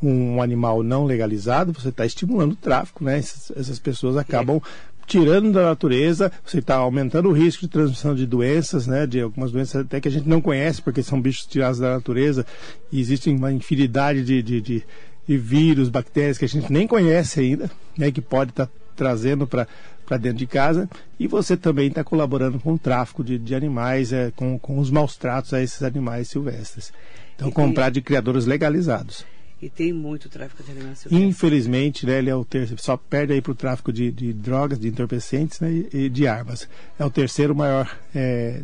um 0.02 0.40
animal 0.40 0.82
não 0.82 1.04
legalizado, 1.04 1.72
você 1.72 1.88
está 1.88 2.06
estimulando 2.06 2.52
o 2.52 2.56
tráfico, 2.56 3.04
né? 3.04 3.18
Essas, 3.18 3.56
essas 3.56 3.78
pessoas 3.78 4.16
acabam 4.16 4.60
tirando 5.06 5.52
da 5.52 5.62
natureza, 5.62 6.30
você 6.44 6.58
está 6.58 6.76
aumentando 6.76 7.30
o 7.30 7.32
risco 7.32 7.62
de 7.62 7.68
transmissão 7.68 8.14
de 8.14 8.26
doenças, 8.26 8.86
né? 8.86 9.06
De 9.06 9.20
algumas 9.20 9.50
doenças 9.50 9.84
até 9.84 10.00
que 10.00 10.08
a 10.08 10.10
gente 10.10 10.28
não 10.28 10.40
conhece, 10.40 10.82
porque 10.82 11.02
são 11.02 11.20
bichos 11.20 11.46
tirados 11.46 11.78
da 11.78 11.94
natureza 11.94 12.44
e 12.92 13.00
existe 13.00 13.30
uma 13.30 13.50
infinidade 13.50 14.22
de, 14.22 14.42
de, 14.42 14.60
de, 14.60 14.84
de 15.26 15.38
vírus, 15.38 15.88
bactérias 15.88 16.36
que 16.36 16.44
a 16.44 16.48
gente 16.48 16.72
nem 16.72 16.86
conhece 16.86 17.40
ainda, 17.40 17.70
né? 17.96 18.10
Que 18.10 18.20
pode 18.20 18.50
estar 18.50 18.68
trazendo 18.94 19.46
para 19.46 19.66
para 20.08 20.16
dentro 20.16 20.38
de 20.38 20.46
casa 20.46 20.88
e 21.20 21.28
você 21.28 21.54
também 21.54 21.88
está 21.88 22.02
colaborando 22.02 22.58
com 22.58 22.72
o 22.72 22.78
tráfico 22.78 23.22
de, 23.22 23.38
de 23.38 23.54
animais, 23.54 24.10
é, 24.10 24.32
com, 24.34 24.58
com 24.58 24.78
os 24.78 24.90
maus 24.90 25.18
tratos 25.18 25.52
a 25.52 25.62
esses 25.62 25.82
animais 25.82 26.28
silvestres. 26.28 26.94
Então, 27.36 27.50
comprar 27.50 27.90
de 27.90 28.00
criadores 28.00 28.46
legalizados. 28.46 29.24
E 29.60 29.68
tem 29.68 29.92
muito 29.92 30.28
tráfico 30.28 30.62
de 30.62 30.70
animais 30.70 30.98
silvestres. 31.00 31.28
Infelizmente, 31.30 32.06
né, 32.06 32.18
ele 32.18 32.30
é 32.30 32.34
o 32.34 32.44
terceiro, 32.44 32.80
só 32.80 32.96
perde 32.96 33.32
aí 33.32 33.40
para 33.42 33.52
o 33.52 33.54
tráfico 33.56 33.92
de, 33.92 34.12
de 34.12 34.32
drogas, 34.32 34.78
de 34.78 34.86
entorpecentes 34.88 35.58
né, 35.60 35.84
e, 35.92 36.08
de 36.08 36.28
armas. 36.28 36.68
É 36.98 37.04
o 37.04 37.10
terceiro 37.10 37.56
maior 37.56 37.90
é, 38.14 38.62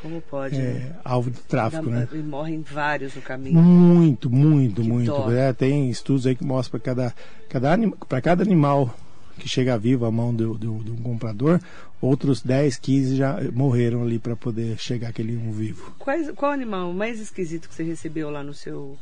Como 0.00 0.20
pode, 0.20 0.54
é, 0.54 0.58
né? 0.74 0.96
alvo 1.04 1.32
de 1.32 1.40
tráfico, 1.40 1.86
Dá- 1.86 1.90
né? 1.90 2.08
E 2.12 2.18
morrem 2.18 2.62
vários 2.62 3.14
no 3.16 3.22
caminho. 3.22 3.60
Muito, 3.60 4.30
muito, 4.30 4.82
Que 4.82 4.88
muito. 4.88 5.26
né? 5.28 5.52
Tem 5.52 5.90
estudos 5.90 6.26
aí 6.28 6.36
que 6.36 6.44
mostram 6.44 6.78
para 6.78 6.94
cada, 6.94 7.14
cada, 7.48 7.76
pra 8.08 8.20
cada 8.20 8.42
animal 8.44 8.94
que 9.38 9.48
chega 9.48 9.76
vivo 9.76 10.06
à 10.06 10.10
mão 10.10 10.34
de 10.34 10.44
um 10.44 10.96
comprador, 11.02 11.60
outros 12.00 12.40
10, 12.40 12.76
15 12.78 13.16
já 13.16 13.38
morreram 13.52 14.02
ali 14.02 14.18
para 14.18 14.34
poder 14.36 14.78
chegar 14.78 15.08
aquele 15.08 15.36
um 15.36 15.50
vivo. 15.52 15.92
Quais, 15.98 16.30
qual 16.30 16.52
animal 16.52 16.92
mais 16.92 17.20
esquisito 17.20 17.68
que 17.68 17.74
você 17.74 17.82
recebeu 17.82 18.30
lá 18.30 18.42
no 18.42 18.54
seu, 18.54 18.96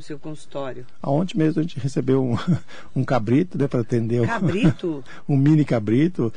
no 0.00 0.02
seu 0.02 0.18
consultório? 0.18 0.86
Aonde 1.02 1.36
mesmo 1.36 1.60
a 1.60 1.62
gente 1.62 1.78
recebeu 1.78 2.24
um, 2.24 2.36
um 2.96 3.04
cabrito 3.04 3.58
né, 3.58 3.68
para 3.68 3.80
atender 3.80 4.22
o- 4.22 4.26
Cabrito? 4.26 5.04
um 5.28 5.36
mini 5.36 5.62
cabrito. 5.64 6.32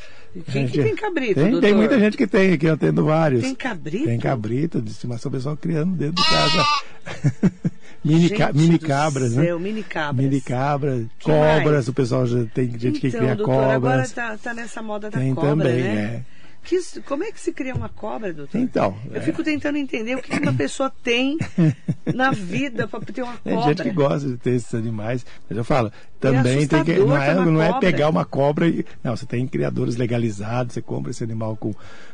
Quem 0.51 0.65
A 0.65 0.67
que 0.67 0.73
gente- 0.75 0.83
tem 0.83 0.95
cabrito, 0.95 1.35
Tem, 1.35 1.43
doutor? 1.51 1.61
tem 1.61 1.73
muita 1.73 1.97
gente 1.99 2.17
que 2.17 2.27
tem 2.27 2.53
aqui, 2.53 2.65
eu 2.65 2.77
tendo 2.77 3.05
vários. 3.05 3.41
Tem 3.41 3.55
cabrito? 3.55 4.05
Tem 4.05 4.19
cabrito 4.19 4.81
de 4.81 4.91
estimação, 4.91 5.29
o 5.29 5.33
pessoal 5.33 5.55
criando 5.55 5.95
dentro 5.95 6.21
de 6.21 6.29
casa. 6.29 6.65
mini, 8.03 8.29
ca- 8.29 8.47
Gente 8.47 8.57
mini 8.57 8.79
cabras, 8.79 9.33
né? 9.33 9.45
céu, 9.45 9.59
Mini 9.59 9.83
cabras. 9.83 10.25
Mini 10.25 10.41
cabras, 10.41 11.05
Que 11.19 11.25
cobras, 11.25 11.63
mais? 11.71 11.87
o 11.87 11.93
pessoal 11.93 12.25
já 12.27 12.43
tem 12.53 12.69
gente 12.77 12.99
que 12.99 13.07
então, 13.07 13.19
cria 13.21 13.35
doutor, 13.35 13.63
agora 13.63 13.79
cobras. 14.03 14.11
tá, 14.11 14.37
tá 14.37 14.53
nessa 14.53 14.81
moda 14.81 15.09
da 15.09 15.17
Tem 15.19 15.33
cobra, 15.33 15.49
também, 15.51 15.83
né? 15.83 15.95
é. 16.29 16.32
Que 16.63 16.79
como 17.05 17.23
é 17.23 17.31
que 17.31 17.39
se 17.39 17.51
cria 17.51 17.75
uma 17.75 17.89
cobra, 17.89 18.33
doutor? 18.33 18.57
Então, 18.59 18.97
Eu 19.11 19.17
é. 19.17 19.21
fico 19.21 19.43
tentando 19.43 19.77
entender 19.77 20.15
o 20.15 20.21
que 20.21 20.29
que 20.31 20.39
uma 20.43 20.53
pessoa 20.53 20.91
tem 21.03 21.37
na 22.13 22.31
vida 22.31 22.87
para 22.87 23.01
ter 23.01 23.21
uma 23.21 23.35
Tem 23.37 23.55
cobra. 23.55 23.69
gente 23.69 23.83
que 23.83 23.91
gosta 23.91 24.29
de 24.29 24.37
ter 24.37 24.51
esses 24.51 24.73
animais, 24.73 25.25
mas 25.49 25.57
eu 25.57 25.63
falo, 25.63 25.91
também 26.19 26.65
tem 26.65 26.83
que. 26.83 26.93
Não 26.95 27.21
é, 27.21 27.35
não 27.35 27.61
é 27.61 27.79
pegar 27.79 28.09
uma 28.09 28.23
cobra 28.23 28.67
e. 28.67 28.85
Não, 29.03 29.15
você 29.15 29.25
tem 29.25 29.45
criadores 29.47 29.97
legalizados, 29.97 30.73
você 30.73 30.81
compra 30.81 31.11
esse 31.11 31.23
animal 31.23 31.57
com, 31.57 31.73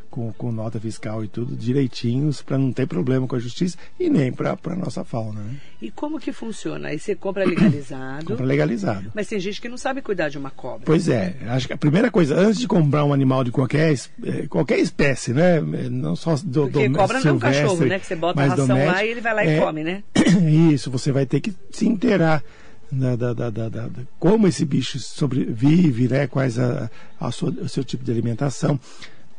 com, 0.10 0.32
com 0.34 0.52
nota 0.52 0.80
fiscal 0.80 1.24
e 1.24 1.28
tudo 1.28 1.56
direitinhos, 1.56 2.42
para 2.42 2.58
não 2.58 2.72
ter 2.74 2.88
problema 2.88 3.28
com 3.28 3.36
a 3.36 3.40
justiça 3.40 3.78
e 4.00 4.10
nem 4.10 4.32
para 4.32 4.58
a 4.66 4.76
nossa 4.76 5.04
fauna. 5.04 5.40
Né? 5.42 5.56
E 5.82 5.92
como 5.92 6.20
que 6.20 6.32
funciona? 6.32 6.90
Aí 6.90 7.00
você 7.00 7.16
compra 7.16 7.46
legalizado, 7.46 8.26
Compra 8.26 8.46
legalizado. 8.46 9.12
mas 9.14 9.28
tem 9.28 9.40
gente 9.40 9.62
que 9.62 9.70
não 9.70 9.78
sabe 9.78 10.02
cuidar 10.02 10.30
de 10.30 10.38
uma 10.38 10.50
cobra. 10.52 10.82
Pois 10.86 11.08
é, 11.08 11.36
acho 11.48 11.68
que 11.68 11.74
a 11.74 11.78
primeira 11.78 12.10
coisa, 12.12 12.36
antes 12.36 12.60
de 12.60 12.68
comprar 12.68 13.06
um 13.06 13.14
animal 13.14 13.44
de 13.44 13.52
qualquer, 13.52 13.94
eh, 14.24 14.48
qualquer 14.50 14.80
espécie, 14.80 15.34
né? 15.34 15.62
Não 15.62 16.16
só 16.16 16.36
do 16.44 16.64
Porque 16.70 16.90
do- 16.90 16.98
cobra 16.98 17.20
não 17.20 17.30
é 17.30 17.34
um 17.34 17.40
cachorro, 17.40 17.86
né? 17.86 18.00
Que 18.00 18.06
você 18.08 18.16
bota 18.16 18.42
a 18.42 18.46
ração 18.48 18.68
lá 18.86 19.04
e 19.06 19.10
ele 19.10 19.22
vai 19.22 19.34
lá 19.36 19.46
e 19.46 19.50
é, 19.50 19.60
come, 19.60 19.84
né? 19.84 20.04
Isso, 20.74 20.90
você 20.92 21.12
vai 21.12 21.26
ter 21.26 21.40
que 21.40 21.54
se 21.72 21.88
inteirar 21.88 22.44
da, 22.92 23.16
da, 23.16 23.34
da, 23.34 23.50
da- 23.52 23.70
da- 23.70 23.88
da- 23.88 24.02
como 24.20 24.48
esse 24.48 24.66
bicho 24.66 24.98
sobrevive, 25.00 26.08
né? 26.08 26.28
Quais 26.28 26.58
a, 26.58 26.90
a 27.20 27.32
sua- 27.32 27.52
o 27.52 27.70
seu 27.70 27.84
tipo 27.84 28.04
de 28.04 28.12
alimentação, 28.12 28.80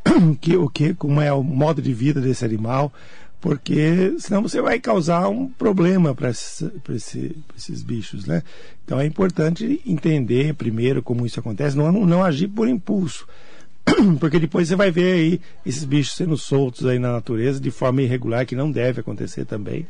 que, 0.39 0.55
o 0.55 0.69
que, 0.69 0.93
como 0.93 1.21
é 1.21 1.31
o 1.31 1.43
modo 1.43 1.81
de 1.81 1.93
vida 1.93 2.19
desse 2.19 2.43
animal, 2.45 2.91
porque 3.39 4.15
senão 4.19 4.41
você 4.41 4.61
vai 4.61 4.79
causar 4.79 5.27
um 5.27 5.47
problema 5.47 6.13
para 6.13 6.29
esse- 6.29 6.69
pra 6.83 6.95
esses 6.95 7.81
bichos, 7.83 8.25
né? 8.25 8.43
Então 8.85 8.99
é 8.99 9.05
importante 9.05 9.81
entender 9.85 10.53
primeiro 10.53 11.01
como 11.01 11.25
isso 11.25 11.39
acontece, 11.39 11.75
não, 11.77 11.91
não 11.91 12.23
agir 12.23 12.47
por 12.47 12.67
impulso. 12.67 13.27
Porque 14.19 14.39
depois 14.39 14.67
você 14.67 14.75
vai 14.75 14.91
ver 14.91 15.13
aí 15.13 15.41
esses 15.65 15.83
bichos 15.83 16.15
sendo 16.15 16.37
soltos 16.37 16.85
aí 16.85 16.99
na 16.99 17.11
natureza 17.11 17.59
de 17.59 17.71
forma 17.71 18.03
irregular, 18.03 18.45
que 18.45 18.55
não 18.55 18.71
deve 18.71 19.01
acontecer 19.01 19.43
também. 19.43 19.87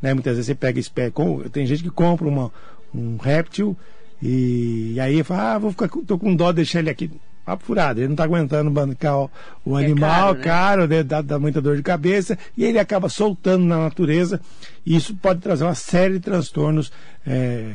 Né? 0.00 0.14
Muitas 0.14 0.36
vezes 0.36 0.46
você 0.46 0.54
pega 0.54 0.80
espé 0.80 1.10
com 1.10 1.40
Tem 1.50 1.66
gente 1.66 1.82
que 1.82 1.90
compra 1.90 2.26
uma, 2.26 2.50
um 2.94 3.18
réptil 3.18 3.76
e, 4.22 4.98
aí 4.98 5.22
fala, 5.22 5.54
ah, 5.54 5.58
vou 5.58 5.70
ficar, 5.70 5.88
tô 5.88 6.18
com 6.18 6.34
dó 6.34 6.50
de 6.52 6.56
deixar 6.56 6.78
ele 6.78 6.88
aqui. 6.88 7.10
Papo 7.44 7.64
furado, 7.64 8.00
ele 8.00 8.08
não 8.08 8.14
está 8.14 8.24
aguentando 8.24 8.70
bancar 8.70 9.28
o, 9.64 9.78
É 9.78 9.84
animal, 9.84 10.34
caro, 10.34 10.38
né? 10.38 10.44
caro, 10.44 10.86
né? 10.86 11.02
dá, 11.02 11.20
dá 11.20 11.38
muita 11.38 11.60
dor 11.60 11.76
de 11.76 11.82
cabeça, 11.82 12.38
e 12.56 12.64
ele 12.64 12.78
acaba 12.78 13.08
soltando 13.08 13.64
na 13.64 13.78
natureza, 13.78 14.40
e 14.84 14.96
isso 14.96 15.14
pode 15.16 15.40
trazer 15.40 15.64
uma 15.64 15.74
série 15.74 16.14
de 16.14 16.20
transtornos 16.20 16.90
é, 17.26 17.70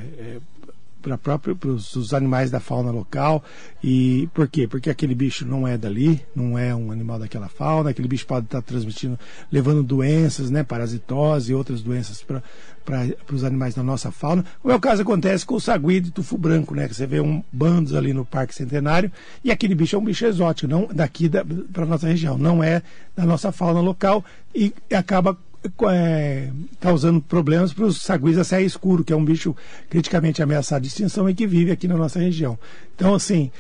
para 1.01 1.17
próprio 1.17 1.55
para 1.55 1.69
os 1.69 2.13
animais 2.13 2.51
da 2.51 2.59
fauna 2.59 2.91
local. 2.91 3.43
E 3.83 4.29
por 4.33 4.47
quê? 4.47 4.67
Porque 4.67 4.89
aquele 4.89 5.15
bicho 5.15 5.45
não 5.45 5.67
é 5.67 5.77
dali 5.77 6.21
não 6.35 6.57
é 6.57 6.75
um 6.75 6.91
animal 6.91 7.19
daquela 7.19 7.47
fauna. 7.47 7.89
Aquele 7.89 8.07
bicho 8.07 8.25
pode 8.25 8.45
estar 8.45 8.61
transmitindo 8.61 9.19
levando 9.51 9.83
doenças 9.83 10.49
né 10.49 10.63
parasitose 10.63 11.51
e 11.51 11.55
outras 11.55 11.81
doenças 11.81 12.21
para 12.21 12.43
para 12.85 13.35
os 13.35 13.43
animais 13.43 13.75
da 13.75 13.83
nossa 13.83 14.11
fauna. 14.11 14.43
O 14.63 14.79
caso 14.79 15.03
acontece 15.03 15.45
com 15.45 15.55
o 15.55 15.61
sagui 15.61 15.99
de 15.99 16.09
tufo 16.09 16.37
branco 16.37 16.73
né 16.73 16.87
que 16.87 16.95
você 16.95 17.05
vê 17.05 17.19
um 17.19 17.43
bandos 17.51 17.93
ali 17.93 18.13
no 18.13 18.25
parque 18.25 18.55
centenário. 18.55 19.11
E 19.43 19.51
aquele 19.51 19.75
bicho 19.75 19.95
é 19.95 19.99
um 19.99 20.03
bicho 20.03 20.25
exótico 20.25 20.67
não 20.67 20.87
daqui 20.91 21.29
da, 21.29 21.45
para 21.71 21.85
nossa 21.85 22.07
região. 22.07 22.37
Não 22.37 22.63
é 22.63 22.81
da 23.15 23.25
nossa 23.25 23.51
fauna 23.51 23.79
local 23.79 24.25
e 24.55 24.73
acaba 24.91 25.37
é, 25.91 26.49
causando 26.79 27.21
problemas 27.21 27.73
para 27.73 27.85
os 27.85 28.01
saguis 28.01 28.35
da 28.35 28.61
escuro, 28.61 29.03
que 29.03 29.13
é 29.13 29.15
um 29.15 29.25
bicho 29.25 29.55
criticamente 29.89 30.41
ameaçado 30.41 30.81
de 30.81 30.87
extinção 30.87 31.29
e 31.29 31.35
que 31.35 31.45
vive 31.45 31.71
aqui 31.71 31.87
na 31.87 31.97
nossa 31.97 32.19
região. 32.19 32.57
Então, 32.95 33.13
assim, 33.13 33.51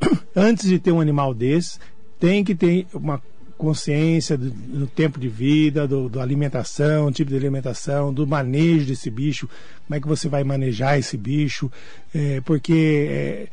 antes 0.34 0.68
de 0.68 0.78
ter 0.78 0.92
um 0.92 1.00
animal 1.00 1.32
desse, 1.32 1.78
tem 2.18 2.44
que 2.44 2.54
ter 2.54 2.86
uma 2.92 3.22
consciência 3.56 4.36
do, 4.36 4.50
do 4.50 4.86
tempo 4.86 5.18
de 5.18 5.28
vida, 5.28 5.88
do, 5.88 6.08
do 6.08 6.20
alimentação, 6.20 7.10
tipo 7.10 7.30
de 7.30 7.36
alimentação, 7.36 8.12
do 8.12 8.26
manejo 8.26 8.86
desse 8.86 9.10
bicho, 9.10 9.48
como 9.86 9.96
é 9.96 10.00
que 10.00 10.06
você 10.06 10.28
vai 10.28 10.44
manejar 10.44 10.98
esse 10.98 11.16
bicho, 11.16 11.70
é, 12.14 12.40
porque 12.42 13.08
é, 13.10 13.48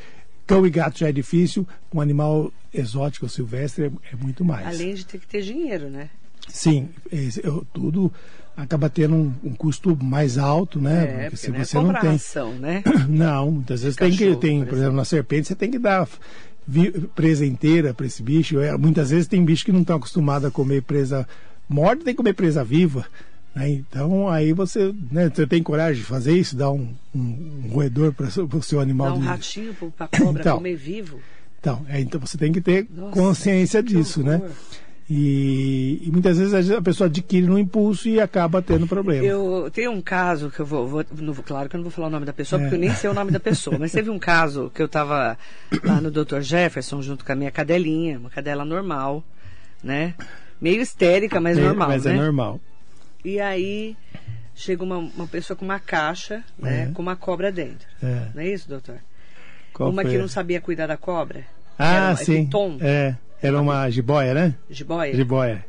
cão 0.45 0.68
e 0.68 0.70
gato 0.70 0.99
já 0.99 1.08
é 1.08 1.12
difícil, 1.12 1.66
um 1.93 2.01
animal 2.01 2.51
exótico 2.74 3.30
silvestre 3.30 3.86
é, 3.86 3.91
é 4.12 4.16
muito 4.16 4.43
mais. 4.43 4.68
Além 4.68 4.93
de 4.93 5.06
ter 5.06 5.20
que 5.20 5.28
ter 5.28 5.41
dinheiro, 5.41 5.89
né? 5.89 6.10
Sim, 6.47 6.89
eu- 7.43 7.65
tudo 7.73 8.11
acaba 8.55 8.89
tendo 8.89 9.15
um, 9.15 9.33
um 9.43 9.53
custo 9.53 9.97
mais 10.01 10.37
alto, 10.37 10.79
né? 10.79 11.03
É, 11.05 11.23
porque 11.23 11.37
se 11.37 11.49
não 11.51 11.57
é 11.59 11.65
você 11.65 11.75
não 11.77 11.93
tem. 12.01 12.17
né? 12.59 12.83
Não, 13.09 13.51
muitas 13.51 13.81
vezes 13.81 13.97
tem 13.97 14.11
que 14.11 14.35
tem, 14.35 14.59
por 14.59 14.69
por 14.69 14.77
exemplo, 14.77 14.95
na 14.95 15.05
serpente 15.05 15.47
você 15.47 15.55
tem 15.55 15.71
que 15.71 15.79
dar 15.79 16.07
presa 17.15 17.45
inteira 17.45 17.93
para 17.93 18.05
esse 18.05 18.21
bicho. 18.21 18.59
É, 18.59 18.77
muitas 18.77 19.09
vezes 19.09 19.27
tem 19.27 19.43
bicho 19.43 19.65
que 19.65 19.71
não 19.71 19.81
estão 19.81 19.97
acostumados 19.97 20.47
a 20.47 20.51
comer 20.51 20.81
presa 20.83 21.27
morta, 21.67 22.03
tem 22.03 22.13
que 22.13 22.17
comer 22.17 22.33
presa 22.33 22.63
viva. 22.63 23.05
né? 23.55 23.69
Então 23.69 24.29
aí 24.29 24.53
você, 24.53 24.93
né, 25.11 25.29
você 25.33 25.47
tem 25.47 25.61
coragem 25.63 26.01
de 26.01 26.07
fazer 26.07 26.37
isso, 26.37 26.55
dar 26.55 26.71
um, 26.71 26.89
um, 27.15 27.63
um 27.65 27.69
roedor 27.71 28.13
para 28.13 28.27
o 28.27 28.61
seu 28.61 28.79
animal 28.79 29.15
um 29.15 29.19
de- 29.19 29.25
ratinho 29.25 29.73
para 29.97 30.07
cobra 30.19 30.41
Então. 30.41 30.57
comer 30.57 30.75
vivo. 30.75 31.19
então, 31.59 31.85
é, 31.89 31.99
então 32.01 32.19
você 32.21 32.37
tem 32.37 32.51
que 32.51 32.61
ter 32.61 32.87
Nossa, 32.95 33.11
consciência 33.19 33.81
disso, 33.81 34.21
né? 34.23 34.35
horror. 34.35 34.51
E, 35.10 36.01
e 36.06 36.12
muitas 36.12 36.38
vezes 36.38 36.72
a 36.72 36.82
pessoa 36.82 37.08
adquire 37.08 37.45
no 37.45 37.60
impulso 37.60 38.08
e 38.08 38.20
acaba 38.22 38.62
tendo 38.62 38.88
problema. 38.88 39.24
Eu 39.26 39.70
tenho 39.72 39.91
um 39.91 40.01
caso 40.01 40.49
que 40.49 40.60
eu 40.62 40.66
vou, 40.66 40.88
vou- 40.88 41.06
não 41.20 41.34
claro 41.36 41.68
que 41.70 41.76
eu 41.76 41.80
não 41.80 41.84
vou 41.84 41.91
falar 41.91 42.08
o 42.08 42.12
nome 42.12 42.26
da 42.26 42.32
pessoa, 42.34 42.60
É. 42.62 42.64
porque 42.64 42.76
eu 42.76 42.80
nem 42.80 42.93
sei 42.95 43.10
o 43.10 43.14
nome 43.14 43.30
da 43.30 43.39
pessoa, 43.39 43.78
mas 43.78 43.91
teve 43.91 44.10
um 44.10 44.18
caso 44.20 44.72
que 44.74 44.82
eu 44.82 44.86
estava 44.86 45.38
lá 45.84 45.99
no 46.01 46.10
Dr. 46.10 46.39
Jefferson 46.41 47.01
junto 47.01 47.26
com 47.26 47.32
a 47.32 47.36
minha 47.36 47.51
cadelinha, 47.51 48.18
uma 48.18 48.30
cadela 48.30 48.64
normal, 48.64 49.24
né? 49.84 50.14
Meio 50.62 50.82
histérica, 50.82 51.41
mas 51.41 51.58
É, 51.58 51.62
normal, 51.62 51.88
mas 51.89 52.06
né? 52.06 52.14
é 52.14 52.16
normal. 52.16 52.60
E 53.26 53.39
aí 53.41 53.97
chega 54.56 54.84
uma, 54.84 54.97
uma 54.97 55.28
pessoa 55.28 55.58
com 55.58 55.66
uma 55.66 55.80
caixa, 55.80 56.43
né, 56.58 56.88
É. 56.89 56.93
com 56.93 57.01
uma 57.01 57.16
cobra 57.18 57.51
dentro. 57.51 57.88
É. 58.01 58.28
Não 58.34 58.41
é 58.41 58.47
isso, 58.47 58.70
doutor? 58.70 58.99
Qual 59.74 59.89
uma 59.89 60.04
que 60.06 60.18
não 60.18 60.28
sabia 60.30 60.62
cuidar 60.62 60.88
da 60.88 60.95
cobra. 60.95 61.43
Ah, 61.78 61.95
era 61.95 62.16
sim. 62.16 62.45
piton, 62.45 62.78
É, 62.80 63.16
era 63.47 63.61
uma 63.61 63.89
jiboia, 63.89 64.33
né? 64.33 64.55
jiboia, 64.69 65.13
Jiboia. 65.15 65.65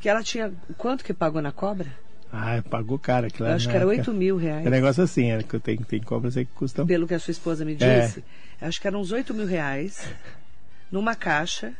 que 0.00 0.08
ela 0.08 0.22
tinha. 0.22 0.52
Quanto 0.78 1.04
que 1.04 1.12
pagou 1.12 1.42
na 1.42 1.52
cobra? 1.52 1.86
Ah, 2.32 2.62
pagou 2.68 3.00
aquilo 3.06 3.48
Eu 3.48 3.54
acho 3.54 3.68
que 3.68 3.74
era 3.76 3.84
época. 3.84 3.98
8 3.98 4.12
mil 4.12 4.36
reais. 4.36 4.66
É 4.66 4.70
negócio 4.70 5.02
assim, 5.02 5.30
é, 5.30 5.42
que 5.42 5.58
tem, 5.58 5.76
tem 5.78 6.00
cobras 6.02 6.36
aí 6.36 6.44
que 6.44 6.52
custam. 6.54 6.86
pelo 6.86 7.06
que 7.06 7.14
a 7.14 7.18
sua 7.18 7.30
esposa 7.30 7.64
me 7.64 7.76
É. 7.80 8.00
disse, 8.00 8.22
acho 8.60 8.80
que 8.80 8.86
eram 8.86 9.00
uns 9.00 9.10
8 9.12 9.32
mil 9.32 9.46
reais 9.46 10.06
numa 10.90 11.14
caixa 11.14 11.72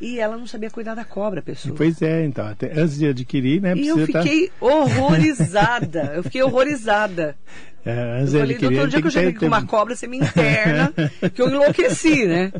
e 0.00 0.18
ela 0.18 0.36
não 0.36 0.46
sabia 0.46 0.70
cuidar 0.70 0.94
da 0.94 1.04
cobra, 1.04 1.40
pessoa. 1.40 1.74
Pois 1.76 2.00
é, 2.02 2.24
então, 2.24 2.46
até 2.48 2.72
antes 2.72 2.98
de 2.98 3.06
adquirir, 3.06 3.60
né? 3.60 3.74
E 3.76 3.86
eu 3.86 4.06
tá- 4.10 4.22
fiquei 4.22 4.50
horrorizada. 4.60 6.12
Eu 6.16 6.22
fiquei 6.24 6.42
horrorizada. 6.44 7.36
é, 7.84 8.18
antes 8.20 8.34
Eu 8.34 8.40
falei, 8.40 8.58
doutor, 8.58 8.84
o 8.86 8.88
dia 8.88 8.90
tem 8.90 9.00
que 9.02 9.06
eu 9.06 9.10
cheguei 9.10 9.32
ter- 9.32 9.38
com 9.40 9.46
uma 9.46 9.64
cobra, 9.66 9.94
você 9.94 10.06
me 10.06 10.18
interna, 10.18 10.92
que 11.32 11.40
eu 11.40 11.48
enlouqueci, 11.48 12.26
né? 12.26 12.52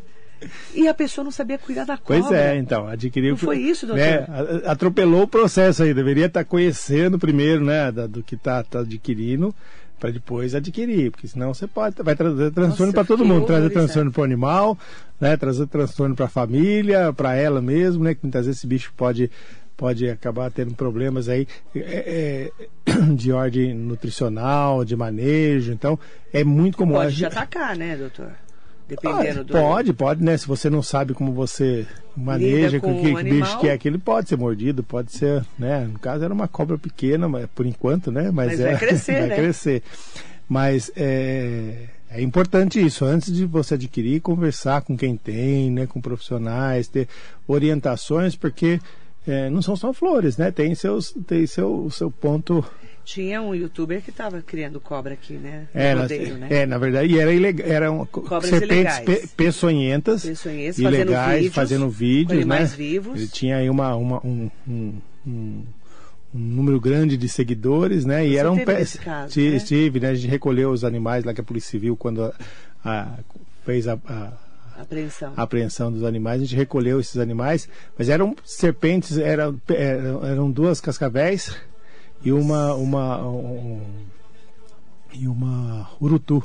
E 0.75 0.89
a 0.89 0.95
pessoa 0.95 1.25
não 1.25 1.31
sabia 1.31 1.59
cuidar 1.59 1.85
da 1.85 1.97
cobra. 1.97 2.23
Pois 2.23 2.33
é, 2.33 2.57
então, 2.57 2.87
adquiriu. 2.87 3.31
Não 3.31 3.37
foi 3.37 3.59
isso, 3.59 3.87
doutor? 3.87 4.03
né, 4.03 4.27
atropelou 4.67 5.23
o 5.23 5.29
processo 5.29 5.83
aí, 5.83 5.95
deveria 5.95 6.27
estar 6.27 6.45
conhecendo 6.45 7.19
primeiro, 7.19 7.65
né, 7.65 7.91
do 7.91 8.23
que 8.23 8.35
está 8.35 8.65
adquirindo, 8.73 9.55
para 9.99 10.11
depois 10.11 10.55
adquirir, 10.55 11.11
porque 11.11 11.27
senão 11.27 11.55
você 11.55 11.67
pode, 11.67 11.97
vai 12.03 12.15
trazer 12.15 12.51
transtorno 12.53 12.93
para 12.93 13.05
todo 13.05 13.25
mundo, 13.25 13.47
trazer 13.47 13.63
horrorizada. 13.63 13.87
transtorno 13.87 14.13
para 14.13 14.21
o 14.21 14.25
animal, 14.25 14.79
né, 15.21 15.37
trazer 15.37 15.67
transtorno 15.67 16.15
para 16.15 16.27
a 16.27 16.29
família, 16.29 17.13
para 17.13 17.35
ela 17.35 17.63
mesmo, 17.63 18.05
né, 18.05 18.15
que 18.15 18.21
muitas 18.23 18.47
vezes 18.47 18.61
esse 18.61 18.67
bicho 18.67 18.93
pode 18.97 19.31
pode 19.77 20.09
acabar 20.09 20.51
tendo 20.53 20.73
problemas 20.75 21.29
aí 21.29 21.49
é, 21.75 22.51
é, 22.87 22.93
de 23.17 23.33
ordem 23.33 23.75
nutricional, 23.75 24.85
de 24.85 24.95
manejo, 24.95 25.73
então 25.73 25.99
é 26.33 26.45
muito 26.45 26.77
comum. 26.79 26.95
Pode 26.95 27.17
te 27.17 27.25
atacar, 27.25 27.77
né, 27.77 27.97
doutor? 27.97 28.33
Ah, 28.85 28.89
Dependendo 28.89 29.45
do. 29.45 29.53
Pode, 29.53 29.93
pode, 29.93 30.23
né? 30.23 30.37
Se 30.37 30.47
você 30.47 30.69
não 30.69 30.83
sabe 30.83 31.15
como 31.15 31.33
você 31.33 31.87
maneja, 32.17 32.79
com 32.79 33.01
que, 33.01 33.13
o 33.13 33.17
que 33.17 33.23
bicho 33.25 33.59
que 33.59 33.69
é 33.69 33.73
aquele, 33.73 33.99
pode 33.99 34.29
ser 34.29 34.37
mordido, 34.37 34.83
pode 34.83 35.13
ser, 35.13 35.45
né? 35.59 35.89
No 35.91 35.99
caso 35.99 36.25
era 36.25 36.33
uma 36.33 36.47
cobra 36.47 36.77
pequena, 36.77 37.29
mas, 37.29 37.47
por 37.55 37.67
enquanto, 37.67 38.13
né? 38.13 38.31
Mas, 38.31 38.53
Mas 38.53 38.61
é- 38.61 38.65
vai 38.71 38.79
crescer, 38.79 39.13
vai 39.21 39.29
né? 39.29 39.37
crescer. 39.37 39.83
Mas 40.47 40.93
é, 40.95 41.89
é 42.11 42.21
importante 42.21 42.85
isso, 42.85 43.05
antes 43.05 43.33
de 43.33 43.47
você 43.47 43.75
adquirir, 43.75 44.21
conversar 44.21 44.83
com 44.83 44.97
quem 44.97 45.17
tem, 45.17 45.71
né? 45.71 45.87
Com 45.87 46.01
profissionais, 46.01 46.87
ter 46.87 47.09
orientações, 47.49 48.37
porque 48.37 48.79
é, 49.27 49.49
não 49.49 49.63
são 49.63 49.75
só 49.75 49.93
flores, 49.93 50.37
né? 50.37 50.51
Tem, 50.51 50.75
seus, 50.75 51.15
tem 51.27 51.47
seu, 51.47 51.89
seu 51.91 52.11
ponto 52.11 52.63
Tinha 53.05 53.43
um 53.43 53.55
youtuber 53.55 54.01
que 54.01 54.11
estava 54.11 54.41
criando 54.41 54.81
cobra 54.81 55.13
aqui, 55.15 55.35
né? 55.35 55.67
No 55.75 55.81
é, 55.81 55.95
na, 55.95 56.01
rodeio, 56.03 56.37
né? 56.39 56.49
é, 56.51 56.67
na 56.67 56.79
verdade, 56.79 57.13
e 57.13 57.19
era 57.19 57.33
ilegal, 57.33 57.67
eram 57.69 58.07
co- 58.07 58.23
Cobras 58.23 58.49
serpentes 58.51 58.99
pe- 59.01 59.27
peçonhentas, 59.37 60.25
Peçonhentas, 60.25 60.77
fazendo 60.77 60.95
ilegais, 60.95 61.37
vídeos 61.39 61.55
fazendo 61.55 61.85
com 61.85 61.91
vídeos, 61.91 62.39
animais 62.39 62.71
né? 62.71 62.77
vivos. 62.77 63.17
Ele 63.21 63.29
tinha 63.29 63.57
aí 63.59 63.69
uma, 63.69 63.95
uma- 63.95 64.27
um, 64.27 64.51
um- 64.67 65.01
um- 65.27 65.65
um 66.35 66.39
número 66.39 66.81
grande 66.81 67.17
de 67.17 67.29
seguidores, 67.29 68.05
né? 68.07 68.27
E 68.27 68.31
Você 68.33 68.37
era 68.39 68.51
um 68.51 68.57
teve 68.57 68.73
esse 68.81 68.99
caso, 68.99 69.39
né? 69.41 69.59
Tive, 69.61 70.01
né? 70.01 70.09
A 70.09 70.15
gente 70.15 70.29
recolheu 70.31 70.71
os 70.71 70.83
animais 70.83 71.25
lá 71.25 71.35
que 71.35 71.41
a 71.41 71.45
Polícia 71.45 71.71
Civil, 71.71 71.97
quando 71.97 72.23
a- 72.25 72.35
a- 72.85 73.19
fez 73.67 73.87
a- 73.87 73.99
a, 74.07 74.33
Apreensão. 74.81 75.33
a 75.37 75.43
apreensão 75.43 75.93
dos 75.93 76.03
animais, 76.05 76.41
a 76.41 76.45
gente 76.45 76.57
recolheu 76.57 76.99
esses 76.99 77.19
animais, 77.19 77.69
mas 77.99 78.09
eram 78.09 78.35
serpentes, 78.45 79.17
eram, 79.19 79.61
eram, 79.69 80.27
eram 80.27 80.51
duas 80.51 80.81
cascavéis 80.81 81.55
e 82.25 82.33
uma 82.33 82.75
uma 82.75 83.27
um- 83.29 83.81
e 85.13 85.29
uma 85.29 85.89
urutu. 86.01 86.43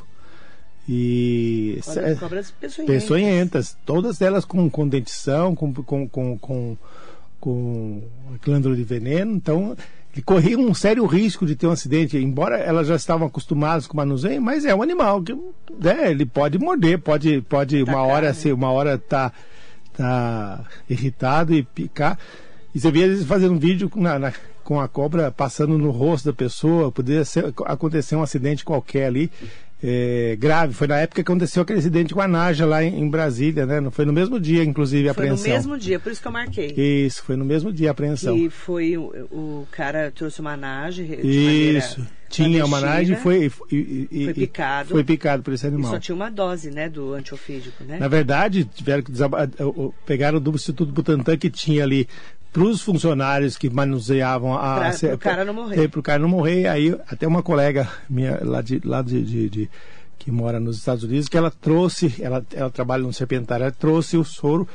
E 0.88 1.78
Cobras, 1.84 2.18
cobras 2.18 2.50
peçonhentas. 2.50 2.94
peçonhentas, 3.02 3.76
todas 3.86 4.20
elas 4.20 4.44
com, 4.44 4.68
com 4.68 4.88
dentição, 4.88 5.54
com, 5.54 5.72
com, 5.72 6.08
com, 6.08 6.38
com, 6.38 6.76
com 7.38 8.02
glândula 8.44 8.74
de 8.74 8.82
veneno. 8.82 9.32
Então, 9.36 9.76
ele 10.12 10.22
corria 10.22 10.58
um 10.58 10.74
sério 10.74 11.06
risco 11.06 11.46
de 11.46 11.54
ter 11.54 11.66
um 11.68 11.70
acidente, 11.70 12.16
embora 12.18 12.56
elas 12.58 12.88
já 12.88 12.96
estavam 12.96 13.28
acostumadas 13.28 13.86
com 13.86 13.94
o 13.94 13.96
manuseio, 13.98 14.42
mas 14.42 14.64
é 14.64 14.74
um 14.74 14.82
animal 14.82 15.22
que 15.22 15.32
né, 15.32 16.10
ele 16.10 16.26
pode 16.26 16.58
morder, 16.58 16.98
pode, 16.98 17.40
pode 17.42 17.82
uma 17.84 18.02
hora 18.02 18.28
né? 18.28 18.32
ser, 18.32 18.52
uma 18.52 18.70
hora 18.72 18.98
tá, 18.98 19.32
tá 19.96 20.64
irritado 20.88 21.54
e 21.54 21.62
picar. 21.62 22.18
E 22.74 22.80
você 22.80 22.90
via 22.90 23.04
eles 23.04 23.24
fazendo 23.24 23.54
um 23.54 23.58
vídeo 23.58 23.88
na, 23.94 24.18
na- 24.18 24.32
com 24.70 24.78
a 24.80 24.86
cobra 24.86 25.32
passando 25.32 25.76
no 25.76 25.90
rosto 25.90 26.26
da 26.26 26.32
pessoa, 26.32 26.92
poderia 26.92 27.24
ser, 27.24 27.44
acontecer 27.66 28.14
um 28.14 28.22
acidente 28.22 28.64
qualquer 28.64 29.06
ali. 29.06 29.28
é, 29.82 30.36
grave, 30.38 30.74
foi 30.74 30.86
na 30.86 30.98
época 30.98 31.16
que 31.24 31.28
aconteceu 31.32 31.62
aquele 31.62 31.80
acidente 31.80 32.14
com 32.14 32.20
a 32.20 32.28
Naja 32.28 32.64
lá 32.66 32.84
em, 32.84 33.00
em 33.00 33.08
Brasília, 33.10 33.66
né? 33.66 33.80
Não 33.80 33.90
Foi 33.90 34.04
no 34.04 34.12
mesmo 34.12 34.38
dia, 34.38 34.62
inclusive, 34.62 35.08
a 35.08 35.14
Foi 35.14 35.26
no 35.26 35.32
apreensão. 35.32 35.52
mesmo 35.56 35.76
dia, 35.76 35.98
por 35.98 36.12
isso 36.12 36.20
que 36.22 36.28
eu 36.28 36.32
marquei. 36.32 36.72
Isso, 36.76 37.24
foi 37.24 37.34
no 37.34 37.44
mesmo 37.44 37.72
dia 37.72 37.88
a 37.88 37.92
apreensão. 37.92 38.36
E 38.36 38.48
foi 38.48 38.96
o, 38.96 39.06
o 39.32 39.66
cara 39.72 40.12
trouxe 40.14 40.40
uma 40.40 40.54
de 40.54 40.60
maneira 40.62 41.78
Isso. 41.78 42.06
Tinha 42.28 42.64
uma 42.64 42.80
nagem 42.80 43.16
e 43.16 43.18
foi, 43.18 43.50
e, 43.72 43.74
e- 43.74 44.08
e- 44.12 44.24
Foi 44.26 44.34
picado. 44.34 44.88
Foi 44.90 45.02
picado 45.02 45.42
por 45.42 45.52
esse 45.52 45.66
E 45.66 45.68
animal. 45.68 45.90
só 45.90 45.98
tinha 45.98 46.14
uma 46.14 46.30
dose, 46.30 46.70
né, 46.70 46.88
do 46.88 47.14
antiofídico, 47.14 47.82
né? 47.82 47.98
Na 47.98 48.06
verdade, 48.06 48.64
tiveram 48.66 49.02
que 49.02 49.10
o- 49.64 49.92
pegaram 50.06 50.38
do 50.38 50.52
Instituto 50.52 50.92
Butantan 50.92 51.36
que 51.36 51.50
tinha 51.50 51.82
ali 51.82 52.06
para 52.52 52.62
os 52.62 52.82
funcionários 52.82 53.56
que 53.56 53.70
manuseavam 53.70 54.54
a 54.58 54.90
se- 54.92 55.08
pro 55.08 55.18
cara 55.18 55.44
não 55.44 55.54
morrer. 55.54 55.88
Para 55.88 56.00
o 56.00 56.02
cara 56.02 56.18
não 56.18 56.28
morrer. 56.28 56.66
Aí 56.66 56.96
até 57.08 57.26
uma 57.26 57.42
colega 57.42 57.88
minha 58.08 58.38
lá 58.42 58.60
de 58.60 58.80
lá 58.84 59.02
de, 59.02 59.22
de- 59.22 59.48
de- 59.48 59.70
que 60.18 60.30
mora 60.30 60.60
nos 60.60 60.76
Estados 60.76 61.02
Unidos 61.04 61.28
que 61.28 61.36
ela 61.38 61.50
trouxe, 61.50 62.14
ela, 62.20 62.44
ela 62.52 62.70
trabalha 62.70 63.02
no 63.02 63.12
serpentário, 63.12 63.62
ela 63.64 63.72
trouxe 63.72 64.16
o 64.18 64.24
soro 64.24 64.68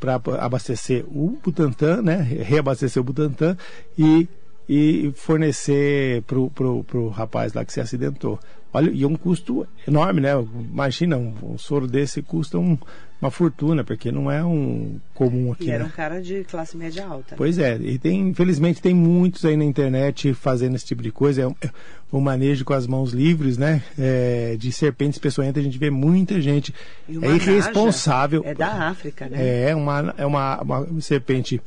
para 0.00 0.20
abastecer 0.44 1.04
o 1.08 1.38
Butantan, 1.42 2.02
né? 2.02 2.16
Reabastecer 2.42 3.00
o 3.00 3.04
Butantan 3.04 3.56
e 3.98 4.28
e 4.68 5.12
fornecer 5.16 6.22
pro, 6.22 6.48
pro 6.50 7.08
rapaz 7.08 7.52
lá 7.52 7.64
que 7.64 7.72
se 7.72 7.80
acidentou. 7.80 8.38
Olha, 8.72 8.90
e 8.90 9.02
é 9.02 9.06
um 9.06 9.16
custo 9.16 9.66
enorme, 9.86 10.20
né? 10.20 10.30
Imagina, 10.72 11.16
um, 11.18 11.34
um 11.42 11.58
soro 11.58 11.86
desse 11.86 12.22
custa 12.22 12.58
um- 12.58 12.78
uma 13.20 13.30
fortuna, 13.30 13.84
porque 13.84 14.10
não 14.10 14.28
é 14.30 14.42
um 14.44 14.98
comum 15.14 15.52
aqui. 15.52 15.66
E 15.66 15.70
era 15.70 15.84
né? 15.84 15.90
um 15.92 15.96
cara 15.96 16.20
de 16.20 16.42
classe 16.42 16.76
média 16.76 17.06
alta. 17.06 17.32
né? 17.32 17.36
Pois 17.36 17.56
é, 17.58 17.76
e 17.76 17.96
tem, 17.98 18.30
infelizmente 18.30 18.82
tem 18.82 18.92
muitos 18.94 19.44
aí 19.44 19.56
na 19.56 19.64
internet 19.64 20.34
fazendo 20.34 20.74
esse 20.74 20.86
tipo 20.86 21.02
de 21.02 21.12
coisa. 21.12 21.42
É 21.42 21.46
um, 21.46 21.54
é 21.60 21.70
um 22.12 22.20
manejo 22.20 22.64
com 22.64 22.72
as 22.72 22.84
mãos 22.86 23.12
livres, 23.12 23.56
né? 23.56 23.80
É, 23.96 24.56
de 24.58 24.72
serpentes 24.72 25.18
peçonhentas, 25.20 25.60
a 25.60 25.64
gente 25.64 25.78
vê 25.78 25.88
muita 25.90 26.40
gente. 26.40 26.74
E 27.08 27.16
É 27.24 27.30
irresponsável. 27.36 28.42
É 28.44 28.54
da 28.54 28.88
África, 28.88 29.28
né? 29.28 29.68
É 29.70 29.74
uma, 29.76 30.14
é 30.18 30.26
uma, 30.26 30.60
uma 30.62 31.00
serpente 31.00 31.60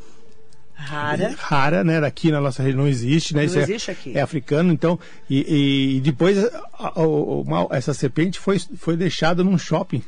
Rara. 0.78 1.34
rara, 1.38 1.84
né? 1.84 1.97
Aqui 2.05 2.32
na 2.32 2.41
nossa 2.41 2.61
região 2.61 2.82
não 2.84 2.88
existe, 2.88 3.34
né? 3.34 3.41
Não 3.41 3.45
Isso 3.47 3.57
é- 3.59 3.63
existe 3.63 3.91
aqui. 3.91 4.11
É 4.17 4.21
africano, 4.21 4.71
então. 4.73 4.99
E, 5.30 5.95
e 5.97 6.01
depois 6.01 6.38
a- 6.38 6.63
a- 6.73 7.01
o- 7.01 7.41
o 7.41 7.45
mal- 7.45 7.69
essa 7.71 7.93
serpente 7.93 8.38
foi, 8.39 8.59
foi 8.78 8.95
deixada 8.97 9.43
num 9.43 9.57
shopping. 9.57 10.03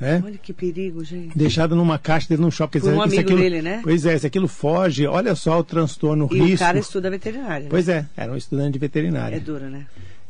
Né? 0.00 0.22
Olha 0.24 0.38
que 0.38 0.52
perigo, 0.52 1.02
gente. 1.04 1.36
Deixada 1.36 1.74
numa 1.74 1.98
caixa 1.98 2.28
dentro 2.28 2.44
de 2.44 2.48
um 2.48 2.50
shopping. 2.52 2.78
Por 2.78 2.92
um 2.92 3.02
amigo 3.02 3.34
dele, 3.34 3.60
né? 3.60 3.80
Pois 3.82 4.06
é, 4.06 4.16
se 4.16 4.24
aquilo 4.28 4.46
foge, 4.46 5.04
olha 5.08 5.34
só 5.34 5.58
o 5.58 5.64
transtorno, 5.64 6.28
o 6.30 6.36
E 6.36 6.38
risco. 6.40 6.54
o 6.54 6.58
cara 6.68 6.78
estuda 6.78 7.10
veterinária. 7.10 7.64
né? 7.64 7.66
Pois 7.68 7.88
é, 7.88 8.06
era 8.16 8.30
um 8.32 8.36
estudante 8.36 8.74
de 8.74 8.78
veterinária. 8.78 9.34
É 9.34 9.40
duro, 9.40 9.64
né? 9.68 9.86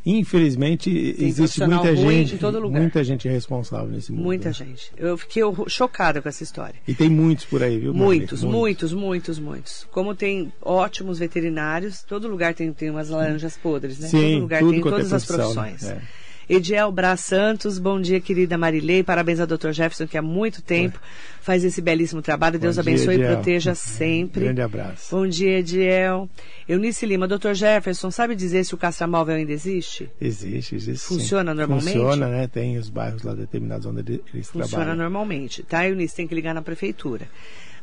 Infelizmente, 0.06 0.90
existe 1.18 1.64
muita 1.66 1.94
gente, 1.94 2.34
em 2.36 2.38
todo 2.38 2.58
lugar. 2.58 2.80
muita 2.80 3.04
gente 3.04 3.28
responsável 3.28 3.88
nesse 3.88 4.10
mundo. 4.12 4.24
Muita 4.24 4.48
né? 4.48 4.54
gente. 4.54 4.92
Eu 4.96 5.18
fiquei 5.18 5.42
chocada 5.66 6.22
com 6.22 6.28
essa 6.28 6.42
história. 6.42 6.76
E 6.86 6.94
tem 6.94 7.08
muitos 7.08 7.44
por 7.44 7.62
aí, 7.62 7.78
viu? 7.78 7.92
Muitos, 7.92 8.42
muitos, 8.42 8.92
muitos, 8.92 9.38
muitos. 9.38 9.86
Como 9.90 10.14
tem 10.14 10.52
ótimos 10.62 11.18
veterinários, 11.18 12.02
todo 12.02 12.28
lugar 12.28 12.54
tem, 12.54 12.72
tem 12.72 12.90
umas 12.90 13.10
laranjas 13.10 13.56
podres, 13.56 13.98
né? 13.98 14.08
Sim, 14.08 14.32
todo 14.32 14.40
lugar 14.42 14.60
tem 14.60 14.78
é 14.78 14.82
todas 14.82 15.12
as 15.12 15.24
profissão, 15.26 15.62
né? 15.62 15.70
profissões. 15.70 15.92
É. 15.92 16.02
Ediel 16.48 16.90
Braz 16.90 17.20
Santos, 17.20 17.78
bom 17.78 18.00
dia, 18.00 18.18
querida 18.20 18.56
Marilei. 18.56 19.02
Parabéns 19.02 19.38
ao 19.38 19.46
Dr. 19.46 19.70
Jefferson, 19.70 20.06
que 20.06 20.16
há 20.16 20.22
muito 20.22 20.62
tempo 20.62 20.98
faz 21.42 21.62
esse 21.62 21.82
belíssimo 21.82 22.22
trabalho. 22.22 22.58
Deus 22.58 22.76
Bom 22.76 22.82
dia, 22.82 22.92
abençoe 22.92 23.14
e 23.14 23.18
Ediel. 23.18 23.34
proteja 23.34 23.74
sempre. 23.74 24.40
Grande 24.44 24.62
abraço. 24.62 25.14
Bom 25.14 25.26
dia, 25.26 25.58
Ediel. 25.58 26.26
Eunice 26.66 27.04
Lima, 27.04 27.28
Dr. 27.28 27.52
Jefferson, 27.52 28.10
sabe 28.10 28.34
dizer 28.34 28.64
se 28.64 28.74
o 28.74 28.78
castramóvel 28.78 29.36
ainda 29.36 29.52
existe? 29.52 30.08
Existe, 30.18 30.74
existe. 30.74 31.06
sim. 31.06 31.14
Funciona 31.16 31.52
normalmente? 31.52 31.92
Funciona, 31.92 32.28
né? 32.28 32.46
Tem 32.48 32.78
os 32.78 32.88
bairros 32.88 33.22
lá 33.24 33.34
determinados 33.34 33.84
onde 33.86 34.00
ele- 34.00 34.24
eles 34.32 34.46
Funciona 34.48 34.68
trabalham. 34.84 34.96
normalmente, 34.96 35.62
tá, 35.62 35.86
Eunice? 35.86 36.16
Tem 36.16 36.26
que 36.26 36.34
ligar 36.34 36.54
na 36.54 36.62
prefeitura. 36.62 37.28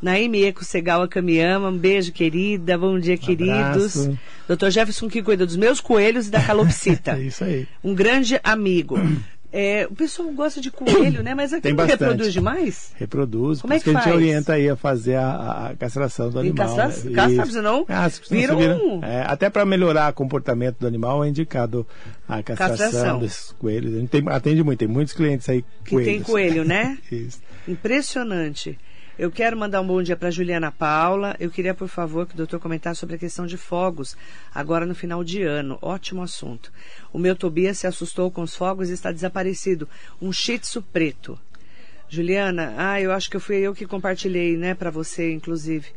Naime 0.02 0.44
Eco 0.46 0.64
Segal 0.64 1.08
Kamiama, 1.08 1.70
um 1.70 1.78
beijo, 1.78 2.12
querida. 2.12 2.78
Bom 2.78 3.00
dia, 3.00 3.18
queridos. 3.18 3.98
abraço. 3.98 4.20
Dr. 4.48 4.70
Jefferson 4.70 5.08
que 5.10 5.24
cuida 5.24 5.46
dos 5.46 5.56
meus 5.56 5.80
coelhos 5.80 6.28
e 6.28 6.32
da 6.32 6.42
calopsita. 6.42 7.14
É 7.18 7.22
isso 7.22 7.44
aí. 7.44 7.68
um 7.84 7.94
grande 7.96 8.40
amigo. 8.44 8.96
É, 9.58 9.88
o 9.90 9.96
pessoal 9.96 10.30
gosta 10.34 10.60
de 10.60 10.70
coelho, 10.70 11.24
né? 11.24 11.34
Mas 11.34 11.54
aqui 11.54 11.62
Tem 11.62 11.74
não 11.74 11.86
reproduz 11.86 12.34
demais? 12.34 12.92
Reproduz, 13.00 13.62
Como 13.62 13.72
é 13.72 13.78
que 13.80 13.86
que 13.86 13.90
a 13.96 14.02
gente 14.02 14.10
orienta 14.14 14.52
aí 14.54 14.70
a 14.70 14.76
fazer 14.76 15.16
a, 15.16 15.70
a- 15.70 15.76
castração 15.78 16.28
do 16.30 16.42
Tem 16.42 16.50
animal. 16.50 16.76
castra- 16.76 17.10
né? 17.10 17.16
castra, 17.16 17.46
senão 17.46 17.86
Ah, 17.88 18.10
se- 18.10 18.22
senão 18.26 18.58
vira 18.58 18.76
você 18.78 18.84
um- 18.84 19.02
é, 19.02 19.22
até 19.26 19.50
para 19.50 19.64
melhorar 19.66 20.12
o 20.12 20.14
comportamento 20.14 20.80
do 20.80 20.86
animal 20.88 21.24
é 21.24 21.30
indicado 21.30 21.88
a 22.28 22.44
castração, 22.44 22.78
Castração. 22.92 23.20
desses 23.20 23.52
coelhos. 23.58 23.96
A 23.96 24.00
gente 24.00 24.10
tem- 24.10 24.24
atende 24.28 24.62
muito, 24.62 24.80
tem 24.80 24.90
muitos 24.90 25.14
clientes 25.14 25.48
aí 25.48 25.64
Que 25.86 25.92
coelhos. 25.92 26.14
tem 26.14 26.22
coelho, 26.22 26.66
né? 26.66 26.98
Isso. 27.10 27.40
Impressionante. 27.66 28.78
Eu 29.18 29.32
quero 29.32 29.56
mandar 29.56 29.80
um 29.80 29.88
bom 29.88 30.04
dia 30.04 30.18
para 30.18 30.30
Juliana 30.30 30.74
Paula. 30.74 31.38
Eu 31.40 31.50
queria, 31.50 31.74
por 31.74 31.88
favor, 31.88 32.28
que 32.28 32.34
o 32.34 32.38
doutor 32.38 32.60
comentasse 32.60 33.00
sobre 33.00 33.16
a 33.16 33.18
questão 33.18 33.48
de 33.48 33.56
fogos, 33.56 34.18
agora 34.54 34.86
no 34.86 34.94
final 34.94 35.24
de 35.24 35.42
ano. 35.42 35.80
Ótimo 35.82 36.22
assunto. 36.22 36.70
O 37.14 37.18
meu 37.18 37.34
Tobias 37.34 37.78
se 37.78 37.88
assustou 37.88 38.30
com 38.30 38.42
os 38.42 38.54
fogos 38.54 38.90
e 38.90 38.94
está 38.94 39.14
desaparecido. 39.14 39.88
Um 40.22 40.34
shih 40.34 40.60
tzu 40.60 40.82
preto. 40.82 41.40
Juliana, 42.10 42.74
ah, 42.78 43.00
eu 43.00 43.14
acho 43.14 43.30
que 43.30 43.40
fui 43.40 43.56
eu 43.56 43.74
que 43.74 43.86
compartilhei, 43.86 44.58
né, 44.58 44.76
para 44.76 44.92
você, 44.92 45.32
inclusive, 45.32 45.88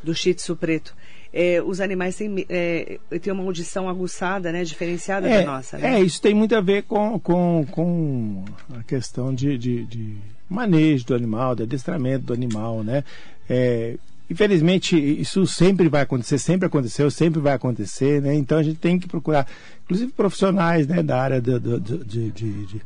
do 0.00 0.14
shih 0.14 0.34
tzu 0.34 0.54
preto. 0.54 0.94
É, 1.32 1.62
os 1.62 1.80
animais 1.80 2.16
têm, 2.16 2.44
é, 2.48 2.98
têm 3.22 3.32
uma 3.32 3.44
audição 3.44 3.88
aguçada, 3.88 4.50
né, 4.50 4.64
diferenciada 4.64 5.28
É, 5.28 5.40
da 5.44 5.52
nossa, 5.52 5.78
né? 5.78 5.98
é, 5.98 6.02
isso 6.02 6.20
tem 6.20 6.34
muito 6.34 6.54
a 6.56 6.60
ver 6.60 6.82
com, 6.82 7.18
com, 7.20 7.64
com 7.70 8.44
a 8.78 8.82
questão 8.82 9.32
de, 9.32 9.56
de, 9.56 9.84
de 9.86 10.16
manejo 10.48 11.06
do 11.06 11.14
animal, 11.14 11.54
de 11.54 11.62
adestramento 11.62 12.24
do 12.26 12.32
animal, 12.32 12.82
né? 12.82 13.04
É, 13.48 13.96
infelizmente, 14.28 14.96
isso 14.96 15.46
sempre 15.46 15.88
vai 15.88 16.02
acontecer, 16.02 16.38
sempre 16.38 16.66
aconteceu, 16.66 17.10
sempre 17.10 17.40
vai 17.40 17.52
acontecer, 17.54 18.20
né? 18.22 18.34
Então 18.34 18.58
a 18.58 18.62
gente 18.62 18.78
tem 18.78 18.98
que 18.98 19.06
procurar, 19.08 19.46
inclusive 19.84 20.10
profissionais, 20.12 20.86
né, 20.86 21.02
da 21.02 21.20
área 21.20 21.40
do, 21.40 21.60
do- 21.60 21.80
do- 21.80 22.04
de, 22.04 22.30
de, 22.30 22.66
de, 22.66 22.82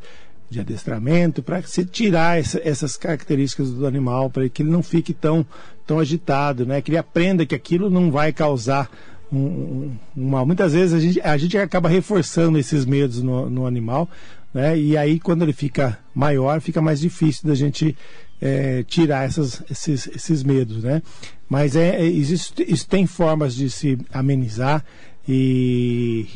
de 0.55 0.61
adestramento, 0.61 1.43
para 1.43 1.63
se 1.63 1.85
tirar 1.85 2.39
essa- 2.39 2.61
essas 2.65 2.97
características 2.97 3.71
do 3.71 3.87
animal, 3.87 4.31
para 4.31 4.49
que 4.49 4.63
ele 4.63 4.71
não 4.71 4.83
fique 4.83 5.13
tão, 5.13 5.45
tão 5.87 5.99
agitado, 5.99 6.65
né? 6.65 6.81
Que 6.81 6.91
ele 6.91 6.99
aprenda 6.99 7.45
que 7.45 7.55
aquilo 7.55 7.91
não 7.91 8.11
vai 8.11 8.33
causar 8.33 8.91
um, 9.33 9.39
um- 9.39 9.97
mal. 10.17 10.47
Muitas 10.47 10.73
vezes 10.73 10.95
a 10.95 11.01
gente, 11.01 11.21
a 11.21 11.37
gente 11.37 11.59
acaba 11.59 11.89
reforçando 11.89 12.57
esses 12.59 12.85
medos 12.87 13.21
no, 13.23 13.51
no 13.51 13.67
animal, 13.67 14.09
né? 14.53 14.79
E 14.79 14.97
aí 14.97 15.19
quando 15.19 15.43
ele 15.43 15.53
fica 15.53 15.99
maior, 16.15 16.61
fica 16.61 16.81
mais 16.81 17.01
difícil 17.01 17.49
da 17.49 17.55
gente 17.55 17.97
eh, 18.41 18.85
tirar 18.87 19.25
essas, 19.27 19.63
esses, 19.71 20.07
esses 20.15 20.43
medos, 20.43 20.83
né? 20.85 21.03
Mas 21.49 21.75
é, 21.77 21.97
é- 22.01 22.07
existe, 22.07 22.65
isso 22.69 22.87
tem 22.89 23.07
formas 23.07 23.55
de 23.55 23.69
se 23.71 23.99
amenizar 24.13 24.85
e, 25.29 26.27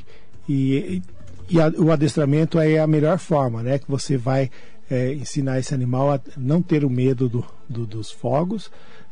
e, 0.49 1.03
e 1.51 1.61
a- 1.61 1.73
o 1.79 1.91
adestramento 1.93 2.59
é 2.59 2.79
a 2.79 2.87
melhor 2.87 3.19
forma, 3.19 3.63
né? 3.63 3.79
Que 3.79 3.89
você 3.91 4.17
vai 4.17 4.51
eh, 4.91 5.13
ensinar 5.15 5.59
esse 5.59 5.75
animal 5.75 6.11
a 6.13 6.21
não 6.37 6.63
ter 6.63 6.83
o 6.85 6.89
medo 6.91 7.29
do, 7.29 7.45
do- 7.69 7.85
dos 7.87 8.11
fogos, 8.11 8.71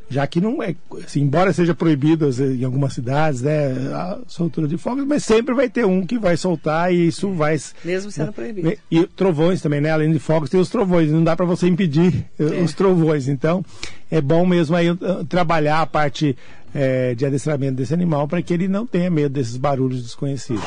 já 0.09 0.27
que 0.27 0.41
não 0.41 0.63
é, 0.63 0.75
assim, 1.05 1.21
embora 1.21 1.53
seja 1.53 1.75
proibido 1.75 2.31
em 2.41 2.65
algumas 2.65 2.93
cidades, 2.95 3.43
né, 3.43 3.73
a 3.93 4.19
soltura 4.29 4.67
de 4.69 4.79
fogos, 4.79 5.05
mas 5.05 5.25
sempre 5.25 5.53
vai 5.55 5.69
ter 5.69 5.85
um 5.85 6.07
que 6.07 6.17
vai 6.19 6.37
soltar 6.37 6.95
e 6.95 7.09
isso 7.09 7.31
vai 7.33 7.59
Mesmo 7.85 8.11
sendo 8.11 8.33
proibido. 8.33 8.73
e 8.91 9.05
trovões 9.09 9.61
também, 9.61 9.81
né? 9.83 9.91
Além 9.91 10.11
de 10.13 10.19
fogos, 10.19 10.49
tem 10.49 10.59
os 10.61 10.71
trovões. 10.71 11.11
Não 11.11 11.23
dá 11.25 11.37
para 11.37 11.45
você 11.45 11.67
impedir 11.67 12.25
eh, 12.39 12.61
É. 12.61 12.63
os 12.63 12.73
trovões. 12.73 13.29
Então, 13.29 13.63
é 14.11 14.21
bom 14.21 14.47
mesmo 14.47 14.77
aí 14.77 14.91
uh, 14.91 14.97
trabalhar 15.29 15.81
a 15.83 15.87
parte 15.87 16.35
eh, 16.75 17.15
de 17.15 17.27
adestramento 17.27 17.75
desse 17.77 17.93
animal 17.93 18.27
para 18.29 18.41
que 18.41 18.55
ele 18.55 18.67
não 18.69 18.87
tenha 18.87 19.11
medo 19.11 19.33
desses 19.35 19.57
barulhos 19.59 20.03
desconhecidos. 20.03 20.63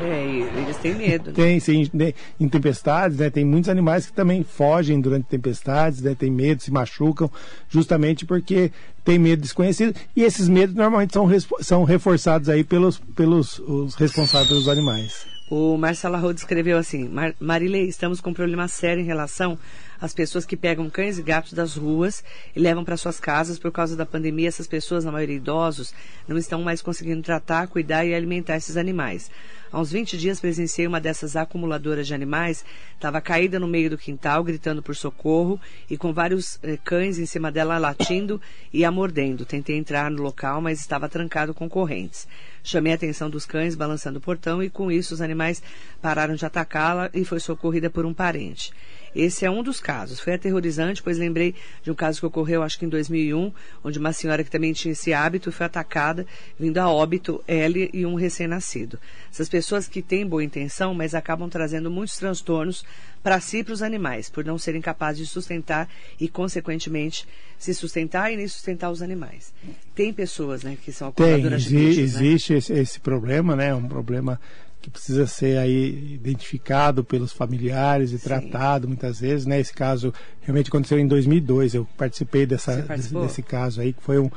É, 0.00 0.24
eles 0.60 0.76
têm 0.76 0.94
medo. 0.94 1.28
né? 1.28 1.32
Tem, 1.34 1.60
sim, 1.60 1.90
né, 1.92 2.12
em 2.38 2.48
tempestades, 2.48 3.18
né? 3.18 3.30
Tem 3.30 3.44
muitos 3.44 3.68
animais 3.68 4.06
que 4.06 4.12
também 4.12 4.44
fogem 4.44 5.00
durante 5.00 5.26
tempestades, 5.26 6.00
né? 6.00 6.14
Tem 6.14 6.30
medo, 6.30 6.62
se 6.62 6.70
machucam, 6.70 7.30
justamente 7.68 8.24
porque 8.24 8.70
tem 9.04 9.18
medo 9.18 9.42
desconhecido. 9.42 9.94
E 10.14 10.22
esses 10.22 10.48
medos 10.48 10.74
normalmente 10.74 11.12
são, 11.12 11.28
são 11.60 11.84
reforçados 11.84 12.48
aí 12.48 12.62
pelos, 12.62 12.98
pelos 13.16 13.58
os 13.60 13.94
responsáveis 13.94 14.48
pelos 14.48 14.68
animais. 14.68 15.37
O 15.50 15.78
Marcelo 15.78 16.14
Arrodo 16.14 16.36
escreveu 16.36 16.76
assim: 16.76 17.08
Mar 17.08 17.34
Marilei, 17.40 17.88
estamos 17.88 18.20
com 18.20 18.28
um 18.28 18.34
problema 18.34 18.68
sério 18.68 19.02
em 19.02 19.06
relação 19.06 19.58
às 19.98 20.12
pessoas 20.12 20.44
que 20.44 20.58
pegam 20.58 20.90
cães 20.90 21.18
e 21.18 21.22
gatos 21.22 21.54
das 21.54 21.74
ruas 21.74 22.22
e 22.54 22.60
levam 22.60 22.84
para 22.84 22.98
suas 22.98 23.18
casas 23.18 23.58
por 23.58 23.72
causa 23.72 23.96
da 23.96 24.04
pandemia. 24.04 24.48
Essas 24.48 24.66
pessoas, 24.66 25.06
na 25.06 25.12
maioria 25.12 25.36
idosos, 25.36 25.94
não 26.28 26.36
estão 26.36 26.60
mais 26.60 26.82
conseguindo 26.82 27.22
tratar, 27.22 27.66
cuidar 27.66 28.04
e 28.04 28.14
alimentar 28.14 28.56
esses 28.56 28.76
animais. 28.76 29.30
Há 29.72 29.80
uns 29.80 29.90
20 29.90 30.18
dias 30.18 30.38
presenciei 30.38 30.86
uma 30.86 31.00
dessas 31.00 31.34
acumuladoras 31.34 32.06
de 32.06 32.12
animais, 32.12 32.62
estava 32.94 33.18
caída 33.20 33.58
no 33.58 33.66
meio 33.66 33.88
do 33.88 33.96
quintal, 33.96 34.44
gritando 34.44 34.82
por 34.82 34.96
socorro 34.96 35.58
e 35.88 35.96
com 35.96 36.12
vários 36.12 36.58
eh, 36.62 36.78
cães 36.84 37.18
em 37.18 37.26
cima 37.26 37.50
dela 37.50 37.78
latindo 37.78 38.38
e 38.70 38.84
a 38.84 38.90
mordendo. 38.90 39.46
Tentei 39.46 39.76
entrar 39.76 40.10
no 40.10 40.22
local, 40.22 40.60
mas 40.60 40.78
estava 40.78 41.08
trancado 41.08 41.54
com 41.54 41.68
correntes. 41.68 42.28
Chamei 42.68 42.92
a 42.92 42.96
atenção 42.96 43.30
dos 43.30 43.46
cães 43.46 43.74
balançando 43.74 44.18
o 44.18 44.20
portão 44.20 44.62
e 44.62 44.68
com 44.68 44.92
isso 44.92 45.14
os 45.14 45.22
animais 45.22 45.62
pararam 46.02 46.34
de 46.34 46.44
atacá-la 46.44 47.08
e 47.14 47.24
foi 47.24 47.40
socorrida 47.40 47.88
por 47.88 48.04
um 48.04 48.12
parente. 48.12 48.74
Esse 49.14 49.44
é 49.44 49.50
um 49.50 49.62
dos 49.62 49.80
casos. 49.80 50.20
Foi 50.20 50.34
aterrorizante, 50.34 51.02
pois 51.02 51.18
lembrei 51.18 51.54
de 51.82 51.90
um 51.90 51.94
caso 51.94 52.20
que 52.20 52.26
ocorreu, 52.26 52.62
acho 52.62 52.78
que 52.78 52.84
em 52.84 52.88
2001, 52.88 53.52
onde 53.82 53.98
uma 53.98 54.12
senhora 54.12 54.44
que 54.44 54.50
também 54.50 54.72
tinha 54.72 54.92
esse 54.92 55.12
hábito 55.12 55.50
foi 55.50 55.66
atacada, 55.66 56.26
vindo 56.58 56.78
a 56.78 56.88
óbito, 56.88 57.42
ela 57.46 57.76
e 57.92 58.04
um 58.04 58.14
recém-nascido. 58.14 58.98
Essas 59.32 59.48
pessoas 59.48 59.88
que 59.88 60.02
têm 60.02 60.26
boa 60.26 60.44
intenção, 60.44 60.94
mas 60.94 61.14
acabam 61.14 61.48
trazendo 61.48 61.90
muitos 61.90 62.16
transtornos 62.16 62.84
para 63.22 63.40
si 63.40 63.58
e 63.58 63.64
para 63.64 63.74
os 63.74 63.82
animais, 63.82 64.28
por 64.30 64.44
não 64.44 64.58
serem 64.58 64.80
capazes 64.80 65.26
de 65.26 65.26
sustentar 65.26 65.88
e, 66.20 66.28
consequentemente, 66.28 67.26
se 67.58 67.74
sustentar 67.74 68.32
e 68.32 68.36
nem 68.36 68.46
sustentar 68.46 68.90
os 68.90 69.02
animais. 69.02 69.52
Tem 69.94 70.12
pessoas 70.12 70.62
né, 70.62 70.76
que 70.80 70.92
são 70.92 71.08
acumuladoras 71.08 71.64
Tem, 71.64 71.72
de 71.72 71.86
bichos, 71.86 71.98
existe 71.98 72.52
né? 72.52 72.58
esse, 72.58 72.72
esse 72.72 73.00
problema, 73.00 73.56
né? 73.56 73.74
Um 73.74 73.88
problema 73.88 74.40
que 74.80 74.88
precisa 74.90 75.26
ser 75.26 75.58
aí 75.58 76.14
identificado 76.14 77.02
pelos 77.02 77.32
familiares 77.32 78.12
e 78.12 78.18
Sim. 78.18 78.24
tratado 78.24 78.86
muitas 78.86 79.20
vezes, 79.20 79.44
né? 79.46 79.58
Esse 79.60 79.72
caso 79.74 80.12
realmente 80.40 80.68
aconteceu 80.68 80.98
em 80.98 81.06
2002. 81.06 81.74
Eu 81.74 81.86
participei 81.96 82.46
dessa, 82.46 82.76
desse, 82.82 83.12
desse 83.14 83.42
caso 83.42 83.80
aí 83.80 83.92
que 83.92 84.02
foi 84.02 84.18
um 84.18 84.30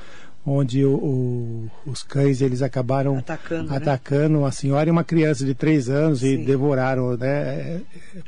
onde 0.43 0.83
o, 0.83 0.95
o- 0.95 1.71
os 1.85 2.01
cães 2.01 2.41
eles 2.41 2.63
acabaram 2.63 3.19
Atacando, 3.19 3.69
né? 3.69 3.77
atacando 3.77 4.39
uma 4.39 4.51
senhora 4.51 4.89
e 4.89 4.91
uma 4.91 5.03
criança 5.03 5.45
de 5.45 5.53
três 5.53 5.87
anos 5.87 6.23
e 6.23 6.35
Sim. 6.37 6.43
devoraram, 6.43 7.15
né? 7.15 7.81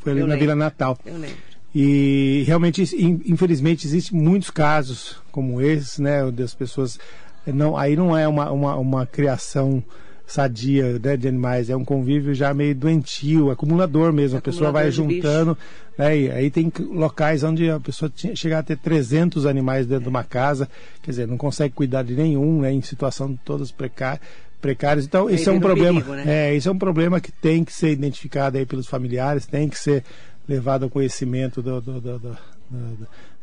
Foi 0.04 0.12
ali 0.12 0.22
Eu 0.22 0.28
na 0.28 0.34
lembro. 0.36 0.40
Vila 0.40 0.56
Natal. 0.56 0.96
Eu 1.04 1.18
lembro. 1.18 1.36
E 1.74 2.44
realmente, 2.46 2.84
in- 2.96 3.20
infelizmente, 3.26 3.88
existem 3.88 4.20
muitos 4.20 4.52
casos 4.52 5.18
como 5.32 5.60
esse, 5.60 6.00
né? 6.00 6.24
onde 6.24 6.44
as 6.44 6.54
pessoas. 6.54 7.00
Não, 7.48 7.76
aí 7.76 7.96
não 7.96 8.16
é 8.16 8.28
uma, 8.28 8.52
uma, 8.52 8.76
uma 8.76 9.06
criação 9.08 9.84
sadia 10.26 10.98
né, 11.00 11.18
de 11.18 11.28
animais, 11.28 11.70
é 11.70 11.76
um 11.76 11.84
convívio 11.86 12.34
já 12.34 12.54
meio 12.54 12.74
doentio, 12.74 13.52
acumulador 13.52 14.12
mesmo. 14.14 14.38
A 14.38 14.42
pessoa 14.42 14.72
vai 14.72 14.90
juntando. 14.92 15.58
Né, 15.98 16.18
e 16.18 16.32
aí 16.32 16.50
tem 16.50 16.72
locais 16.92 17.44
onde 17.44 17.70
a 17.70 17.80
pessoa 17.80 18.12
tinha, 18.14 18.36
chega 18.36 18.60
a 18.60 18.64
ter 18.64 18.78
300 18.78 19.46
animais 19.46 19.86
dentro 19.86 20.04
de 20.04 20.10
uma 20.10 20.24
casa, 20.24 20.68
quer 21.02 21.12
dizer, 21.12 21.28
não 21.28 21.38
consegue 21.38 21.74
cuidar 21.76 22.04
de 22.04 22.16
nenhum, 22.16 22.62
né, 22.62 22.72
em 22.72 22.82
situação 22.82 23.38
todas 23.46 23.72
precárias. 23.72 24.22
Precárias. 24.60 25.06
Então, 25.06 25.30
esse 25.30 25.50
é 25.50 25.52
um 25.52 25.60
problema. 25.60 26.00
perigo, 26.02 26.16
né? 26.26 26.52
É, 26.52 26.56
isso 26.56 26.70
é 26.70 26.72
um 26.72 26.78
problema 26.80 27.20
que 27.20 27.34
tem 27.34 27.66
que 27.66 27.74
ser 27.74 27.92
identificado 27.92 28.58
aí 28.58 28.66
pelos 28.66 28.88
familiares, 28.88 29.46
tem 29.46 29.68
que 29.68 29.78
ser 29.78 30.06
levado 30.48 30.84
ao 30.84 30.90
conhecimento 30.90 31.62
do- 31.62 31.82
do- 31.82 32.00
do- 32.00 32.20
do- 32.20 32.38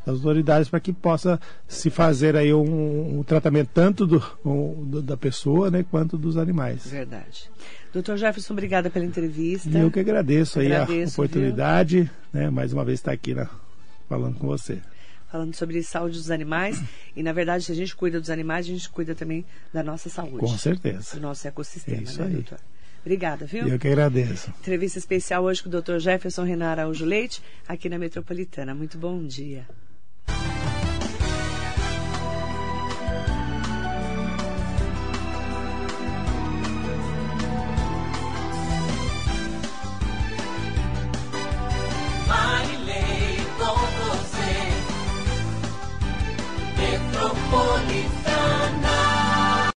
das 0.06 0.16
autoridades 0.16 0.68
para 0.68 0.80
que 0.80 0.92
possa 0.92 1.38
se 1.68 1.90
fazer 1.90 2.34
aí 2.36 2.52
um, 2.54 3.18
um 3.18 3.22
tratamento 3.22 3.70
tanto 3.74 4.06
do, 4.06 4.22
um, 4.44 4.84
do- 4.84 5.02
da 5.02 5.16
pessoa 5.16 5.70
né, 5.70 5.84
quanto 5.90 6.16
dos 6.16 6.36
animais. 6.36 6.86
Verdade. 6.86 7.50
Doutor 7.92 8.16
Jefferson, 8.16 8.52
obrigada 8.54 8.88
pela 8.88 9.04
entrevista. 9.04 9.68
E 9.68 9.80
eu 9.80 9.90
que 9.90 10.00
agradeço 10.00 10.60
aí 10.60 10.72
Agradeço, 10.72 11.20
a 11.20 11.24
oportunidade, 11.24 12.10
né, 12.32 12.48
mais 12.50 12.72
uma 12.72 12.84
vez 12.84 12.98
estar 13.00 13.12
aqui 13.12 13.34
na- 13.34 13.48
falando 14.08 14.38
com 14.38 14.46
você. 14.46 14.78
falando 15.30 15.54
sobre 15.54 15.82
saúde 15.82 16.16
dos 16.18 16.30
animais. 16.30 16.80
E, 17.16 17.22
na 17.24 17.32
verdade, 17.32 17.64
se 17.64 17.72
a 17.72 17.74
gente 17.74 17.94
cuida 17.94 18.20
dos 18.20 18.30
animais, 18.30 18.64
a 18.66 18.68
gente 18.70 18.88
cuida 18.88 19.14
também 19.16 19.44
da 19.74 19.82
nossa 19.82 20.08
saúde. 20.08 20.38
Com 20.38 20.56
certeza. 20.56 21.16
Do 21.16 21.20
nosso 21.22 21.46
ecossistema, 21.46 21.98
É 21.98 22.02
isso 22.02 22.20
né, 22.20 22.26
aí. 22.28 22.32
doutor? 22.34 22.58
Obrigada, 23.02 23.44
viu? 23.46 23.66
Eu 23.66 23.78
que 23.78 23.88
agradeço. 23.88 24.48
Entrevista 24.60 24.98
especial 24.98 25.42
hoje 25.44 25.62
com 25.62 25.68
o 25.68 25.72
Dr. 25.82 25.98
Jefferson 25.98 26.44
Renan 26.44 26.68
Araújo 26.68 27.04
Leite, 27.04 27.42
aqui 27.66 27.88
na 27.88 27.98
Metropolitana. 27.98 28.74
Muito 28.74 28.96
bom 28.96 29.22
dia. 29.26 29.66